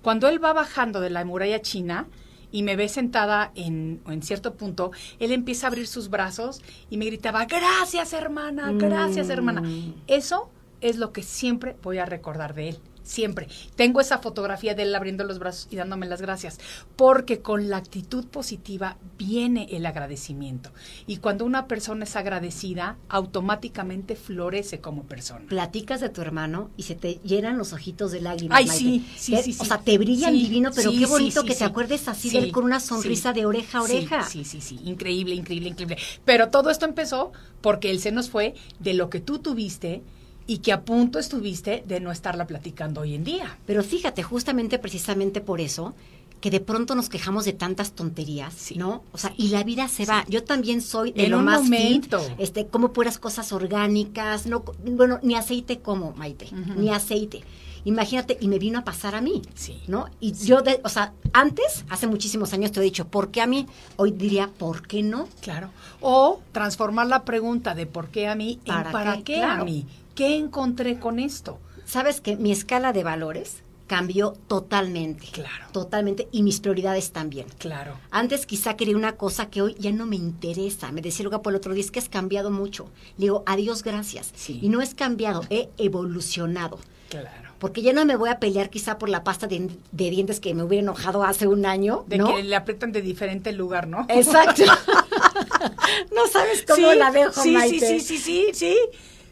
Cuando 0.03 0.29
él 0.29 0.43
va 0.43 0.53
bajando 0.53 1.01
de 1.01 1.09
la 1.09 1.25
muralla 1.25 1.59
china 1.63 2.05
y 2.51 2.61
me 2.61 2.75
ve 2.75 2.87
sentada 2.87 3.51
en, 3.55 3.99
en 4.07 4.21
cierto 4.21 4.53
punto, 4.53 4.91
él 5.17 5.31
empieza 5.31 5.65
a 5.65 5.69
abrir 5.69 5.87
sus 5.87 6.11
brazos 6.11 6.61
y 6.91 6.97
me 6.97 7.05
gritaba, 7.05 7.45
gracias 7.45 8.13
hermana, 8.13 8.73
gracias 8.73 9.29
hermana. 9.29 9.63
Eso 10.05 10.51
es 10.81 10.97
lo 10.97 11.13
que 11.13 11.23
siempre 11.23 11.75
voy 11.81 11.97
a 11.97 12.05
recordar 12.05 12.53
de 12.53 12.69
él. 12.69 12.79
Siempre. 13.03 13.47
Tengo 13.75 13.99
esa 13.99 14.19
fotografía 14.19 14.75
de 14.75 14.83
él 14.83 14.93
abriendo 14.95 15.23
los 15.23 15.39
brazos 15.39 15.67
y 15.71 15.75
dándome 15.75 16.05
las 16.07 16.21
gracias. 16.21 16.59
Porque 16.95 17.39
con 17.41 17.69
la 17.69 17.77
actitud 17.77 18.25
positiva 18.27 18.97
viene 19.17 19.67
el 19.71 19.85
agradecimiento. 19.85 20.71
Y 21.07 21.17
cuando 21.17 21.45
una 21.45 21.67
persona 21.67 22.03
es 22.03 22.15
agradecida, 22.15 22.97
automáticamente 23.09 24.15
florece 24.15 24.79
como 24.81 25.03
persona. 25.03 25.45
Platicas 25.47 26.01
de 26.01 26.09
tu 26.09 26.21
hermano 26.21 26.69
y 26.77 26.83
se 26.83 26.95
te 26.95 27.15
llenan 27.23 27.57
los 27.57 27.73
ojitos 27.73 28.11
de 28.11 28.21
lágrimas. 28.21 28.57
Ay, 28.57 28.65
Maite. 28.67 28.83
sí, 28.83 29.05
sí, 29.17 29.53
sí. 29.53 29.57
O 29.59 29.65
sea, 29.65 29.79
te 29.79 29.97
brillan 29.97 30.33
Sí, 30.33 30.43
divino, 30.43 30.69
pero 30.75 30.91
sí, 30.91 30.99
qué 30.99 31.05
bonito 31.05 31.41
sí, 31.41 31.47
que 31.47 31.55
te 31.55 31.63
acuerdes 31.63 32.07
así 32.07 32.29
Sí, 32.29 32.37
de 32.37 32.45
él 32.45 32.51
con 32.51 32.63
una 32.65 32.79
sonrisa 32.79 33.33
de 33.33 33.45
oreja 33.45 33.79
a 33.79 33.81
oreja. 33.83 34.23
Sí, 34.23 34.45
sí, 34.45 34.61
sí, 34.61 34.79
increíble, 34.83 35.35
increíble, 35.35 35.69
increíble. 35.69 35.97
Pero 36.25 36.49
todo 36.49 36.69
esto 36.69 36.85
empezó 36.85 37.31
porque 37.61 37.89
él 37.89 37.99
se 37.99 38.11
nos 38.11 38.29
fue 38.29 38.53
de 38.79 38.93
lo 38.93 39.09
que 39.09 39.19
tú 39.19 39.39
tuviste 39.39 40.03
y 40.47 40.59
que 40.59 40.73
a 40.73 40.81
punto 40.81 41.19
estuviste 41.19 41.83
de 41.87 41.99
no 41.99 42.11
estarla 42.11 42.47
platicando 42.47 43.01
hoy 43.01 43.15
en 43.15 43.23
día. 43.23 43.57
Pero 43.65 43.83
fíjate, 43.83 44.23
justamente 44.23 44.79
precisamente 44.79 45.39
por 45.41 45.61
eso, 45.61 45.93
que 46.41 46.49
de 46.49 46.59
pronto 46.59 46.95
nos 46.95 47.07
quejamos 47.07 47.45
de 47.45 47.53
tantas 47.53 47.91
tonterías, 47.91 48.53
Sí, 48.55 48.75
¿no? 48.75 49.03
O 49.11 49.17
sea, 49.19 49.31
y 49.37 49.49
la 49.49 49.63
vida 49.63 49.87
se 49.87 50.05
va. 50.05 50.25
Yo 50.27 50.43
también 50.43 50.81
soy 50.81 51.11
de 51.11 51.25
En 51.25 51.31
lo 51.31 51.37
un 51.39 51.45
más 51.45 51.61
momento. 51.63 52.19
fit, 52.19 52.39
este, 52.39 52.65
como 52.65 52.91
puras 52.93 53.19
cosas 53.19 53.51
orgánicas, 53.53 54.47
no, 54.47 54.63
bueno, 54.83 55.19
ni 55.21 55.35
aceite 55.35 55.79
como, 55.79 56.13
Maite, 56.13 56.47
ni 56.75 56.89
aceite. 56.89 57.43
Imagínate, 57.83 58.37
y 58.39 58.47
me 58.47 58.59
vino 58.59 58.77
a 58.79 58.83
pasar 58.83 59.15
a 59.15 59.21
mí, 59.21 59.41
Sí. 59.55 59.79
¿no? 59.87 60.05
Y 60.19 60.33
yo, 60.33 60.61
de, 60.61 60.81
o 60.83 60.89
sea, 60.89 61.13
antes, 61.33 61.83
hace 61.89 62.05
muchísimos 62.05 62.53
años 62.53 62.71
te 62.71 62.79
he 62.79 62.83
dicho, 62.83 63.07
¿por 63.07 63.31
qué 63.31 63.41
a 63.41 63.47
mí? 63.47 63.65
Hoy 63.95 64.11
diría, 64.11 64.49
¿por 64.55 64.85
qué 64.87 65.01
no? 65.01 65.27
Claro. 65.41 65.69
O 65.99 66.41
transformar 66.51 67.07
la 67.07 67.23
pregunta 67.23 67.73
de 67.73 67.87
por 67.87 68.09
qué 68.09 68.27
a 68.27 68.35
mí 68.35 68.59
en 68.65 68.73
¿Para 68.73 68.91
para 68.91 69.17
qué? 69.17 69.23
qué, 69.23 69.33
Claro. 69.37 69.61
a 69.63 69.65
mí. 69.65 69.85
¿Qué 70.15 70.37
encontré 70.37 70.99
con 70.99 71.19
esto? 71.19 71.59
Sabes 71.85 72.21
que 72.21 72.35
mi 72.35 72.51
escala 72.51 72.93
de 72.93 73.03
valores 73.03 73.63
cambió 73.87 74.31
totalmente. 74.47 75.27
Claro. 75.33 75.65
Totalmente, 75.73 76.29
y 76.31 76.43
mis 76.43 76.61
prioridades 76.61 77.11
también. 77.11 77.47
Claro. 77.57 77.97
Antes 78.09 78.45
quizá 78.45 78.77
quería 78.77 78.95
una 78.95 79.17
cosa 79.17 79.49
que 79.49 79.61
hoy 79.61 79.75
ya 79.79 79.91
no 79.91 80.05
me 80.05 80.15
interesa. 80.15 80.91
Me 80.93 81.01
decía 81.01 81.23
luego 81.25 81.41
por 81.41 81.51
el 81.51 81.57
otro 81.57 81.73
día, 81.73 81.83
es 81.83 81.91
que 81.91 81.99
has 81.99 82.07
cambiado 82.07 82.51
mucho. 82.51 82.85
Le 83.17 83.25
digo, 83.25 83.43
adiós, 83.45 83.83
gracias. 83.83 84.31
Sí. 84.33 84.59
Y 84.61 84.69
no 84.69 84.81
es 84.81 84.95
cambiado, 84.95 85.43
he 85.49 85.69
evolucionado. 85.77 86.79
Claro. 87.09 87.51
Porque 87.59 87.81
ya 87.81 87.91
no 87.91 88.05
me 88.05 88.15
voy 88.15 88.29
a 88.29 88.39
pelear 88.39 88.69
quizá 88.69 88.97
por 88.97 89.09
la 89.09 89.25
pasta 89.25 89.45
de, 89.47 89.69
de 89.91 90.09
dientes 90.09 90.39
que 90.39 90.53
me 90.53 90.63
hubiera 90.63 90.81
enojado 90.83 91.23
hace 91.23 91.47
un 91.47 91.65
año, 91.65 92.05
De 92.07 92.17
¿no? 92.17 92.33
que 92.33 92.43
le 92.43 92.55
aprietan 92.55 92.93
de 92.93 93.01
diferente 93.01 93.51
lugar, 93.51 93.87
¿no? 93.87 94.05
Exacto. 94.07 94.63
no 96.15 96.27
sabes 96.27 96.63
cómo 96.65 96.91
Sí, 96.91 96.97
la 96.97 97.11
dejo, 97.11 97.41
sí, 97.43 97.51
Maite. 97.51 97.79
Sí, 97.79 97.99
sí, 97.99 98.17
sí, 98.17 98.45
sí, 98.47 98.53
sí. 98.53 98.77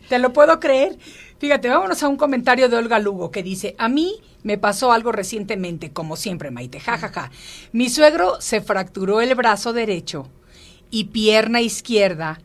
Te 0.09 0.19
lo 0.19 0.33
puedo 0.33 0.59
creer. 0.59 0.97
Fíjate, 1.37 1.69
vámonos 1.69 2.03
a 2.03 2.09
un 2.09 2.17
comentario 2.17 2.67
de 2.67 2.75
Olga 2.75 2.99
Lugo 2.99 3.31
que 3.31 3.43
dice, 3.43 3.75
a 3.77 3.87
mí 3.87 4.15
me 4.43 4.57
pasó 4.57 4.91
algo 4.91 5.11
recientemente, 5.11 5.93
como 5.93 6.17
siempre, 6.17 6.51
Maite, 6.51 6.79
ja, 6.79 6.97
ja, 6.97 7.09
ja. 7.09 7.31
Mi 7.71 7.89
suegro 7.89 8.41
se 8.41 8.59
fracturó 8.59 9.21
el 9.21 9.35
brazo 9.35 9.71
derecho 9.71 10.27
y 10.89 11.05
pierna 11.05 11.61
izquierda 11.61 12.41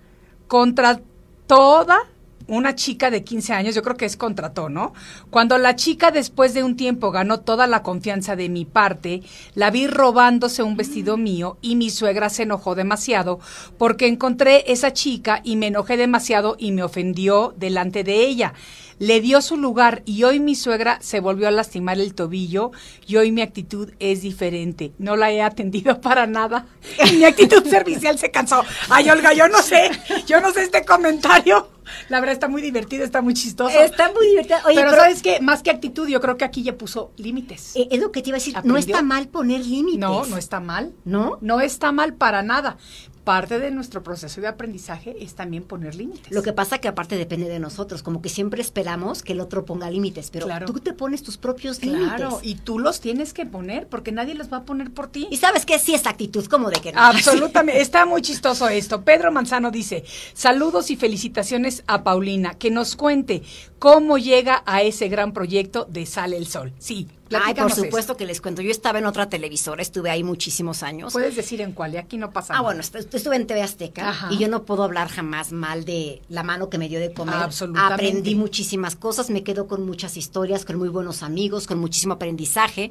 contra 0.46 1.00
toda 1.46 1.98
una 2.46 2.74
chica 2.74 3.10
de 3.10 3.24
15 3.24 3.52
años, 3.52 3.74
yo 3.74 3.82
creo 3.82 3.96
que 3.96 4.04
es 4.04 4.16
contrató, 4.16 4.68
¿no? 4.68 4.92
Cuando 5.30 5.58
la 5.58 5.76
chica 5.76 6.10
después 6.10 6.54
de 6.54 6.62
un 6.62 6.76
tiempo 6.76 7.10
ganó 7.10 7.40
toda 7.40 7.66
la 7.66 7.82
confianza 7.82 8.36
de 8.36 8.48
mi 8.48 8.64
parte, 8.64 9.22
la 9.54 9.70
vi 9.70 9.86
robándose 9.86 10.62
un 10.62 10.76
vestido 10.76 11.16
mío 11.16 11.58
y 11.60 11.76
mi 11.76 11.90
suegra 11.90 12.28
se 12.28 12.42
enojó 12.44 12.74
demasiado 12.74 13.40
porque 13.78 14.06
encontré 14.06 14.70
esa 14.72 14.92
chica 14.92 15.40
y 15.42 15.56
me 15.56 15.68
enojé 15.68 15.96
demasiado 15.96 16.56
y 16.58 16.72
me 16.72 16.82
ofendió 16.82 17.54
delante 17.56 18.04
de 18.04 18.26
ella. 18.26 18.54
Le 18.98 19.20
dio 19.20 19.42
su 19.42 19.56
lugar 19.56 20.02
y 20.04 20.22
hoy 20.24 20.40
mi 20.40 20.54
suegra 20.54 20.98
se 21.00 21.20
volvió 21.20 21.48
a 21.48 21.50
lastimar 21.50 21.98
el 21.98 22.14
tobillo 22.14 22.70
y 23.06 23.16
hoy 23.16 23.32
mi 23.32 23.42
actitud 23.42 23.90
es 23.98 24.22
diferente. 24.22 24.92
No 24.98 25.16
la 25.16 25.30
he 25.32 25.42
atendido 25.42 26.00
para 26.00 26.26
nada. 26.26 26.66
Y 27.10 27.16
mi 27.16 27.24
actitud 27.24 27.64
servicial 27.66 28.18
se 28.18 28.30
cansó. 28.30 28.62
Ay, 28.88 29.10
Olga, 29.10 29.32
yo 29.32 29.48
no 29.48 29.62
sé, 29.62 29.90
yo 30.26 30.40
no 30.40 30.52
sé 30.52 30.62
este 30.64 30.84
comentario. 30.84 31.68
La 32.08 32.20
verdad 32.20 32.32
está 32.32 32.48
muy 32.48 32.62
divertido, 32.62 33.04
está 33.04 33.20
muy 33.20 33.34
chistoso. 33.34 33.78
Está 33.78 34.10
muy 34.12 34.28
divertido. 34.28 34.58
Oye, 34.66 34.76
pero, 34.76 34.90
pero, 34.90 35.02
sabes 35.02 35.22
qué, 35.22 35.40
más 35.40 35.62
que 35.62 35.70
actitud, 35.70 36.08
yo 36.08 36.20
creo 36.20 36.36
que 36.36 36.44
aquí 36.44 36.62
ya 36.62 36.78
puso 36.78 37.12
límites. 37.16 37.76
eh, 37.76 37.88
es 37.90 38.00
lo 38.00 38.10
que 38.10 38.22
te 38.22 38.30
iba 38.30 38.36
a 38.36 38.40
decir. 38.40 38.54
No 38.64 38.76
está 38.76 39.02
mal 39.02 39.28
poner 39.28 39.64
límites. 39.66 40.00
No, 40.00 40.24
no 40.24 40.36
está 40.38 40.60
mal. 40.60 40.94
¿No? 41.04 41.38
No 41.40 41.60
está 41.60 41.92
mal 41.92 42.14
para 42.14 42.42
nada. 42.42 42.78
Parte 43.24 43.58
de 43.58 43.70
nuestro 43.70 44.02
proceso 44.02 44.40
de 44.42 44.48
aprendizaje 44.48 45.16
es 45.18 45.34
también 45.34 45.62
poner 45.62 45.94
límites. 45.94 46.30
Lo 46.30 46.42
que 46.42 46.52
pasa 46.52 46.78
que 46.78 46.88
aparte 46.88 47.16
depende 47.16 47.48
de 47.48 47.58
nosotros, 47.58 48.02
como 48.02 48.20
que 48.20 48.28
siempre 48.28 48.60
esperamos 48.60 49.22
que 49.22 49.32
el 49.32 49.40
otro 49.40 49.64
ponga 49.64 49.90
límites, 49.90 50.28
pero 50.30 50.44
Claro. 50.46 50.66
tú 50.66 50.78
te 50.80 50.92
pones 50.92 51.22
tus 51.22 51.38
propios 51.38 51.78
Claro, 51.78 51.96
límites. 51.98 52.38
y 52.42 52.54
tú 52.56 52.78
los 52.78 53.00
tienes 53.00 53.32
que 53.32 53.46
poner 53.46 53.88
porque 53.88 54.12
nadie 54.12 54.34
los 54.34 54.52
va 54.52 54.58
a 54.58 54.64
poner 54.64 54.90
por 54.92 55.06
ti. 55.08 55.26
Y 55.30 55.38
sabes 55.38 55.64
que 55.64 55.78
sí 55.78 55.94
es 55.94 56.06
actitud, 56.06 56.44
como 56.46 56.68
de 56.68 56.80
que 56.80 56.92
no. 56.92 57.00
Absolutamente, 57.00 57.80
está 57.80 58.04
muy 58.04 58.20
chistoso 58.20 58.68
esto. 58.68 59.02
Pedro 59.04 59.32
Manzano 59.32 59.70
dice, 59.70 60.04
saludos 60.34 60.90
y 60.90 60.96
felicitaciones 60.96 61.82
a 61.86 62.04
Paulina, 62.04 62.54
que 62.58 62.70
nos 62.70 62.94
cuente 62.94 63.42
cómo 63.78 64.18
llega 64.18 64.62
a 64.66 64.82
ese 64.82 65.08
gran 65.08 65.32
proyecto 65.32 65.86
de 65.88 66.04
Sale 66.04 66.36
el 66.36 66.46
Sol. 66.46 66.72
Sí, 66.78 67.08
Ay, 67.32 67.54
por 67.54 67.72
supuesto 67.72 68.16
que 68.16 68.26
les 68.26 68.40
cuento. 68.40 68.60
Yo 68.62 68.70
estaba 68.70 68.98
en 68.98 69.06
otra 69.06 69.28
televisora, 69.28 69.80
estuve 69.82 70.10
ahí 70.10 70.22
muchísimos 70.22 70.82
años. 70.82 71.12
Puedes 71.12 71.36
decir 71.36 71.60
en 71.60 71.72
cuál, 71.72 71.94
y 71.94 71.96
aquí 71.96 72.16
no 72.18 72.30
pasa 72.32 72.52
Ah, 72.52 72.56
nada. 72.56 72.62
bueno, 72.68 72.80
est- 72.80 72.94
estuve 73.14 73.36
en 73.36 73.46
TV 73.46 73.62
Azteca 73.62 74.10
Ajá. 74.10 74.28
y 74.32 74.38
yo 74.38 74.48
no 74.48 74.64
puedo 74.64 74.82
hablar 74.84 75.08
jamás 75.08 75.50
mal 75.52 75.84
de 75.84 76.20
la 76.28 76.42
mano 76.42 76.68
que 76.70 76.78
me 76.78 76.88
dio 76.88 77.00
de 77.00 77.12
comer. 77.14 77.34
Absolutamente. 77.36 77.94
Aprendí 77.94 78.34
muchísimas 78.34 78.94
cosas, 78.96 79.30
me 79.30 79.42
quedo 79.42 79.66
con 79.66 79.84
muchas 79.86 80.16
historias, 80.16 80.64
con 80.64 80.78
muy 80.78 80.88
buenos 80.88 81.22
amigos, 81.22 81.66
con 81.66 81.78
muchísimo 81.78 82.14
aprendizaje. 82.14 82.90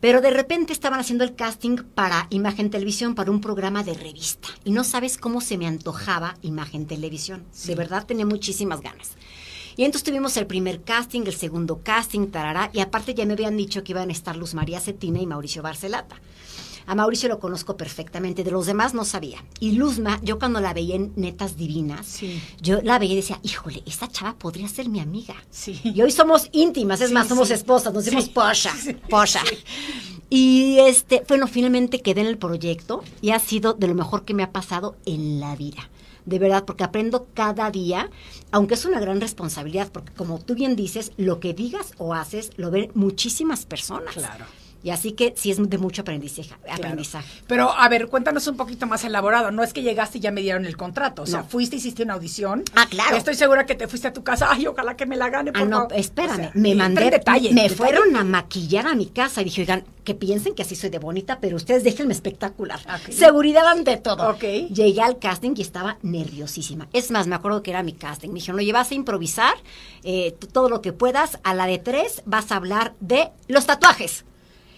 Pero 0.00 0.22
de 0.22 0.30
repente 0.30 0.72
estaban 0.72 0.98
haciendo 0.98 1.24
el 1.24 1.34
casting 1.34 1.76
para 1.94 2.26
Imagen 2.30 2.70
Televisión, 2.70 3.14
para 3.14 3.30
un 3.30 3.42
programa 3.42 3.84
de 3.84 3.92
revista. 3.92 4.48
Y 4.64 4.70
no 4.70 4.82
sabes 4.82 5.18
cómo 5.18 5.42
se 5.42 5.58
me 5.58 5.66
antojaba 5.66 6.38
Imagen 6.40 6.86
Televisión. 6.86 7.44
De 7.66 7.74
verdad 7.74 8.06
tenía 8.06 8.24
muchísimas 8.24 8.80
ganas. 8.80 9.10
Y 9.76 9.84
entonces 9.84 10.04
tuvimos 10.04 10.36
el 10.36 10.46
primer 10.46 10.82
casting, 10.82 11.22
el 11.26 11.34
segundo 11.34 11.80
casting, 11.82 12.28
tarará, 12.28 12.70
y 12.72 12.80
aparte 12.80 13.14
ya 13.14 13.24
me 13.26 13.32
habían 13.34 13.56
dicho 13.56 13.82
que 13.84 13.92
iban 13.92 14.08
a 14.08 14.12
estar 14.12 14.36
Luz 14.36 14.54
María 14.54 14.80
Cetina 14.80 15.20
y 15.20 15.26
Mauricio 15.26 15.62
Barcelata. 15.62 16.20
A 16.86 16.94
Mauricio 16.96 17.28
lo 17.28 17.38
conozco 17.38 17.76
perfectamente, 17.76 18.42
de 18.42 18.50
los 18.50 18.66
demás 18.66 18.94
no 18.94 19.04
sabía. 19.04 19.44
Y 19.60 19.72
Luzma, 19.72 20.18
yo 20.24 20.38
cuando 20.40 20.60
la 20.60 20.74
veía 20.74 20.96
en 20.96 21.12
Netas 21.14 21.56
Divinas, 21.56 22.04
Sí. 22.06 22.42
yo 22.60 22.80
la 22.82 22.98
veía 22.98 23.12
y 23.12 23.16
decía, 23.16 23.38
híjole, 23.44 23.82
esta 23.86 24.08
chava 24.08 24.34
podría 24.36 24.66
ser 24.66 24.88
mi 24.88 24.98
amiga. 24.98 25.36
Sí. 25.50 25.78
Y 25.84 26.02
hoy 26.02 26.10
somos 26.10 26.48
íntimas, 26.52 27.00
es 27.00 27.08
Sí, 27.08 27.14
más, 27.14 27.28
somos 27.28 27.50
esposas, 27.50 27.92
nos 27.94 28.04
decimos 28.06 28.28
posha, 28.30 28.74
posha. 29.08 29.42
Y 30.30 30.78
este, 30.80 31.22
bueno, 31.28 31.46
finalmente 31.48 32.00
quedé 32.00 32.22
en 32.22 32.26
el 32.28 32.38
proyecto 32.38 33.02
y 33.20 33.30
ha 33.30 33.38
sido 33.38 33.74
de 33.74 33.86
lo 33.88 33.94
mejor 33.94 34.24
que 34.24 34.34
me 34.34 34.42
ha 34.42 34.50
pasado 34.52 34.96
en 35.04 35.38
la 35.40 35.54
vida. 35.56 35.88
De 36.24 36.38
verdad, 36.38 36.64
porque 36.64 36.84
aprendo 36.84 37.28
cada 37.34 37.70
día, 37.70 38.10
aunque 38.50 38.74
es 38.74 38.84
una 38.84 39.00
gran 39.00 39.20
responsabilidad, 39.20 39.90
porque 39.92 40.12
como 40.12 40.38
tú 40.38 40.54
bien 40.54 40.76
dices, 40.76 41.12
lo 41.16 41.40
que 41.40 41.54
digas 41.54 41.92
o 41.98 42.14
haces 42.14 42.50
lo 42.56 42.70
ven 42.70 42.90
muchísimas 42.94 43.66
personas. 43.66 44.14
Claro. 44.14 44.46
Y 44.82 44.90
así 44.90 45.12
que 45.12 45.34
sí 45.36 45.50
es 45.50 45.58
de 45.68 45.78
mucho 45.78 46.02
aprendizaje. 46.02 46.48
Claro. 46.62 46.74
aprendizaje. 46.74 47.42
Pero, 47.46 47.70
a 47.70 47.88
ver, 47.88 48.08
cuéntanos 48.08 48.46
un 48.46 48.56
poquito 48.56 48.86
más 48.86 49.04
elaborado. 49.04 49.50
No 49.50 49.62
es 49.62 49.72
que 49.72 49.82
llegaste 49.82 50.18
y 50.18 50.20
ya 50.22 50.30
me 50.30 50.40
dieron 50.40 50.64
el 50.64 50.76
contrato. 50.76 51.22
O 51.22 51.26
sea, 51.26 51.40
No. 51.40 51.46
fuiste, 51.46 51.76
hiciste 51.76 52.02
una 52.02 52.14
audición. 52.14 52.64
Ah, 52.74 52.86
claro. 52.88 53.16
Estoy 53.16 53.34
segura 53.34 53.66
que 53.66 53.74
te 53.74 53.88
fuiste 53.88 54.08
a 54.08 54.12
tu 54.12 54.22
casa. 54.24 54.48
Ay, 54.50 54.66
ojalá 54.66 54.96
que 54.96 55.04
me 55.06 55.16
la 55.16 55.28
gane, 55.28 55.52
por 55.52 55.62
Ah, 55.62 55.64
no, 55.66 55.88
espérame, 55.94 56.32
O 56.32 56.36
sea, 56.36 56.50
me 56.54 56.74
mandé, 56.74 57.10
detalle. 57.10 57.52
me 57.52 57.62
detalle. 57.68 57.76
fueron 57.76 58.16
a 58.16 58.24
maquillar 58.24 58.86
a 58.86 58.94
mi 58.94 59.06
casa 59.06 59.42
y 59.42 59.44
dije, 59.44 59.62
oigan, 59.62 59.84
que 60.04 60.14
piensen 60.14 60.54
que 60.54 60.62
así 60.62 60.74
soy 60.76 60.88
de 60.90 60.98
bonita, 60.98 61.38
pero 61.40 61.56
ustedes 61.56 61.84
déjenme 61.84 62.14
espectacular. 62.14 62.80
Ok. 62.80 63.12
Seguridad 63.12 63.66
ante 63.66 63.96
todo. 63.98 64.36
Llegué 64.38 65.02
al 65.02 65.18
casting 65.18 65.52
y 65.56 65.62
estaba 65.62 65.98
nerviosísima. 66.02 66.88
Es 66.92 67.10
más, 67.10 67.26
me 67.26 67.34
acuerdo 67.34 67.62
que 67.62 67.70
era 67.70 67.82
mi 67.82 67.92
casting. 67.92 68.28
Me 68.28 68.36
dijeron, 68.36 68.58
oye, 68.60 68.72
vas 68.72 68.90
a 68.90 68.94
improvisar 68.94 69.54
eh, 70.04 70.34
todo 70.52 70.68
lo 70.68 70.80
que 70.80 70.92
puedas. 70.92 71.38
A 71.42 71.54
la 71.54 71.66
de 71.66 71.78
tres 71.78 72.22
vas 72.24 72.50
a 72.52 72.56
hablar 72.56 72.94
de 73.00 73.28
los 73.48 73.66
tatuajes. 73.66 74.24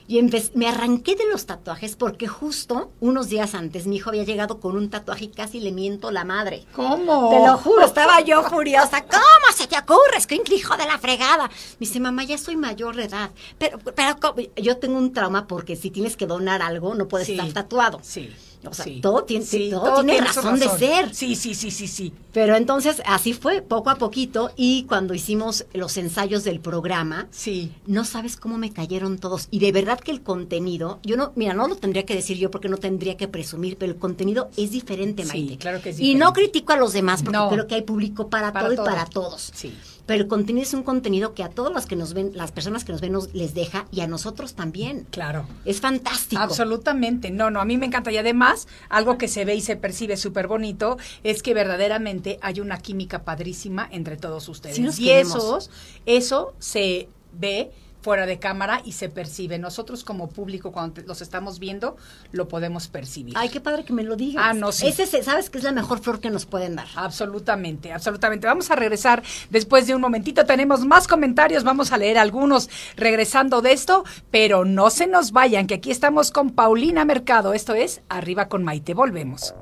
Y 0.08 0.20
me 0.54 0.68
arranqué 0.68 1.14
de 1.16 1.26
los 1.30 1.46
tatuajes 1.46 1.96
porque 1.96 2.26
justo 2.26 2.90
unos 3.00 3.28
días 3.28 3.54
antes 3.54 3.86
mi 3.86 3.96
hijo 3.96 4.10
había 4.10 4.24
llegado 4.24 4.60
con 4.60 4.76
un 4.76 4.90
tatuaje 4.90 5.24
y 5.26 5.28
casi 5.28 5.60
le 5.60 5.72
miento 5.72 6.10
la 6.10 6.24
madre. 6.24 6.64
¿Cómo? 6.74 7.30
Te 7.30 7.38
lo 7.46 7.56
juro, 7.58 7.84
estaba 7.86 8.20
yo 8.20 8.42
furiosa. 8.42 9.02
¿Cómo 9.02 9.56
se 9.56 9.66
te 9.66 9.78
ocurre? 9.78 10.16
Es 10.18 10.26
que 10.26 10.34
un 10.36 10.52
hijo 10.52 10.76
de 10.76 10.86
la 10.86 10.98
fregada. 10.98 11.48
Me 11.48 11.52
dice, 11.86 12.00
mamá, 12.00 12.24
ya 12.24 12.36
soy 12.38 12.56
mayor 12.56 12.96
de 12.96 13.04
edad. 13.04 13.30
Pero, 13.58 13.78
pero 13.78 14.16
yo 14.56 14.76
tengo 14.78 14.98
un 14.98 15.12
trauma 15.12 15.46
porque 15.46 15.76
si 15.76 15.90
tienes 15.90 16.16
que 16.16 16.26
donar 16.26 16.62
algo, 16.62 16.94
no 16.94 17.08
puedes 17.08 17.26
Sí. 17.26 17.34
estar 17.34 17.52
tatuado. 17.52 18.00
Sí. 18.02 18.30
O 18.66 18.72
sea, 18.74 18.84
sí. 18.84 19.00
todo 19.00 19.24
tiene- 19.24 19.44
todo 19.70 20.04
tiene 20.04 20.20
razón 20.20 20.58
de 20.58 20.68
ser. 20.68 21.14
Sí, 21.14 21.34
sí, 21.36 21.54
sí, 21.54 21.70
sí, 21.70 21.88
sí. 21.88 22.12
Pero 22.32 22.54
entonces 22.56 23.02
así 23.06 23.32
fue, 23.34 23.60
poco 23.62 23.90
a 23.90 23.96
poquito. 23.96 24.50
Y 24.56 24.84
cuando 24.84 25.14
hicimos 25.14 25.66
los 25.74 25.96
ensayos 25.96 26.44
del 26.44 26.60
programa, 26.60 27.28
Sí. 27.30 27.72
no 27.86 28.04
sabes 28.04 28.36
cómo 28.36 28.58
me 28.58 28.72
cayeron 28.72 29.18
todos. 29.18 29.48
Y 29.50 29.58
de 29.58 29.72
verdad 29.72 29.98
que 30.00 30.10
el 30.12 30.22
contenido, 30.22 30.98
yo 31.02 31.16
no, 31.16 31.32
mira, 31.36 31.54
no 31.54 31.66
lo 31.68 31.76
tendría 31.76 32.04
que 32.04 32.14
decir 32.14 32.38
yo 32.38 32.50
porque 32.50 32.68
no 32.68 32.76
tendría 32.78 33.16
que 33.16 33.28
presumir, 33.28 33.76
pero 33.76 33.92
el 33.92 33.98
contenido 33.98 34.48
es 34.56 34.70
diferente, 34.70 35.22
Sí, 35.24 35.28
Maite. 35.28 35.56
claro 35.58 35.82
que 35.82 35.90
es 35.90 36.00
Y 36.00 36.14
no 36.14 36.32
critico 36.32 36.72
a 36.72 36.76
los 36.76 36.92
demás 36.92 37.22
porque 37.22 37.36
No. 37.38 37.48
creo 37.50 37.66
que 37.66 37.74
hay 37.74 37.82
público 37.82 38.28
para, 38.28 38.52
Para 38.52 38.66
todo 38.66 38.76
todo. 38.76 38.86
y 38.86 38.88
para 38.88 39.06
todos. 39.06 39.50
Sí. 39.54 39.74
Pero 40.06 40.22
el 40.22 40.28
contenido 40.28 40.64
es 40.64 40.74
un 40.74 40.82
contenido 40.82 41.34
que 41.34 41.42
a 41.42 41.48
todos 41.48 41.72
los 41.72 41.86
que 41.86 41.96
nos 41.96 42.14
ven, 42.14 42.32
las 42.34 42.52
personas 42.52 42.84
que 42.84 42.92
nos 42.92 43.00
ven, 43.00 43.12
nos, 43.12 43.32
les 43.34 43.54
deja 43.54 43.86
y 43.90 44.00
a 44.00 44.06
nosotros 44.06 44.54
también. 44.54 45.06
Claro. 45.10 45.46
Es 45.64 45.80
fantástico. 45.80 46.42
Absolutamente, 46.42 47.30
no, 47.30 47.50
no, 47.50 47.60
a 47.60 47.64
mí 47.64 47.76
me 47.78 47.86
encanta 47.86 48.10
y 48.10 48.16
además 48.16 48.66
algo 48.88 49.18
que 49.18 49.28
se 49.28 49.44
ve 49.44 49.54
y 49.54 49.60
se 49.60 49.76
percibe 49.76 50.16
súper 50.16 50.48
bonito 50.48 50.98
es 51.22 51.42
que 51.42 51.54
verdaderamente 51.54 52.38
hay 52.42 52.60
una 52.60 52.78
química 52.78 53.22
padrísima 53.22 53.88
entre 53.90 54.16
todos 54.16 54.48
ustedes. 54.48 54.76
Sí 54.76 54.82
nos 54.82 54.98
y 54.98 55.04
queremos. 55.04 55.36
esos, 55.36 55.70
eso 56.06 56.54
se 56.58 57.08
ve 57.32 57.70
fuera 58.02 58.26
de 58.26 58.38
cámara 58.38 58.82
y 58.84 58.92
se 58.92 59.08
percibe. 59.08 59.58
Nosotros 59.58 60.04
como 60.04 60.28
público 60.28 60.72
cuando 60.72 60.94
te- 60.94 61.02
los 61.06 61.22
estamos 61.22 61.58
viendo 61.58 61.96
lo 62.32 62.48
podemos 62.48 62.88
percibir. 62.88 63.34
Ay, 63.36 63.48
qué 63.48 63.60
padre 63.60 63.84
que 63.84 63.92
me 63.92 64.02
lo 64.02 64.16
digas. 64.16 64.44
Ah, 64.46 64.52
no, 64.52 64.72
sí. 64.72 64.88
Ese, 64.88 65.04
es- 65.04 65.24
¿sabes 65.24 65.48
que 65.50 65.58
es 65.58 65.64
la 65.64 65.72
mejor 65.72 66.00
flor 66.00 66.20
que 66.20 66.28
nos 66.30 66.44
pueden 66.46 66.76
dar? 66.76 66.86
Absolutamente, 66.96 67.92
absolutamente. 67.92 68.46
Vamos 68.46 68.70
a 68.70 68.76
regresar 68.76 69.22
después 69.50 69.86
de 69.86 69.94
un 69.94 70.00
momentito. 70.00 70.44
Tenemos 70.44 70.84
más 70.84 71.06
comentarios, 71.08 71.64
vamos 71.64 71.92
a 71.92 71.98
leer 71.98 72.18
algunos 72.18 72.68
regresando 72.96 73.62
de 73.62 73.72
esto, 73.72 74.04
pero 74.30 74.64
no 74.64 74.90
se 74.90 75.06
nos 75.06 75.32
vayan, 75.32 75.66
que 75.66 75.74
aquí 75.74 75.90
estamos 75.90 76.30
con 76.30 76.50
Paulina 76.50 77.04
Mercado. 77.04 77.54
Esto 77.54 77.74
es 77.74 78.00
Arriba 78.08 78.48
con 78.48 78.64
Maite. 78.64 78.94
Volvemos. 78.94 79.54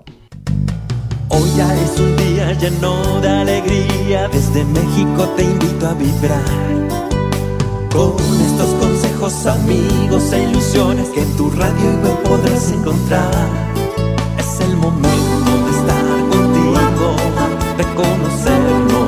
Hoy 1.29 1.49
ya 1.57 1.73
es 1.77 1.99
un 2.01 2.17
día 2.17 2.53
lleno 2.55 3.21
de 3.21 3.29
alegría, 3.29 4.29
desde 4.29 4.65
México 4.65 5.29
te 5.37 5.45
invito 5.45 5.87
a 5.89 5.95
vibrar. 5.95 6.80
Con 7.93 8.15
estos 8.41 8.71
consejos, 8.81 9.47
amigos 9.47 10.33
e 10.33 10.45
ilusiones 10.45 11.09
que 11.09 11.23
en 11.23 11.37
tu 11.37 11.51
radio 11.51 11.91
web 12.03 12.23
podrás 12.23 12.71
encontrar. 12.71 13.31
Es 14.39 14.61
el 14.61 14.77
momento 14.77 15.51
de 15.65 15.71
estar 15.79 16.05
contigo, 16.31 17.17
de 17.77 17.85
conocernos 17.95 19.00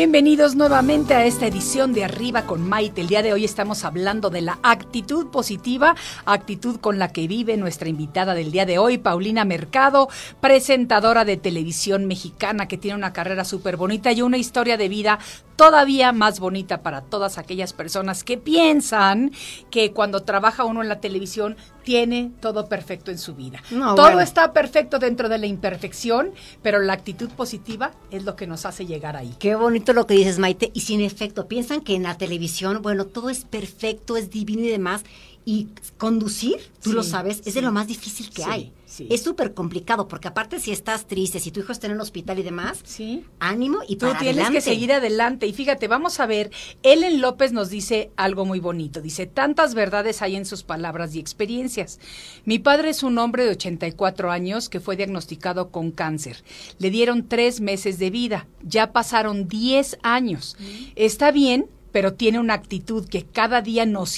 Bienvenidos 0.00 0.56
nuevamente 0.56 1.12
a 1.12 1.26
esta 1.26 1.46
edición 1.46 1.92
de 1.92 2.04
Arriba 2.04 2.46
con 2.46 2.66
Maite. 2.66 3.02
El 3.02 3.08
día 3.08 3.20
de 3.20 3.34
hoy 3.34 3.44
estamos 3.44 3.84
hablando 3.84 4.30
de 4.30 4.40
la 4.40 4.58
actitud 4.62 5.26
positiva, 5.26 5.94
actitud 6.24 6.80
con 6.80 6.98
la 6.98 7.12
que 7.12 7.28
vive 7.28 7.58
nuestra 7.58 7.90
invitada 7.90 8.32
del 8.32 8.50
día 8.50 8.64
de 8.64 8.78
hoy, 8.78 8.96
Paulina 8.96 9.44
Mercado, 9.44 10.08
presentadora 10.40 11.26
de 11.26 11.36
televisión 11.36 12.06
mexicana 12.06 12.66
que 12.66 12.78
tiene 12.78 12.96
una 12.96 13.12
carrera 13.12 13.44
súper 13.44 13.76
bonita 13.76 14.10
y 14.10 14.22
una 14.22 14.38
historia 14.38 14.78
de 14.78 14.88
vida 14.88 15.18
todavía 15.60 16.12
más 16.12 16.40
bonita 16.40 16.82
para 16.82 17.02
todas 17.02 17.36
aquellas 17.36 17.74
personas 17.74 18.24
que 18.24 18.38
piensan 18.38 19.30
que 19.70 19.92
cuando 19.92 20.22
trabaja 20.22 20.64
uno 20.64 20.80
en 20.82 20.88
la 20.88 21.00
televisión 21.00 21.56
tiene 21.84 22.32
todo 22.40 22.66
perfecto 22.66 23.10
en 23.10 23.18
su 23.18 23.34
vida. 23.34 23.62
No, 23.70 23.94
todo 23.94 24.06
bueno. 24.06 24.20
está 24.22 24.54
perfecto 24.54 24.98
dentro 24.98 25.28
de 25.28 25.36
la 25.36 25.46
imperfección, 25.46 26.32
pero 26.62 26.78
la 26.78 26.94
actitud 26.94 27.28
positiva 27.30 27.92
es 28.10 28.24
lo 28.24 28.36
que 28.36 28.46
nos 28.46 28.64
hace 28.64 28.86
llegar 28.86 29.16
ahí. 29.16 29.34
Qué 29.38 29.54
bonito 29.54 29.92
lo 29.92 30.06
que 30.06 30.14
dices, 30.14 30.38
Maite. 30.38 30.70
Y 30.72 30.80
sin 30.80 31.02
efecto, 31.02 31.46
piensan 31.46 31.82
que 31.82 31.94
en 31.94 32.04
la 32.04 32.16
televisión, 32.16 32.80
bueno, 32.80 33.04
todo 33.04 33.28
es 33.28 33.44
perfecto, 33.44 34.16
es 34.16 34.30
divino 34.30 34.62
y 34.62 34.68
demás. 34.68 35.02
Y 35.44 35.68
conducir, 35.98 36.56
tú 36.82 36.90
Sí, 36.90 36.96
lo 36.96 37.02
sabes, 37.02 37.38
es 37.40 37.44
sí. 37.44 37.52
de 37.52 37.62
lo 37.62 37.72
más 37.72 37.86
difícil 37.86 38.30
que 38.30 38.42
Sí, 38.44 38.48
hay. 38.50 38.72
Sí. 39.08 39.08
Es 39.10 39.22
súper 39.22 39.54
complicado, 39.54 40.08
porque 40.08 40.28
aparte 40.28 40.60
si 40.60 40.70
estás 40.72 41.06
triste, 41.06 41.40
si 41.40 41.50
tu 41.50 41.60
hijo 41.60 41.72
está 41.72 41.86
en 41.86 41.92
el 41.94 42.00
hospital 42.00 42.38
y 42.38 42.42
demás, 42.42 42.80
Sí. 42.84 43.24
ánimo 43.38 43.78
y 43.88 43.96
Tú 43.96 44.06
para 44.06 44.18
tienes 44.18 44.36
adelante. 44.36 44.58
que 44.58 44.60
seguir 44.60 44.92
adelante. 44.92 45.46
Y 45.46 45.52
fíjate, 45.52 45.88
vamos 45.88 46.20
a 46.20 46.26
ver, 46.26 46.50
Ellen 46.82 47.20
López 47.20 47.52
nos 47.52 47.70
dice 47.70 48.10
algo 48.16 48.44
muy 48.44 48.60
bonito. 48.60 49.00
Dice, 49.00 49.26
tantas 49.26 49.74
verdades 49.74 50.22
hay 50.22 50.36
en 50.36 50.44
sus 50.46 50.62
palabras 50.62 51.14
y 51.14 51.18
experiencias. 51.18 51.98
Mi 52.44 52.58
padre 52.58 52.90
es 52.90 53.02
un 53.02 53.16
hombre 53.18 53.44
de 53.44 53.50
84 53.52 54.30
años 54.30 54.68
que 54.68 54.80
fue 54.80 54.96
diagnosticado 54.96 55.70
con 55.70 55.90
cáncer. 55.90 56.42
Le 56.78 56.90
dieron 56.90 57.28
tres 57.28 57.60
meses 57.60 57.98
de 57.98 58.10
vida. 58.10 58.46
Ya 58.62 58.92
pasaron 58.92 59.48
10 59.48 59.98
años. 60.02 60.56
Está 60.96 61.30
bien. 61.32 61.66
Pero 61.92 62.14
tiene 62.14 62.38
una 62.38 62.54
actitud 62.54 63.04
que 63.08 63.24
cada 63.24 63.62
día 63.62 63.84
nos 63.84 64.16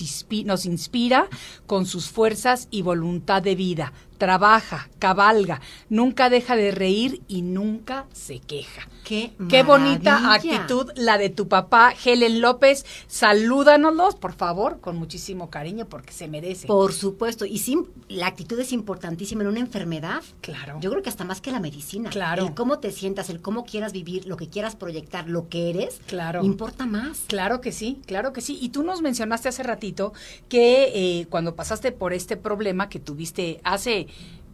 inspira 0.66 1.28
con 1.66 1.86
sus 1.86 2.10
fuerzas 2.10 2.68
y 2.70 2.82
voluntad 2.82 3.40
de 3.42 3.54
vida. 3.54 3.94
Trabaja, 4.22 4.88
cabalga, 5.00 5.60
nunca 5.88 6.30
deja 6.30 6.54
de 6.54 6.70
reír 6.70 7.22
y 7.26 7.42
nunca 7.42 8.06
se 8.12 8.38
queja. 8.38 8.86
Qué, 9.02 9.32
Qué 9.48 9.64
bonita 9.64 10.32
actitud 10.32 10.92
la 10.94 11.18
de 11.18 11.28
tu 11.28 11.48
papá, 11.48 11.92
Helen 12.04 12.40
López. 12.40 12.86
Salúdanoslos, 13.08 14.14
por 14.14 14.32
favor, 14.32 14.80
con 14.80 14.96
muchísimo 14.96 15.50
cariño, 15.50 15.86
porque 15.88 16.12
se 16.12 16.28
merece. 16.28 16.68
Por 16.68 16.92
supuesto. 16.92 17.44
Y 17.44 17.58
sí, 17.58 17.76
la 18.08 18.28
actitud 18.28 18.56
es 18.60 18.72
importantísima 18.72 19.42
en 19.42 19.48
una 19.48 19.58
enfermedad. 19.58 20.22
Claro. 20.40 20.78
Yo 20.80 20.90
creo 20.90 21.02
que 21.02 21.08
hasta 21.08 21.24
más 21.24 21.40
que 21.40 21.50
la 21.50 21.58
medicina. 21.58 22.10
Claro. 22.10 22.46
El 22.46 22.54
cómo 22.54 22.78
te 22.78 22.92
sientas, 22.92 23.28
el 23.28 23.42
cómo 23.42 23.64
quieras 23.64 23.92
vivir, 23.92 24.26
lo 24.28 24.36
que 24.36 24.48
quieras 24.48 24.76
proyectar, 24.76 25.28
lo 25.28 25.48
que 25.48 25.70
eres, 25.70 26.00
Claro. 26.06 26.44
importa 26.44 26.86
más. 26.86 27.22
Claro 27.26 27.60
que 27.60 27.72
sí, 27.72 28.00
claro 28.06 28.32
que 28.32 28.40
sí. 28.40 28.56
Y 28.62 28.68
tú 28.68 28.84
nos 28.84 29.02
mencionaste 29.02 29.48
hace 29.48 29.64
ratito 29.64 30.12
que 30.48 30.92
eh, 30.94 31.26
cuando 31.28 31.56
pasaste 31.56 31.90
por 31.90 32.12
este 32.12 32.36
problema 32.36 32.88
que 32.88 33.00
tuviste 33.00 33.60
hace, 33.64 34.06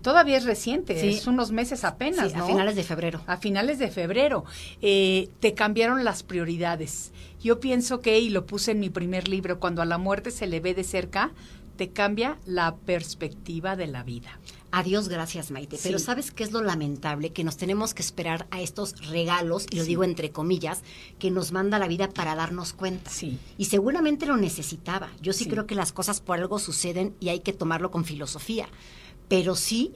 todavía 0.02 0.36
es 0.36 0.44
reciente, 0.44 0.98
Sí. 1.00 1.09
es 1.09 1.26
unos 1.26 1.50
meses 1.52 1.84
apenas, 1.84 2.30
Sí, 2.32 2.36
¿no? 2.38 2.44
a 2.44 2.46
finales 2.46 2.76
de 2.76 2.84
febrero. 2.84 3.20
a 3.26 3.36
finales 3.36 3.78
de 3.78 3.88
febrero, 3.90 4.44
eh, 4.80 5.28
te 5.40 5.54
cambiaron 5.54 6.04
las 6.04 6.22
prioridades. 6.22 7.12
Yo 7.42 7.61
pienso 7.61 8.00
que, 8.00 8.18
y 8.20 8.30
lo 8.30 8.46
puse 8.46 8.70
en 8.72 8.80
mi 8.80 8.90
primer 8.90 9.28
libro, 9.28 9.59
cuando 9.61 9.82
a 9.82 9.84
la 9.84 9.98
muerte 9.98 10.30
se 10.30 10.46
le 10.46 10.61
ve 10.61 10.74
de 10.74 10.84
cerca, 10.84 11.32
te 11.76 11.90
cambia 11.90 12.38
la 12.44 12.74
perspectiva 12.76 13.76
de 13.76 13.86
la 13.86 14.02
vida. 14.02 14.40
Adiós, 14.72 15.09
gracias, 15.09 15.50
Maite. 15.50 15.78
Pero. 15.82 15.98
¿sabes 16.00 16.30
qué 16.32 16.42
es 16.42 16.50
lo 16.52 16.61
lamentable? 16.62 17.30
Que 17.32 17.44
nos 17.44 17.56
tenemos 17.56 17.94
que 17.94 18.02
esperar 18.02 18.46
a 18.50 18.61
estos 18.61 19.09
regalos, 19.09 19.66
y 19.70 19.76
lo 19.76 19.84
digo 19.84 20.04
entre 20.04 20.30
comillas, 20.30 20.82
que 21.18 21.30
nos 21.30 21.52
manda 21.52 21.78
la 21.78 21.86
vida 21.88 22.09
para 22.09 22.34
darnos 22.34 22.72
cuenta. 22.72 23.11
Sí. 23.11 23.38
Y 23.56 23.66
seguramente 23.66 24.26
lo 24.26 24.36
necesitaba. 24.36 25.09
Yo 25.22 25.32
sí, 25.32 25.44
Sí. 25.44 25.50
creo 25.50 25.66
que 25.66 25.74
las 25.76 25.92
cosas 25.92 26.20
por 26.20 26.38
algo 26.38 26.59
suceden 26.59 27.14
y 27.20 27.28
hay 27.30 27.40
que 27.40 27.52
tomarlo 27.52 27.90
con 27.90 28.04
filosofía. 28.04 28.68
Pero 29.28 29.54
sí, 29.54 29.92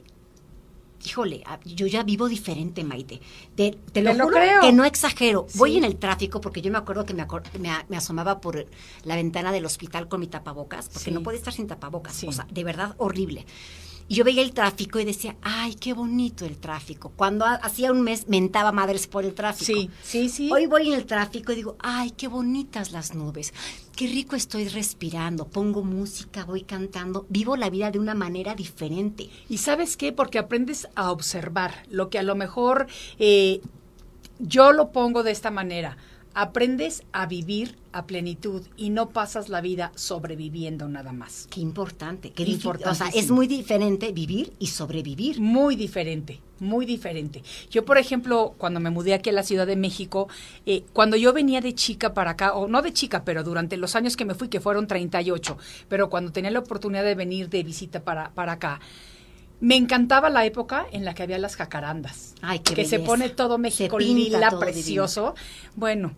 híjole, 1.05 1.43
a- 1.45 1.59
yo 1.65 1.85
ya 1.87 2.03
vivo 2.03 2.27
diferente, 2.29 2.83
Maite. 2.83 3.19
Te, 3.55 3.71
te 3.91 4.01
lo, 4.01 4.11
Te 4.11 4.17
lo 4.17 4.23
juro 4.25 4.37
creo. 4.37 4.61
que 4.61 4.71
no 4.71 4.85
exagero. 4.85 5.47
Voy 5.55 5.77
en 5.77 5.83
el 5.83 5.97
tráfico 5.97 6.39
porque 6.39 6.61
yo 6.61 6.71
me 6.71 6.77
acuerdo 6.77 7.05
que 7.05 7.13
me, 7.13 7.25
acor- 7.27 7.43
me, 7.89 7.97
asomaba 7.97 8.39
por 8.39 8.65
la 9.03 9.15
ventana 9.15 9.51
del 9.51 9.65
hospital 9.65 10.07
con 10.07 10.19
mi 10.21 10.27
tapabocas, 10.27 10.87
porque 10.89 11.05
Sí. 11.05 11.11
no 11.11 11.21
puede 11.23 11.37
estar 11.37 11.53
sin 11.53 11.67
tapabocas. 11.67 12.13
Sí. 12.15 12.27
O 12.27 12.31
sea, 12.31 12.47
de 12.51 12.63
verdad 12.63 12.95
horrible. 12.99 13.45
Y 14.07 14.15
yo 14.15 14.23
veía 14.23 14.41
el 14.41 14.53
tráfico 14.53 14.99
y 14.99 15.05
decía, 15.05 15.35
ay, 15.41 15.75
qué 15.75 15.93
bonito 15.93 16.45
el 16.45 16.57
tráfico. 16.57 17.11
Cuando 17.15 17.45
ha- 17.45 17.55
hacía 17.55 17.91
un 17.91 18.01
mes 18.01 18.27
mentaba 18.27 18.71
madres 18.71 19.07
por 19.07 19.23
el 19.25 19.33
tráfico. 19.33 19.65
Sí, 19.73 19.89
sí, 20.03 20.29
sí. 20.29 20.49
Hoy 20.51 20.65
voy 20.65 20.89
en 20.89 20.93
el 20.95 21.05
tráfico 21.05 21.51
y 21.51 21.55
digo, 21.55 21.77
ay, 21.79 22.11
qué 22.11 22.27
bonitas 22.27 22.91
las 22.91 23.15
nubes, 23.15 23.53
qué 23.95 24.07
rico 24.07 24.35
estoy 24.35 24.67
respirando, 24.67 25.47
pongo 25.47 25.83
música, 25.83 26.43
voy 26.45 26.63
cantando, 26.63 27.25
vivo 27.29 27.55
la 27.55 27.69
vida 27.69 27.91
de 27.91 27.99
una 27.99 28.13
manera 28.13 28.55
diferente. 28.55 29.29
¿Y 29.49 29.57
sabes 29.59 29.95
qué? 29.97 30.11
Porque 30.11 30.37
aprendes 30.39 30.87
a 30.95 31.11
observar 31.11 31.83
lo 31.89 32.09
que 32.09 32.19
a 32.19 32.23
lo 32.23 32.35
mejor 32.35 32.87
eh, 33.19 33.61
yo 34.39 34.73
lo 34.73 34.91
pongo 34.91 35.23
de 35.23 35.31
esta 35.31 35.51
manera. 35.51 35.97
Aprendes 36.35 37.03
a 37.11 37.25
vivir 37.27 37.75
a 37.91 38.05
plenitud 38.07 38.63
y 38.75 38.89
no 38.89 39.09
pasas 39.09 39.49
la 39.49 39.61
vida 39.61 39.91
sobreviviendo 39.95 40.89
nada 40.89 41.13
más. 41.13 41.47
Qué 41.51 41.61
importante, 41.61 42.31
qué 42.31 42.43
difícil. 42.43 42.71
O 42.85 42.95
sea, 42.95 43.09
es 43.13 43.29
muy 43.29 43.47
diferente 43.47 44.11
vivir 44.11 44.53
y 44.57 44.67
sobrevivir. 44.67 45.39
Muy 45.39 45.75
diferente, 45.75 46.39
muy 46.59 46.87
diferente. 46.87 47.43
Yo, 47.69 47.85
por 47.85 47.99
ejemplo, 47.99 48.55
cuando 48.57 48.79
me 48.79 48.89
mudé 48.89 49.13
aquí 49.13 49.29
a 49.29 49.33
la 49.33 49.43
Ciudad 49.43 49.67
de 49.67 49.75
México, 49.75 50.27
eh, 50.65 50.83
cuando 50.91 51.17
yo 51.17 51.33
venía 51.33 51.61
de 51.61 51.75
chica 51.75 52.15
para 52.15 52.31
acá, 52.31 52.53
o 52.55 52.67
no 52.67 52.81
de 52.81 52.93
chica, 52.93 53.23
pero 53.23 53.43
durante 53.43 53.77
los 53.77 53.95
años 53.95 54.17
que 54.17 54.25
me 54.25 54.33
fui, 54.33 54.47
que 54.47 54.59
fueron 54.59 54.87
38, 54.87 55.57
pero 55.87 56.09
cuando 56.09 56.31
tenía 56.31 56.49
la 56.49 56.59
oportunidad 56.59 57.03
de 57.03 57.13
venir 57.13 57.49
de 57.49 57.63
visita 57.63 58.03
para, 58.03 58.31
para 58.31 58.53
acá, 58.53 58.79
me 59.63 59.77
encantaba 59.77 60.29
la 60.29 60.45
época 60.45 60.85
en 60.91 61.05
la 61.05 61.13
que 61.13 61.23
había 61.23 61.37
las 61.37 61.55
jacarandas. 61.55 62.35
Ay, 62.41 62.59
qué 62.59 62.73
Que 62.73 62.83
se 62.83 62.99
pone 62.99 63.29
todo 63.29 63.57
México 63.57 63.97
lila, 63.97 64.49
todo 64.49 64.59
precioso. 64.59 65.35
Bueno, 65.77 66.11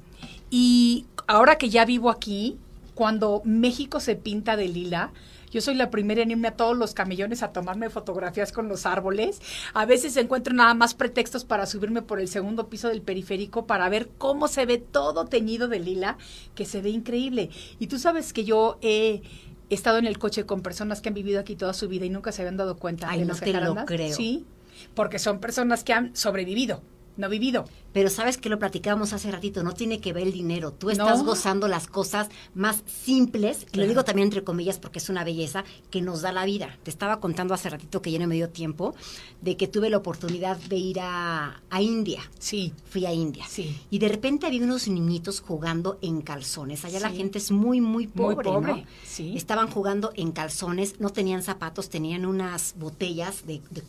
y 0.50 1.06
ahora 1.28 1.60
que 1.60 1.70
ya 1.70 1.86
vivo 1.86 2.10
aquí, 2.10 2.58
cuando 2.96 3.43
México 3.46 4.00
se 4.00 4.16
pinta 4.16 4.56
de 4.58 4.68
lila, 4.68 5.12
Yo 5.52 5.62
soy 5.62 5.76
la 5.76 5.89
primera 5.89 6.22
en 6.22 6.32
irme 6.32 6.50
a 6.50 6.58
todos 6.58 6.76
los 6.76 6.93
camellones 6.93 7.41
a 7.41 7.54
tomarme 7.54 7.89
fotografías 7.89 8.52
con 8.52 8.68
los 8.68 8.86
árboles. 8.86 9.41
A 9.74 9.86
veces 9.86 10.18
encuentro 10.18 10.54
nada 10.54 10.74
más 10.74 10.96
pretextos 10.96 11.46
para 11.46 11.66
subirme 11.66 12.02
por 12.02 12.20
el 12.20 12.28
segundo 12.28 12.68
piso 12.68 12.89
del 12.89 13.02
periférico 13.02 13.66
para 13.66 13.88
ver 13.88 14.10
cómo 14.18 14.50
se 14.50 14.66
ve 14.66 14.80
todo 14.80 15.24
teñido 15.26 15.70
de 15.70 15.80
lila, 15.80 16.18
que 16.56 16.66
se 16.66 16.82
ve 16.82 16.89
increíble. 16.89 17.52
Y 17.80 17.88
tú 17.88 18.00
sabes 18.00 18.34
que 18.34 18.43
yo 18.43 18.80
he 18.82 19.22
estado 19.70 19.97
en 19.97 20.05
el 20.05 20.18
coche 20.18 20.45
con 20.45 20.61
personas 20.61 21.01
que 21.01 21.09
han 21.09 21.16
vivido 21.16 21.39
aquí 21.39 21.55
toda 21.55 21.74
su 21.74 21.88
vida 21.88 22.05
y 22.05 22.09
nunca 22.09 22.32
se 22.32 22.41
habían 22.41 22.57
dado 22.57 22.78
cuenta 22.78 23.09
Ay, 23.09 23.20
de 23.20 23.26
no 23.26 23.34
las 23.34 23.39
te 23.39 23.53
lo 23.53 23.76
creo. 23.86 24.16
Sí, 24.16 24.45
porque 24.93 25.20
son 25.20 25.39
personas 25.39 25.84
que 25.84 25.93
han 25.93 26.16
sobrevivido, 26.16 26.82
no 27.18 27.30
vivido. 27.30 27.66
Pero 27.93 28.09
sabes 28.09 28.38
que 28.38 28.49
lo 28.49 28.59
platicábamos 28.59 29.13
hace 29.13 29.32
ratito, 29.32 29.63
no 29.63 29.72
tiene 29.74 30.01
que 30.01 30.11
ver 30.11 30.24
el 30.24 30.34
dinero. 30.34 30.74
Tú 30.74 30.89
estás 30.89 31.20
No. 31.20 31.26
gozando 31.26 31.68
las 31.68 31.88
cosas 31.88 32.30
más 32.53 32.84
simples, 32.86 33.59
y 33.61 33.66
lo 33.66 33.72
Claro. 33.72 33.89
digo 33.89 34.03
también 34.03 34.28
entre 34.28 34.43
comillas 34.43 34.80
porque 34.80 34.99
es 34.99 35.09
una 35.09 35.24
belleza 35.24 35.63
que 35.91 36.01
nos 36.01 36.22
da 36.22 36.32
la 36.32 36.43
vida. 36.45 36.78
Te 36.84 36.89
estaba 36.91 37.20
contando 37.20 37.53
hace 37.53 37.70
ratito 37.70 38.01
que 38.01 38.11
ya 38.11 38.20
no 38.20 38.28
me 38.28 38.36
dio 38.36 38.49
tiempo 38.49 38.93
de 39.41 39.55
que 39.57 39.68
tuve 39.68 39.89
la 39.89 39.97
oportunidad 39.97 40.57
de 40.57 40.76
ir 40.76 40.99
a, 40.99 41.61
a 41.70 41.82
India. 41.82 42.22
Sí, 42.39 42.74
Fui 42.89 43.05
a 43.05 43.13
India. 43.13 43.45
Sí. 43.49 43.78
Y 43.89 43.99
de 43.99 44.07
repente 44.09 44.45
había 44.45 44.63
unos 44.63 44.88
niñitos 44.88 45.39
jugando 45.41 45.97
en 46.01 46.22
calzones. 46.22 46.84
Allá 46.86 46.99
la 46.99 47.09
gente 47.09 47.38
es 47.38 47.51
muy, 47.51 47.82
muy 47.82 48.07
Muy 48.07 48.07
pobre, 48.36 48.43
pobre, 48.49 48.74
¿no? 48.74 48.84
sí. 49.05 49.34
Estaban 49.38 49.70
jugando 49.70 50.11
en 50.16 50.32
calzones, 50.32 50.99
no 50.99 51.09
tenían 51.11 51.43
zapatos, 51.43 51.89
tenían 51.89 52.26
unas 52.26 52.76
botellas 52.78 53.45
de, 53.45 53.61
de 53.72 53.84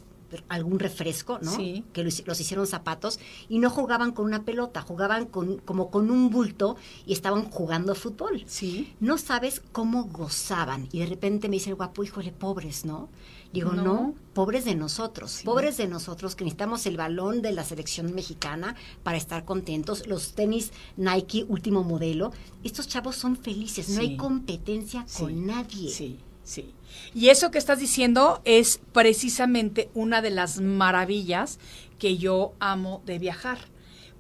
algún 0.49 0.79
refresco, 0.79 1.39
¿no? 1.43 1.55
Sí. 1.55 1.85
Que 1.93 2.05
los, 2.05 2.27
los 2.27 2.41
hicieron 2.41 2.67
zapatos 2.67 3.19
y 3.49 3.59
no 3.59 3.71
jugaban 3.71 4.13
con 4.13 4.25
una 4.27 4.45
pelota, 4.45 4.83
jugaban 4.83 5.27
con, 5.27 5.59
como 5.59 5.91
con 5.91 6.11
un 6.11 6.31
bulto 6.31 6.77
y 7.07 7.13
estaban 7.13 7.51
jugando 7.51 7.95
fútbol. 7.95 8.45
sí. 8.47 8.95
No 9.01 9.19
sabes 9.19 9.63
cómo 9.73 10.05
gozaban. 10.05 10.89
Y 10.93 10.99
de 11.01 11.07
repente 11.07 11.49
me 11.49 11.57
dice 11.57 11.71
el 11.71 11.77
guapo, 11.77 12.03
híjole, 12.05 12.33
pobres, 12.33 12.85
¿no? 12.85 13.09
Digo, 13.53 13.73
no, 13.73 13.83
No. 13.85 14.15
pobres 14.35 14.65
de 14.65 14.75
nosotros, 14.75 15.31
Sí. 15.31 15.45
pobres 15.45 15.77
de 15.77 15.87
nosotros 15.87 16.35
que 16.37 16.45
necesitamos 16.45 16.85
el 16.87 16.97
balón 16.97 17.41
de 17.43 17.53
la 17.53 17.65
selección 17.65 18.15
mexicana 18.15 18.75
para 19.03 19.17
estar 19.17 19.45
contentos, 19.45 20.07
los 20.07 20.33
tenis 20.35 20.73
Nike 20.97 21.45
último 21.49 21.83
modelo. 21.85 22.33
Estos 22.65 22.89
chavos 22.89 23.17
son 23.17 23.37
felices, 23.37 23.89
no 23.91 24.01
hay 24.01 24.17
competencia 24.17 25.07
con 25.19 25.47
nadie. 25.47 25.91
Sí, 25.91 26.19
sí. 26.47 26.75
Y 27.15 27.29
eso 27.29 27.51
que 27.51 27.59
estás 27.59 27.81
diciendo 27.81 28.41
es 28.45 28.81
precisamente 28.93 29.91
una 29.93 30.23
de 30.23 30.31
las 30.31 30.61
maravillas 30.61 31.59
que 31.99 32.17
yo 32.17 32.55
amo 32.61 33.03
de 33.05 33.19
viajar, 33.19 33.59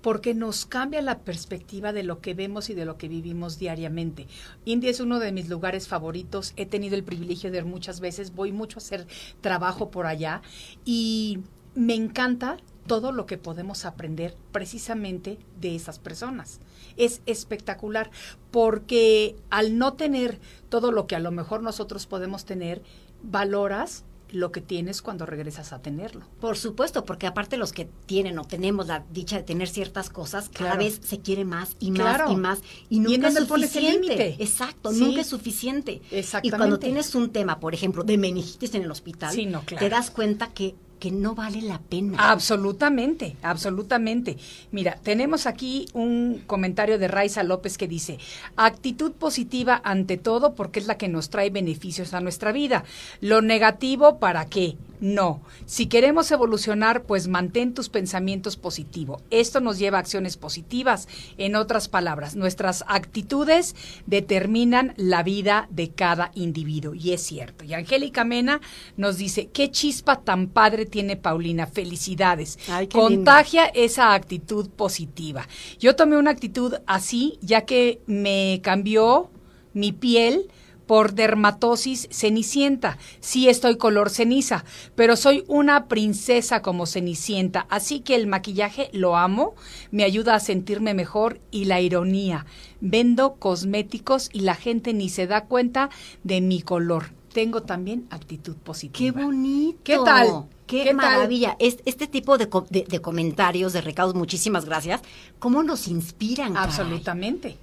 porque 0.02 0.34
nos 0.34 0.66
cambia 0.66 1.00
la 1.02 1.20
perspectiva 1.20 1.92
de 1.92 2.02
lo 2.02 2.20
que 2.20 2.34
vemos 2.34 2.68
y 2.68 2.74
de 2.74 2.84
lo 2.84 2.98
que 2.98 3.08
vivimos 3.08 3.58
diariamente. 3.58 4.26
India 4.64 4.90
es 4.90 5.00
uno 5.00 5.18
de 5.18 5.32
mis 5.32 5.48
lugares 5.48 5.88
favoritos, 5.88 6.52
he 6.56 6.66
tenido 6.66 6.96
el 6.96 7.04
privilegio 7.04 7.50
de 7.50 7.58
ir 7.58 7.64
muchas 7.64 8.00
veces, 8.00 8.34
voy 8.34 8.52
mucho 8.52 8.78
a 8.78 8.82
hacer 8.82 9.06
trabajo 9.40 9.90
por 9.90 10.06
allá 10.06 10.42
y 10.84 11.38
me 11.74 11.94
encanta 11.94 12.58
todo 12.86 13.12
lo 13.12 13.26
que 13.26 13.38
podemos 13.38 13.84
aprender 13.84 14.36
precisamente 14.52 15.38
de 15.60 15.74
esas 15.76 15.98
personas. 15.98 16.60
Es 16.96 17.20
espectacular 17.26 18.10
porque 18.50 19.36
al 19.50 19.76
no 19.78 19.94
tener 19.94 20.40
todo 20.68 20.92
lo 20.92 21.06
que 21.06 21.16
a 21.16 21.20
lo 21.20 21.30
mejor 21.30 21.62
nosotros 21.62 22.06
podemos 22.06 22.44
tener, 22.44 22.82
valoras 23.22 24.04
lo 24.32 24.50
que 24.50 24.60
tienes 24.60 25.02
cuando 25.02 25.24
regresas 25.24 25.72
a 25.72 25.78
tenerlo. 25.80 26.26
Por 26.40 26.56
supuesto, 26.56 27.04
porque 27.04 27.28
aparte 27.28 27.56
los 27.56 27.72
que 27.72 27.88
tienen 28.06 28.38
o 28.40 28.44
tenemos 28.44 28.88
la 28.88 29.04
dicha 29.12 29.36
de 29.36 29.44
tener 29.44 29.68
ciertas 29.68 30.10
cosas, 30.10 30.48
cada 30.48 30.70
Claro. 30.72 30.78
vez 30.78 31.00
se 31.02 31.20
quiere 31.20 31.44
más 31.44 31.76
y 31.78 31.92
más 31.92 32.16
Claro. 32.16 32.32
y 32.32 32.36
más 32.36 32.58
y 32.90 32.96
¿Y 32.96 33.14
en 33.14 33.20
nunca 33.22 33.28
es 33.28 33.46
suficiente. 33.46 34.36
Exacto, 34.40 34.90
Sí. 34.92 35.00
nunca 35.00 35.20
es 35.20 35.28
suficiente. 35.28 36.02
Y 36.42 36.50
cuando 36.50 36.78
tienes 36.80 37.14
un 37.14 37.30
tema, 37.30 37.60
por 37.60 37.72
ejemplo, 37.72 38.02
de 38.02 38.18
meningitis 38.18 38.74
en 38.74 38.82
el 38.82 38.90
hospital, 38.90 39.32
Sí, 39.32 39.46
no, 39.46 39.62
claro. 39.64 39.84
te 39.84 39.90
das 39.90 40.10
cuenta 40.10 40.48
que 40.52 40.74
que 40.98 41.10
no 41.10 41.34
vale 41.34 41.62
la 41.62 41.78
pena. 41.78 42.16
Absolutamente, 42.18 43.36
absolutamente. 43.42 44.36
Mira, 44.72 44.98
tenemos 45.02 45.46
aquí 45.46 45.88
un 45.92 46.42
comentario 46.46 46.98
de 46.98 47.08
Raiza 47.08 47.42
López 47.42 47.78
que 47.78 47.88
dice, 47.88 48.18
actitud 48.56 49.12
positiva 49.12 49.80
ante 49.84 50.16
todo 50.16 50.54
porque 50.54 50.80
es 50.80 50.86
la 50.86 50.98
que 50.98 51.08
nos 51.08 51.30
trae 51.30 51.50
beneficios 51.50 52.14
a 52.14 52.20
nuestra 52.20 52.52
vida. 52.52 52.84
Lo 53.20 53.42
negativo, 53.42 54.18
¿para 54.18 54.46
qué? 54.46 54.76
No. 55.00 55.40
Si 55.66 55.86
queremos 55.86 56.30
evolucionar, 56.30 57.02
pues 57.04 57.28
mantén 57.28 57.74
tus 57.74 57.88
pensamientos 57.88 58.56
positivos. 58.56 59.22
Esto 59.30 59.60
nos 59.60 59.78
lleva 59.78 59.98
a 59.98 60.00
acciones 60.00 60.36
positivas. 60.36 61.08
En 61.38 61.56
otras 61.56 61.88
palabras, 61.88 62.36
nuestras 62.36 62.84
actitudes 62.88 63.74
determinan 64.06 64.94
la 64.96 65.22
vida 65.22 65.68
de 65.70 65.90
cada 65.90 66.30
individuo. 66.34 66.94
Y 66.94 67.12
es 67.12 67.22
cierto. 67.22 67.64
Y 67.64 67.74
Angélica 67.74 68.24
Mena 68.24 68.60
nos 68.96 69.16
dice, 69.18 69.48
qué 69.52 69.70
chispa 69.70 70.20
tan 70.20 70.48
padre 70.48 70.86
tiene 70.86 71.16
Paulina. 71.16 71.66
Felicidades. 71.66 72.58
Ay, 72.68 72.88
Contagia 72.88 73.66
esa 73.66 74.14
actitud 74.14 74.68
positiva. 74.70 75.46
Yo 75.78 75.96
tomé 75.96 76.16
una 76.16 76.30
actitud 76.30 76.74
así, 76.86 77.38
ya 77.40 77.64
que 77.64 78.00
me 78.06 78.60
cambió 78.62 79.30
mi 79.72 79.92
piel 79.92 80.50
por 80.86 81.12
dermatosis 81.14 82.08
cenicienta. 82.10 82.98
Sí 83.20 83.48
estoy 83.48 83.76
color 83.76 84.10
ceniza, 84.10 84.64
pero 84.94 85.16
soy 85.16 85.44
una 85.48 85.86
princesa 85.86 86.62
como 86.62 86.86
cenicienta, 86.86 87.66
así 87.70 88.00
que 88.00 88.14
el 88.14 88.26
maquillaje 88.26 88.88
lo 88.92 89.16
amo, 89.16 89.54
me 89.90 90.04
ayuda 90.04 90.34
a 90.34 90.40
sentirme 90.40 90.94
mejor 90.94 91.40
y 91.50 91.64
la 91.64 91.80
ironía. 91.80 92.46
Vendo 92.80 93.34
cosméticos 93.34 94.30
y 94.32 94.40
la 94.40 94.54
gente 94.54 94.94
ni 94.94 95.08
se 95.08 95.26
da 95.26 95.44
cuenta 95.44 95.90
de 96.24 96.40
mi 96.40 96.62
color. 96.62 97.12
Tengo 97.32 97.62
también 97.62 98.06
actitud 98.10 98.54
¡Qué 98.54 98.60
positiva. 98.64 99.22
bonito! 99.24 99.78
¿Qué 99.84 99.98
tal? 100.04 100.44
¡Qué, 100.66 100.84
¿Qué 100.84 100.94
maravilla! 100.94 101.56
Es- 101.58 101.78
Este 101.84 102.06
tipo 102.06 102.38
de, 102.38 102.48
co- 102.48 102.66
de- 102.70 102.86
de 102.88 103.00
comentarios, 103.00 103.72
de 103.74 103.82
recados, 103.82 104.14
muchísimas 104.14 104.64
gracias. 104.64 105.02
¿Cómo 105.38 105.62
nos 105.62 105.86
inspiran? 105.86 106.54
caray? 106.54 107.56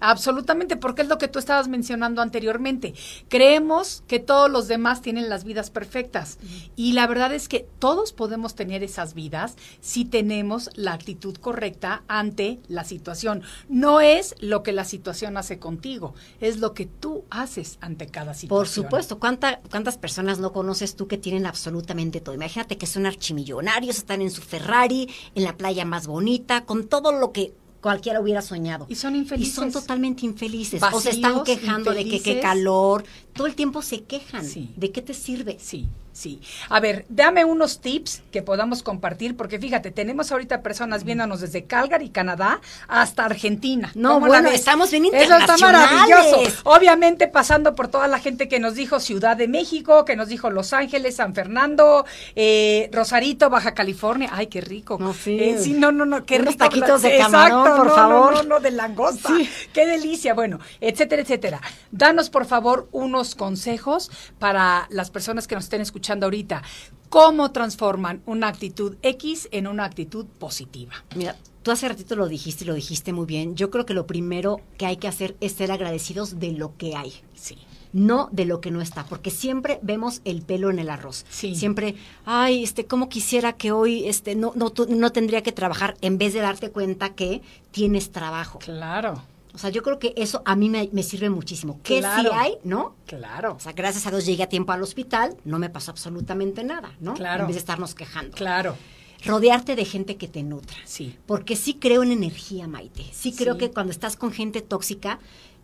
Absolutamente. 0.00 0.76
Porque 0.76 1.02
es 1.02 1.08
lo 1.08 1.18
que 1.18 1.28
tú 1.28 1.38
estabas 1.38 1.68
mencionando 1.68 2.22
anteriormente. 2.22 2.94
Creemos 3.28 4.02
que 4.06 4.18
todos 4.18 4.50
los 4.50 4.66
demás 4.68 5.02
tienen 5.02 5.28
las 5.28 5.44
vidas 5.44 5.70
perfectas 5.70 6.38
y 6.76 6.92
la 6.92 7.06
verdad 7.06 7.32
es 7.32 7.48
que 7.48 7.66
todos 7.78 8.12
podemos 8.12 8.54
tener 8.54 8.82
esas 8.82 9.14
vidas 9.14 9.56
si 9.80 10.04
tenemos 10.04 10.70
la 10.74 10.92
actitud 10.94 11.36
correcta 11.36 12.02
ante 12.08 12.60
la 12.68 12.84
situación. 12.84 13.42
No 13.68 14.00
es 14.00 14.34
lo 14.40 14.62
que 14.62 14.72
la 14.72 14.84
situación 14.84 15.36
hace 15.36 15.58
contigo, 15.58 16.14
es 16.40 16.58
lo 16.58 16.74
que 16.74 16.86
tú 16.86 17.24
haces 17.30 17.78
ante 17.80 18.06
cada 18.06 18.34
situación. 18.34 18.58
Por 18.58 18.68
supuesto, 18.68 19.18
¿Cuánta- 19.18 19.60
¿cuántas 19.70 19.98
personas 19.98 20.38
no 20.38 20.52
conoces 20.52 20.96
tú 20.96 21.06
que 21.06 21.18
tienen 21.18 21.46
absolutamente 21.46 22.20
todo? 22.20 22.34
Imagínate 22.34 22.78
que 22.78 22.86
son 22.86 23.06
archimillonarios, 23.06 23.98
están 23.98 24.22
en 24.22 24.30
su 24.30 24.40
Ferrari, 24.42 25.08
en 25.34 25.44
la 25.44 25.56
playa 25.56 25.84
más 25.84 26.06
bonita, 26.06 26.64
con 26.64 26.88
todo 26.88 27.12
lo 27.12 27.32
que 27.32 27.52
cualquiera 27.80 28.20
hubiera 28.20 28.42
soñado. 28.42 28.86
Y 28.88 28.94
son 28.94 29.16
infelices. 29.16 29.52
Y 29.52 29.56
son 29.56 29.72
totalmente 29.72 30.26
infelices. 30.26 30.82
o 30.92 31.00
se 31.00 31.10
están 31.10 31.44
quejando 31.44 31.92
de 31.92 32.08
que 32.08 32.20
qué 32.20 32.40
calor. 32.40 33.04
Todo 33.32 33.46
el 33.46 33.54
tiempo 33.54 33.82
se 33.82 34.02
quejan. 34.02 34.44
Sí. 34.44 34.70
¿De 34.76 34.90
qué 34.90 35.02
te 35.02 35.14
sirve? 35.14 35.58
Sí, 35.60 35.88
sí. 36.12 36.40
A 36.68 36.80
ver, 36.80 37.04
dame 37.08 37.44
unos 37.44 37.80
tips 37.80 38.22
que 38.30 38.42
podamos 38.42 38.82
compartir, 38.82 39.36
porque 39.36 39.58
fíjate, 39.58 39.90
tenemos 39.90 40.32
ahorita 40.32 40.62
personas 40.62 41.04
viéndonos 41.04 41.40
desde 41.40 41.64
Calgary, 41.64 42.10
Canadá, 42.10 42.60
hasta 42.88 43.24
Argentina. 43.24 43.90
No, 43.94 44.14
¿Cómo 44.14 44.26
la 44.26 44.40
bueno, 44.40 44.48
estamos 44.50 44.90
bien 44.90 45.04
Eso 45.06 45.14
está 45.16 45.26
internacionales. 45.40 45.90
maravilloso. 45.92 46.60
Obviamente 46.64 47.28
pasando 47.28 47.74
por 47.74 47.88
toda 47.88 48.08
la 48.08 48.18
gente 48.18 48.48
que 48.48 48.58
nos 48.58 48.74
dijo 48.74 49.00
Ciudad 49.00 49.36
de 49.36 49.48
México, 49.48 50.04
que 50.04 50.16
nos 50.16 50.28
dijo 50.28 50.50
Los 50.50 50.72
Ángeles, 50.72 51.16
San 51.16 51.34
Fernando, 51.34 52.04
eh, 52.34 52.88
Rosarito, 52.92 53.50
Baja 53.50 53.74
California. 53.74 54.30
Ay, 54.32 54.48
qué 54.48 54.60
rico. 54.60 54.98
No, 55.00 55.14
sí. 55.14 55.38
Eh, 55.40 55.58
sí, 55.60 55.72
no, 55.72 55.92
no, 55.92 56.04
no, 56.06 56.24
qué 56.26 56.36
Unos 56.36 56.54
rico. 56.54 56.64
taquitos 56.64 57.02
de 57.02 57.16
Exacto, 57.16 57.32
camarón, 57.32 57.76
por 57.76 57.86
no, 57.86 57.94
favor. 57.94 58.32
No, 58.34 58.42
no, 58.42 58.48
no, 58.48 58.60
de 58.60 58.70
langosta. 58.70 59.30
Qué 59.72 59.86
delicia. 59.86 60.34
Bueno, 60.34 60.58
etcétera, 60.80 61.22
etcétera. 61.22 61.60
Danos, 61.90 62.30
por 62.30 62.46
favor, 62.46 62.88
unos 62.92 63.34
consejos 63.34 64.10
para 64.38 64.86
las 64.90 65.10
personas 65.10 65.46
que 65.46 65.54
nos 65.54 65.64
estén 65.64 65.80
escuchando 65.80 66.00
ahorita. 66.26 66.62
¿Cómo 67.08 67.50
transforman 67.50 68.22
una 68.24 68.48
actitud 68.48 68.96
X 69.02 69.48
en 69.50 69.66
una 69.66 69.84
actitud 69.84 70.26
positiva? 70.38 70.92
Mira, 71.16 71.36
tú 71.62 71.72
hace 71.72 71.88
ratito 71.88 72.14
lo 72.14 72.28
dijiste 72.28 72.62
y 72.64 72.68
lo 72.68 72.74
dijiste 72.74 73.12
muy 73.12 73.26
bien. 73.26 73.56
Yo 73.56 73.70
creo 73.70 73.84
que 73.84 73.94
lo 73.94 74.06
primero 74.06 74.60
que 74.78 74.86
hay 74.86 74.96
que 74.96 75.08
hacer 75.08 75.36
es 75.40 75.52
ser 75.52 75.72
agradecidos 75.72 76.38
de 76.38 76.52
lo 76.52 76.76
que 76.76 76.94
hay. 76.96 77.12
Sí. 77.34 77.58
no 77.92 78.28
de 78.30 78.44
lo 78.44 78.60
que 78.60 78.70
no 78.70 78.80
está, 78.80 79.04
porque 79.04 79.30
siempre 79.30 79.80
vemos 79.82 80.20
el 80.24 80.42
pelo 80.42 80.70
en 80.70 80.78
el 80.78 80.90
arroz. 80.90 81.26
Sí. 81.28 81.56
Siempre, 81.56 81.96
ay, 82.24 82.62
este, 82.62 82.84
cómo 82.86 83.08
quisiera 83.08 83.54
que 83.54 83.72
hoy, 83.72 84.06
este, 84.08 84.36
no, 84.36 84.52
no, 84.54 84.72
no 84.88 85.10
tendría 85.10 85.42
que 85.42 85.50
trabajar, 85.50 85.96
en 86.00 86.16
vez 86.16 86.32
de 86.32 86.38
darte 86.40 86.70
cuenta 86.70 87.14
que 87.14 87.42
tienes 87.72 88.12
trabajo. 88.12 88.60
Claro, 88.60 89.22
O 89.54 89.58
sea, 89.58 89.70
yo 89.70 89.82
creo 89.82 89.98
que 89.98 90.12
eso 90.16 90.42
a 90.44 90.54
mí 90.56 90.68
me, 90.68 90.88
me 90.92 91.02
sirve 91.02 91.28
muchísimo. 91.30 91.80
Que 91.82 91.98
Claro. 91.98 92.30
sí 92.30 92.36
hay, 92.38 92.54
¿no? 92.64 92.94
claro, 93.06 93.54
O 93.54 93.60
sea, 93.60 93.72
gracias 93.72 94.06
a 94.06 94.10
Dios 94.10 94.24
llegué 94.26 94.42
a 94.44 94.48
tiempo 94.48 94.72
al 94.72 94.82
hospital, 94.82 95.36
no 95.44 95.58
me 95.58 95.70
pasó 95.70 95.90
absolutamente 95.90 96.62
nada, 96.64 96.92
¿no? 97.00 97.14
Claro. 97.14 97.42
En 97.42 97.46
vez 97.48 97.56
de 97.56 97.60
estarnos 97.60 97.94
quejando. 97.94 98.36
claro. 98.36 98.76
Rodearte 99.24 99.76
de 99.76 99.84
gente 99.84 100.16
que 100.16 100.28
te 100.28 100.42
nutra. 100.42 100.78
Sí. 100.86 101.14
Porque 101.26 101.54
sí 101.54 101.74
creo 101.74 102.02
en 102.02 102.10
energía, 102.10 102.66
Maite. 102.66 103.04
Sí 103.12 103.32
creo 103.34 103.52
Sí. 103.54 103.60
que 103.60 103.70
cuando 103.70 103.90
estás 103.92 104.16
con 104.16 104.32
gente 104.32 104.62
tóxica, 104.62 105.18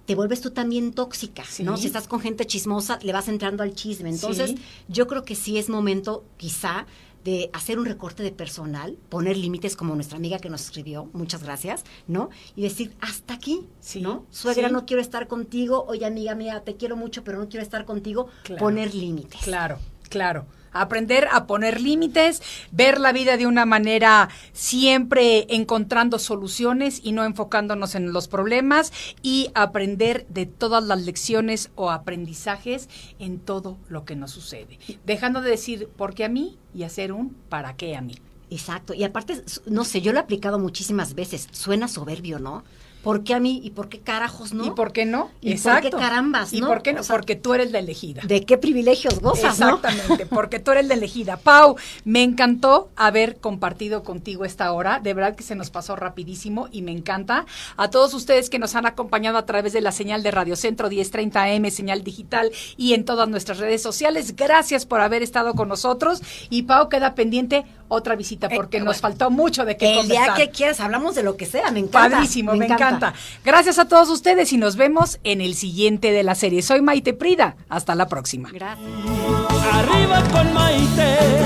te 0.04 0.14
vuelves 0.14 0.42
tú 0.42 0.50
también 0.50 0.92
tóxica, 0.92 1.42
¿no? 1.60 1.76
Sí. 1.76 1.82
Si 1.82 1.86
estás 1.86 2.06
con 2.06 2.20
gente 2.20 2.44
chismosa, 2.46 2.98
le 3.02 3.14
vas 3.14 3.28
entrando 3.28 3.62
al 3.62 3.74
chisme. 3.74 4.10
Entonces, 4.10 4.50
Sí. 4.50 4.58
yo 4.88 5.06
creo 5.06 5.24
que 5.24 5.34
sí 5.34 5.56
es 5.56 5.70
momento, 5.70 6.22
quizá, 6.36 6.86
de 7.26 7.50
hacer 7.52 7.76
un 7.80 7.86
recorte 7.86 8.22
de 8.22 8.30
personal, 8.30 8.96
poner 9.08 9.36
límites 9.36 9.74
como 9.74 9.96
nuestra 9.96 10.16
amiga 10.16 10.38
que 10.38 10.48
nos 10.48 10.60
escribió, 10.62 11.10
muchas 11.12 11.42
gracias, 11.42 11.82
¿no? 12.06 12.30
Y 12.54 12.62
decir, 12.62 12.94
hasta 13.00 13.34
aquí, 13.34 13.66
Sí, 13.80 14.00
¿no? 14.00 14.24
Suegra, 14.30 14.68
sí. 14.68 14.72
no 14.72 14.86
quiero 14.86 15.02
estar 15.02 15.26
contigo, 15.26 15.84
oye 15.88 16.06
amiga 16.06 16.36
mía, 16.36 16.62
te 16.64 16.76
quiero 16.76 16.94
mucho, 16.96 17.24
pero 17.24 17.38
no 17.40 17.48
quiero 17.48 17.64
estar 17.64 17.84
contigo, 17.84 18.28
Claro. 18.44 18.60
poner 18.60 18.94
límites. 18.94 19.40
Claro, 19.42 19.78
claro. 20.08 20.46
Aprender 20.80 21.28
a 21.32 21.46
poner 21.46 21.80
límites, 21.80 22.42
ver 22.70 23.00
la 23.00 23.12
vida 23.12 23.36
de 23.36 23.46
una 23.46 23.66
manera 23.66 24.28
siempre 24.52 25.46
encontrando 25.48 26.18
soluciones 26.18 27.00
y 27.02 27.12
no 27.12 27.24
enfocándonos 27.24 27.94
en 27.94 28.12
los 28.12 28.28
problemas 28.28 28.92
y 29.22 29.50
aprender 29.54 30.26
de 30.28 30.46
todas 30.46 30.84
las 30.84 31.02
lecciones 31.02 31.70
o 31.74 31.90
aprendizajes 31.90 32.88
en 33.18 33.38
todo 33.38 33.78
lo 33.88 34.04
que 34.04 34.16
nos 34.16 34.30
sucede. 34.30 34.78
Dejando 35.04 35.40
de 35.40 35.50
decir 35.50 35.88
por 35.96 36.14
qué 36.14 36.24
a 36.24 36.28
mí 36.28 36.58
y 36.74 36.82
hacer 36.82 37.12
un 37.12 37.30
para 37.48 37.76
qué 37.76 37.96
a 37.96 38.00
mí. 38.00 38.16
Exacto. 38.50 38.94
Y 38.94 39.04
aparte, 39.04 39.42
no 39.66 39.84
sé, 39.84 40.00
yo 40.00 40.12
lo 40.12 40.18
he 40.18 40.22
aplicado 40.22 40.58
muchísimas 40.58 41.14
veces. 41.14 41.48
Suena 41.50 41.88
soberbio, 41.88 42.38
¿no? 42.38 42.64
¿Por 43.06 43.22
qué 43.22 43.34
a 43.34 43.38
mí 43.38 43.60
y 43.62 43.70
por 43.70 43.88
qué 43.88 44.00
carajos 44.00 44.52
no? 44.52 44.66
¿Y 44.66 44.70
por 44.72 44.92
qué 44.92 45.04
no? 45.04 45.30
¿Y 45.40 45.56
por 45.58 45.80
qué 45.80 45.90
carambas, 45.90 46.52
¿Y 46.52 46.60
no? 46.60 46.66
por 46.66 46.82
qué 46.82 46.92
no? 46.92 47.02
O 47.02 47.04
sea, 47.04 47.14
Porque 47.14 47.36
tú 47.36 47.54
eres 47.54 47.70
la 47.70 47.78
elegida. 47.78 48.22
¿De 48.26 48.44
qué 48.44 48.58
privilegios 48.58 49.20
gozas, 49.20 49.60
no? 49.60 49.76
Exactamente, 49.76 50.26
porque 50.34 50.58
tú 50.58 50.72
eres 50.72 50.88
la 50.88 50.94
elegida. 50.94 51.36
Pau, 51.36 51.76
me 52.04 52.24
encantó 52.24 52.88
haber 52.96 53.36
compartido 53.36 54.02
contigo 54.02 54.44
esta 54.44 54.72
hora. 54.72 54.98
De 54.98 55.14
verdad 55.14 55.36
que 55.36 55.44
se 55.44 55.54
nos 55.54 55.70
pasó 55.70 55.94
rapidísimo 55.94 56.66
y 56.72 56.82
me 56.82 56.90
encanta. 56.90 57.46
A 57.76 57.90
todos 57.90 58.12
ustedes 58.12 58.50
que 58.50 58.58
nos 58.58 58.74
han 58.74 58.86
acompañado 58.86 59.38
a 59.38 59.46
través 59.46 59.72
de 59.72 59.82
la 59.82 59.92
señal 59.92 60.24
de 60.24 60.32
Radio 60.32 60.56
Centro 60.56 60.88
1030 60.88 61.44
AM, 61.44 61.70
señal 61.70 62.02
digital 62.02 62.50
y 62.76 62.94
en 62.94 63.04
todas 63.04 63.28
nuestras 63.28 63.58
redes 63.58 63.82
sociales, 63.82 64.34
gracias 64.34 64.84
por 64.84 65.00
haber 65.00 65.22
estado 65.22 65.54
con 65.54 65.68
nosotros. 65.68 66.22
Y 66.50 66.64
Pau, 66.64 66.88
queda 66.88 67.14
pendiente 67.14 67.66
otra 67.88 68.16
visita 68.16 68.48
porque 68.48 68.78
Eh, 68.78 68.80
nos 68.80 69.00
bueno. 69.00 69.00
faltó 69.00 69.30
mucho 69.30 69.64
de 69.64 69.76
qué 69.76 69.86
El 70.00 70.08
día 70.08 70.20
conversar. 70.20 70.36
que 70.36 70.50
quieras 70.50 70.80
hablamos 70.80 71.14
de 71.14 71.22
lo 71.22 71.36
que 71.36 71.46
sea, 71.46 71.70
me 71.70 71.80
encanta. 71.80 72.16
Padrísimo, 72.16 72.54
me, 72.54 72.66
encanta. 72.66 73.14
Gracias 73.44 73.78
a 73.78 73.86
todos 73.88 74.08
ustedes 74.10 74.52
y 74.52 74.58
nos 74.58 74.76
vemos 74.76 75.18
en 75.24 75.40
el 75.40 75.54
siguiente 75.54 76.12
de 76.12 76.22
la 76.22 76.34
serie. 76.34 76.62
Soy 76.62 76.82
Maite 76.82 77.12
Prida. 77.14 77.56
Hasta 77.68 77.94
la 77.94 78.08
próxima. 78.08 78.50
Gracias. 78.52 78.86
Arriba 79.72 80.22
con 80.32 80.52
Maite. 80.54 81.45